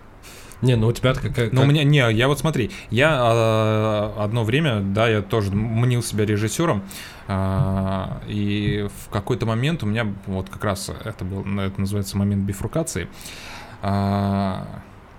[0.61, 1.51] Не, ну у тебя какая...
[1.53, 6.03] Ну, у меня, не, я вот смотри, я э, одно время, да, я тоже мнил
[6.03, 6.83] себя режиссером,
[7.29, 12.43] э, и в какой-то момент у меня, вот как раз это был, это называется момент
[12.45, 13.09] бифуркации,
[13.83, 14.63] э,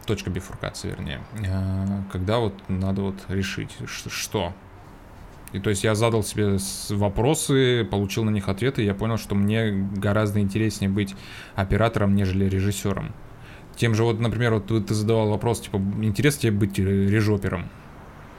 [0.10, 4.54] точка бифуркации, вернее, э, когда вот надо вот решить, что.
[5.54, 6.58] И то есть я задал себе
[6.90, 11.16] вопросы, получил на них ответы, и я понял, что мне гораздо интереснее быть
[11.56, 13.14] оператором, нежели режиссером.
[13.76, 17.70] Тем же вот, например, вот ты задавал вопрос, типа, интересно тебе быть режопером?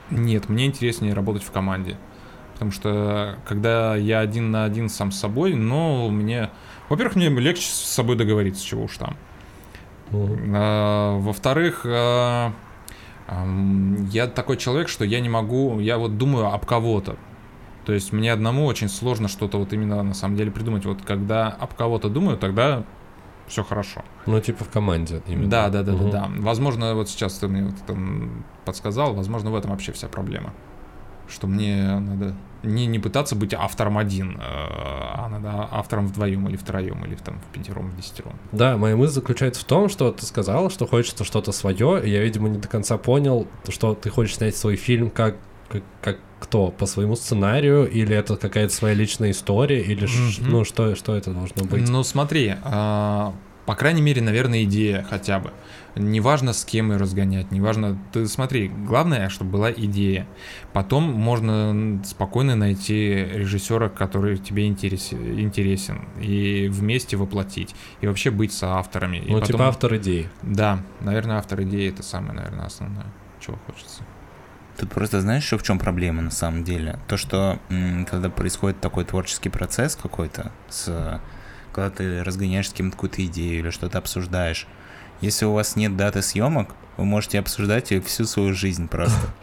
[0.09, 1.97] Нет, мне интереснее работать в команде.
[2.53, 6.49] Потому что когда я один на один сам с собой, но мне...
[6.89, 9.15] Во-первых, мне легче с собой договориться, чего уж там.
[10.13, 12.51] А, во-вторых, а,
[14.11, 17.17] я такой человек, что я не могу, я вот думаю об кого-то.
[17.85, 20.85] То есть мне одному очень сложно что-то вот именно на самом деле придумать.
[20.85, 22.83] Вот когда об кого-то думаю, тогда
[23.47, 24.03] все хорошо.
[24.25, 25.49] Ну, типа в команде именно.
[25.49, 26.05] Да, да, да, угу.
[26.05, 26.29] да, да.
[26.37, 27.97] Возможно, вот сейчас ты мне вот это
[28.65, 30.53] подсказал, возможно, в этом вообще вся проблема.
[31.31, 36.55] Что мне надо не, не пытаться быть автором один, э, а надо автором вдвоем или
[36.55, 38.33] втроем, или там в пятером, в десятером.
[38.51, 42.21] Да, моя мысль заключается в том, что ты сказал, что хочется что-то свое, и я,
[42.21, 45.37] видимо, не до конца понял, что ты хочешь снять свой фильм как,
[45.69, 46.69] как, как кто?
[46.69, 50.43] По своему сценарию, или это какая-то своя личная история, или mm-hmm.
[50.47, 51.87] ну что, что это должно быть?
[51.87, 53.33] Ну смотри, а,
[53.65, 55.51] по крайней мере, наверное, идея хотя бы.
[55.95, 57.97] Неважно, с кем ее разгонять, неважно.
[58.13, 60.25] Ты смотри, главное, чтобы была идея.
[60.71, 67.75] Потом можно спокойно найти режиссера, который тебе интересен, интересен и вместе воплотить.
[67.99, 69.17] И вообще быть соавторами.
[69.17, 69.61] Ну, и типа потом...
[69.61, 70.29] автор идеи.
[70.43, 73.07] Да, наверное, автор идеи это самое, наверное, основное,
[73.41, 74.03] чего хочется.
[74.77, 76.97] Тут просто знаешь, что в чем проблема на самом деле?
[77.09, 77.59] То, что
[78.09, 81.21] когда происходит такой творческий процесс какой-то, с,
[81.73, 84.67] когда ты разгоняешь с кем-то какую-то идею или что-то обсуждаешь,
[85.21, 89.33] если у вас нет даты съемок, вы можете обсуждать ее всю свою жизнь просто.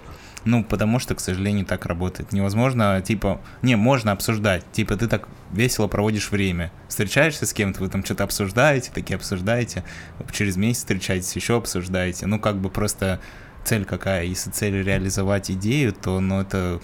[0.44, 2.32] Ну, потому что, к сожалению, так работает.
[2.32, 4.64] Невозможно, типа, не, можно обсуждать.
[4.72, 6.72] Типа, ты так весело проводишь время.
[6.88, 9.84] Встречаешься с кем-то, вы там что-то обсуждаете, такие обсуждаете.
[10.32, 12.26] Через месяц встречаетесь, еще обсуждаете.
[12.26, 13.20] Ну, как бы просто
[13.64, 14.24] цель какая.
[14.24, 16.80] Если цель реализовать идею, то, ну, это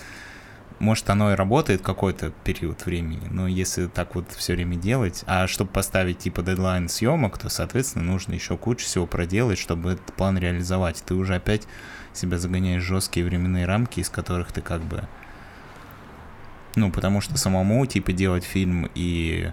[0.85, 5.47] может, оно и работает какой-то период времени, но если так вот все время делать, а
[5.49, 10.39] чтобы поставить типа дедлайн съемок, то, соответственно, нужно еще кучу всего проделать, чтобы этот план
[10.39, 11.03] реализовать.
[11.05, 11.67] Ты уже опять
[12.13, 15.09] себя загоняешь жесткие временные рамки, из которых ты как бы...
[16.77, 19.53] Ну, потому что самому, типа, делать фильм и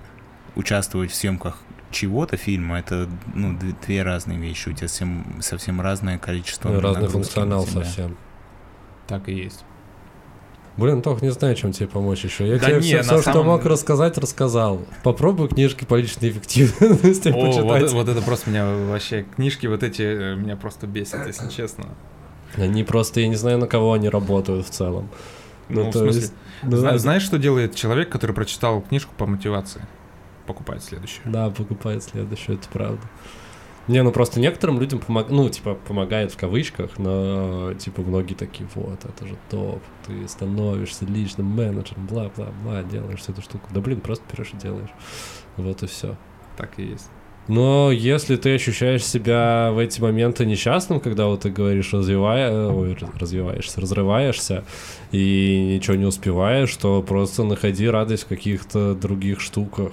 [0.56, 1.60] участвовать в съемках
[1.92, 4.70] чего-то фильма, это, ну, две разные вещи.
[4.70, 6.70] У тебя совсем, совсем разное количество...
[6.70, 8.18] Ну, разный функционал совсем.
[9.08, 9.64] Так и есть.
[10.78, 12.48] Блин, Тох, не знаю, чем тебе помочь еще.
[12.48, 13.22] Я да тебе не, все, все самом...
[13.22, 14.82] что мог рассказать, рассказал.
[15.04, 17.92] Попробуй книжки по личной эффективности О, почитать.
[17.92, 19.26] Вот, вот это просто меня вообще...
[19.36, 21.86] Книжки вот эти э, меня просто бесят, если честно.
[22.56, 25.10] Они просто, я не знаю, на кого они работают в целом.
[25.70, 26.34] Ну, ну то в смысле, есть...
[26.64, 29.82] Ну, Зна- знаешь, что делает человек, который прочитал книжку по мотивации?
[30.46, 31.22] Покупает следующую.
[31.26, 33.02] Да, покупает следующую, это правда.
[33.88, 35.30] Не, ну просто некоторым людям помог...
[35.30, 41.06] ну, типа, помогает в кавычках, но, типа, многие такие, вот, это же топ, ты становишься
[41.06, 43.68] личным менеджером, бла-бла-бла, делаешь всю эту штуку.
[43.74, 44.92] Да, блин, просто берешь и делаешь.
[45.58, 46.16] Вот и все.
[46.58, 47.10] Так и есть.
[47.48, 52.96] Но если ты ощущаешь себя в эти моменты несчастным, когда вот ты говоришь, развивая, ой,
[53.20, 54.64] развиваешься, разрываешься
[55.12, 59.92] и ничего не успеваешь, то просто находи радость в каких-то других штуках.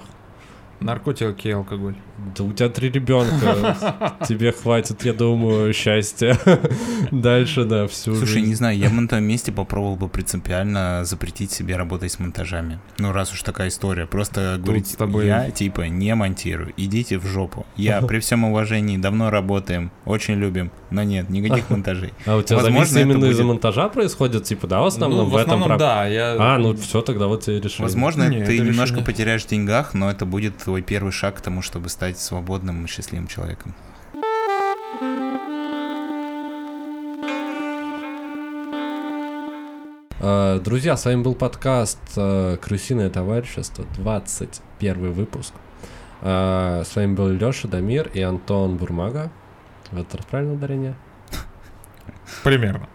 [0.79, 1.95] Наркотики и алкоголь.
[2.35, 3.77] Да у тебя три ребенка.
[4.27, 6.37] Тебе хватит, я думаю, счастья.
[7.11, 8.47] Дальше, да, всю Слушай, жизнь.
[8.47, 12.79] не знаю, я бы на том месте попробовал бы принципиально запретить себе работать с монтажами.
[12.97, 14.05] Ну, раз уж такая история.
[14.05, 15.27] Просто Тут говорить, с тобой...
[15.27, 16.73] я, типа, не монтирую.
[16.77, 17.65] Идите в жопу.
[17.75, 22.13] Я, при всем уважении, давно работаем, очень любим, но нет, никаких монтажей.
[22.25, 23.31] А у тебя Возможно, именно будет...
[23.31, 25.61] из-за монтажа происходит, типа, да, в основном ну, в, в этом...
[25.61, 26.05] Основном, да.
[26.07, 26.35] Я...
[26.39, 27.83] А, ну все, тогда вот тебе решили.
[27.83, 29.05] Возможно, нет, ты немножко решение.
[29.05, 32.87] потеряешь в деньгах, но это будет твой первый шаг к тому, чтобы стать свободным и
[32.87, 33.75] счастливым человеком.
[40.21, 45.53] А, друзья, с вами был подкаст а, «Крысиное товарищество», 21 выпуск.
[46.21, 49.31] А, с вами был Леша Дамир и Антон Бурмага.
[49.91, 50.95] Это правильное ударение?
[52.43, 52.89] Примерно.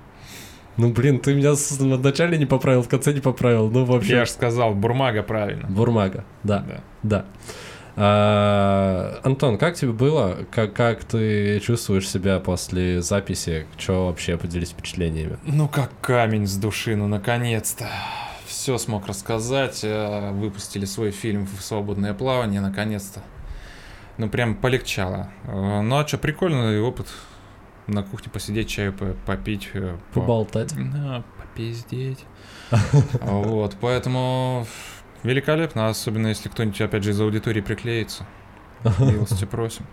[0.76, 3.70] Ну, блин, ты меня в начале не поправил, в конце не поправил.
[3.70, 4.16] Ну, вообще.
[4.16, 5.66] Я же сказал, Бурмага правильно.
[5.68, 6.64] Бурмага, да.
[6.68, 6.80] Да.
[7.02, 7.24] да.
[7.96, 10.38] А, Антон, как тебе было?
[10.50, 13.66] Как, как ты чувствуешь себя после записи?
[13.78, 15.38] Что вообще поделись впечатлениями?
[15.44, 17.88] Ну, как камень с души, ну, наконец-то.
[18.46, 19.80] Все смог рассказать.
[19.84, 23.20] э, Выпустили свой фильм в свободное плавание, наконец-то.
[24.18, 25.30] Ну, прям полегчало.
[25.44, 27.06] Э, Ну, а что, прикольный опыт.
[27.86, 29.68] На кухне посидеть, чаю по- попить.
[29.74, 30.72] э, по- Поболтать.
[30.92, 32.24] Да, попиздеть.
[33.20, 34.66] Вот, поэтому
[35.24, 38.26] великолепно, особенно если кто-нибудь, опять же, из аудитории приклеится.
[38.98, 39.86] Милости просим.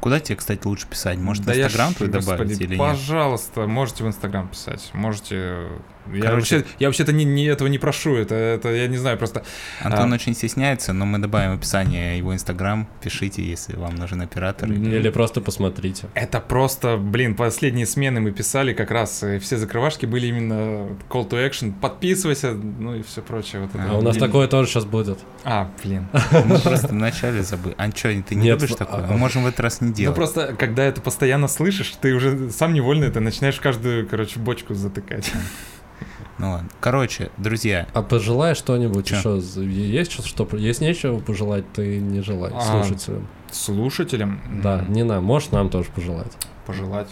[0.00, 1.18] Куда тебе, кстати, лучше писать?
[1.18, 2.78] Может, Да в Инстаграм твой добавить господи, или нет?
[2.78, 4.90] Пожалуйста, можете в Инстаграм писать.
[4.94, 5.68] Можете.
[6.12, 8.16] Я, Короче- вообще, я вообще-то не, не- этого не прошу.
[8.16, 9.44] Это, это я не знаю, просто.
[9.82, 10.14] Антон А.
[10.16, 12.88] очень стесняется, но мы добавим в описание его Инстаграм.
[13.02, 14.70] Пишите, если вам нужен оператор.
[14.70, 16.08] Или просто посмотрите.
[16.14, 21.28] Это просто, блин, последние смены мы писали как раз, и все закрывашки были именно call
[21.28, 23.62] to action, подписывайся, ну и все прочее.
[23.62, 23.90] Вот это.
[23.90, 25.18] А у нас И- такое тоже сейчас будет.
[25.44, 26.08] А, блин.
[26.46, 27.74] Мы просто вначале забыли.
[27.78, 29.04] А что, ты не любишь такое?
[29.04, 30.16] а- Мы можем в этот раз не Ну делать.
[30.16, 35.30] просто, когда это постоянно слышишь, ты уже сам невольно это начинаешь каждую, короче, бочку затыкать.
[36.42, 36.68] Ну ладно.
[36.80, 39.36] Короче, друзья, А пожелай что-нибудь Чё?
[39.36, 39.64] еще?
[39.64, 40.44] Есть что?
[40.56, 43.28] Есть нечего пожелать, ты не желай А, слушателям.
[43.52, 44.40] Слушателям.
[44.60, 46.32] Да, не нам, можешь нам тоже пожелать.
[46.66, 47.06] Пожелать.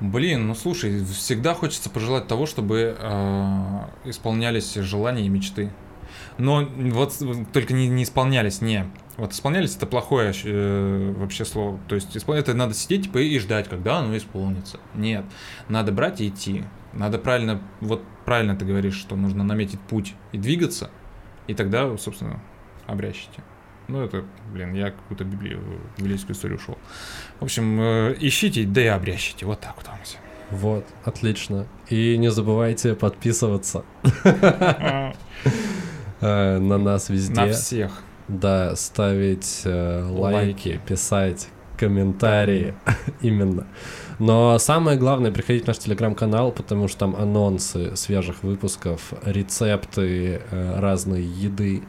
[0.00, 5.70] Блин, ну слушай, всегда хочется пожелать того, чтобы э, исполнялись желания и мечты.
[6.36, 7.14] Но вот
[7.52, 8.86] только не, не исполнялись, не.
[9.16, 11.78] Вот исполнялись это плохое э, вообще слово.
[11.86, 14.80] То есть это надо сидеть типа, и ждать, когда оно исполнится.
[14.96, 15.24] Нет.
[15.68, 16.64] Надо брать и идти.
[16.94, 20.90] Надо правильно, вот правильно ты говоришь, что нужно наметить путь и двигаться,
[21.46, 22.40] и тогда, собственно,
[22.86, 23.42] обрящите.
[23.88, 25.60] Ну, это, блин, я какую-то библию,
[25.98, 26.78] библейскую историю ушел.
[27.40, 29.44] В общем, э, ищите, да и обрящите.
[29.44, 30.16] Вот так вот вам все.
[30.50, 31.66] Вот, отлично.
[31.88, 33.84] И не забывайте подписываться
[34.24, 35.12] э,
[36.20, 37.34] на нас везде.
[37.34, 38.02] На всех.
[38.28, 40.80] Да, ставить э, Лайки.
[40.86, 42.74] писать комментарии.
[43.20, 43.66] Именно.
[44.18, 50.80] Но самое главное, приходить в наш телеграм-канал, потому что там анонсы свежих выпусков, рецепты э,
[50.80, 51.82] разной еды,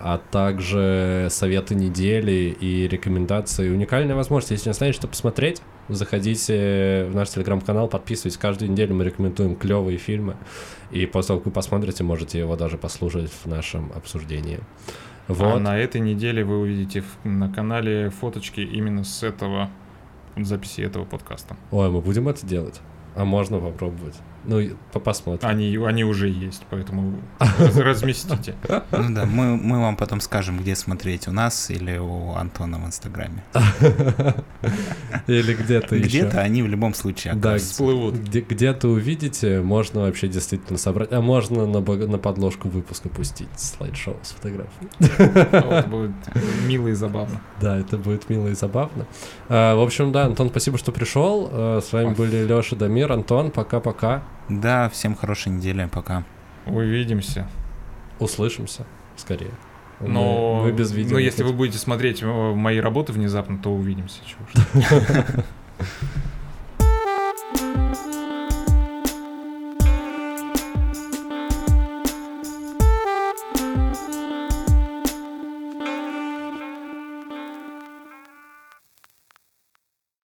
[0.00, 3.68] а также советы недели и рекомендации.
[3.68, 8.38] Уникальная возможность, если не знаете, что посмотреть, заходите в наш телеграм-канал, подписывайтесь.
[8.38, 10.36] Каждую неделю мы рекомендуем клевые фильмы.
[10.90, 14.58] И после того, как вы посмотрите, можете его даже послушать в нашем обсуждении.
[15.28, 15.54] Вот.
[15.54, 19.70] А на этой неделе вы увидите на канале фоточки именно с этого
[20.36, 21.56] записи этого подкаста.
[21.70, 22.80] Ой, мы будем это делать?
[23.14, 24.16] А можно попробовать?
[24.44, 24.60] Ну,
[25.04, 25.48] посмотрим.
[25.48, 28.54] Они, они уже есть, поэтому раз- разместите.
[28.68, 32.86] ну да, мы, мы вам потом скажем, где смотреть, у нас или у Антона в
[32.86, 33.44] Инстаграме.
[35.26, 36.06] Или где-то еще.
[36.06, 37.56] Где-то они в любом случае Да.
[37.58, 38.14] Всплывут.
[38.14, 41.12] Где, где-то увидите, можно вообще действительно собрать.
[41.12, 44.88] А можно на, на подложку выпуска пустить слайд-шоу с фотографией.
[45.62, 46.12] Вот, будет
[46.66, 47.40] мило и забавно.
[47.60, 49.06] Да, это будет мило и забавно.
[49.48, 51.48] А, в общем, да, Антон, спасибо, что пришел.
[51.52, 53.50] А, с вами были Леша Дамир, Антон.
[53.50, 54.22] Пока-пока.
[54.48, 56.24] Да, всем хорошей недели, пока.
[56.66, 57.48] Увидимся.
[58.18, 58.84] Услышимся
[59.16, 59.50] скорее.
[60.00, 61.12] Мы- Но, мы без видео.
[61.14, 64.20] но если вы будете смотреть э, мои работы внезапно, то увидимся.
[64.24, 64.44] чего.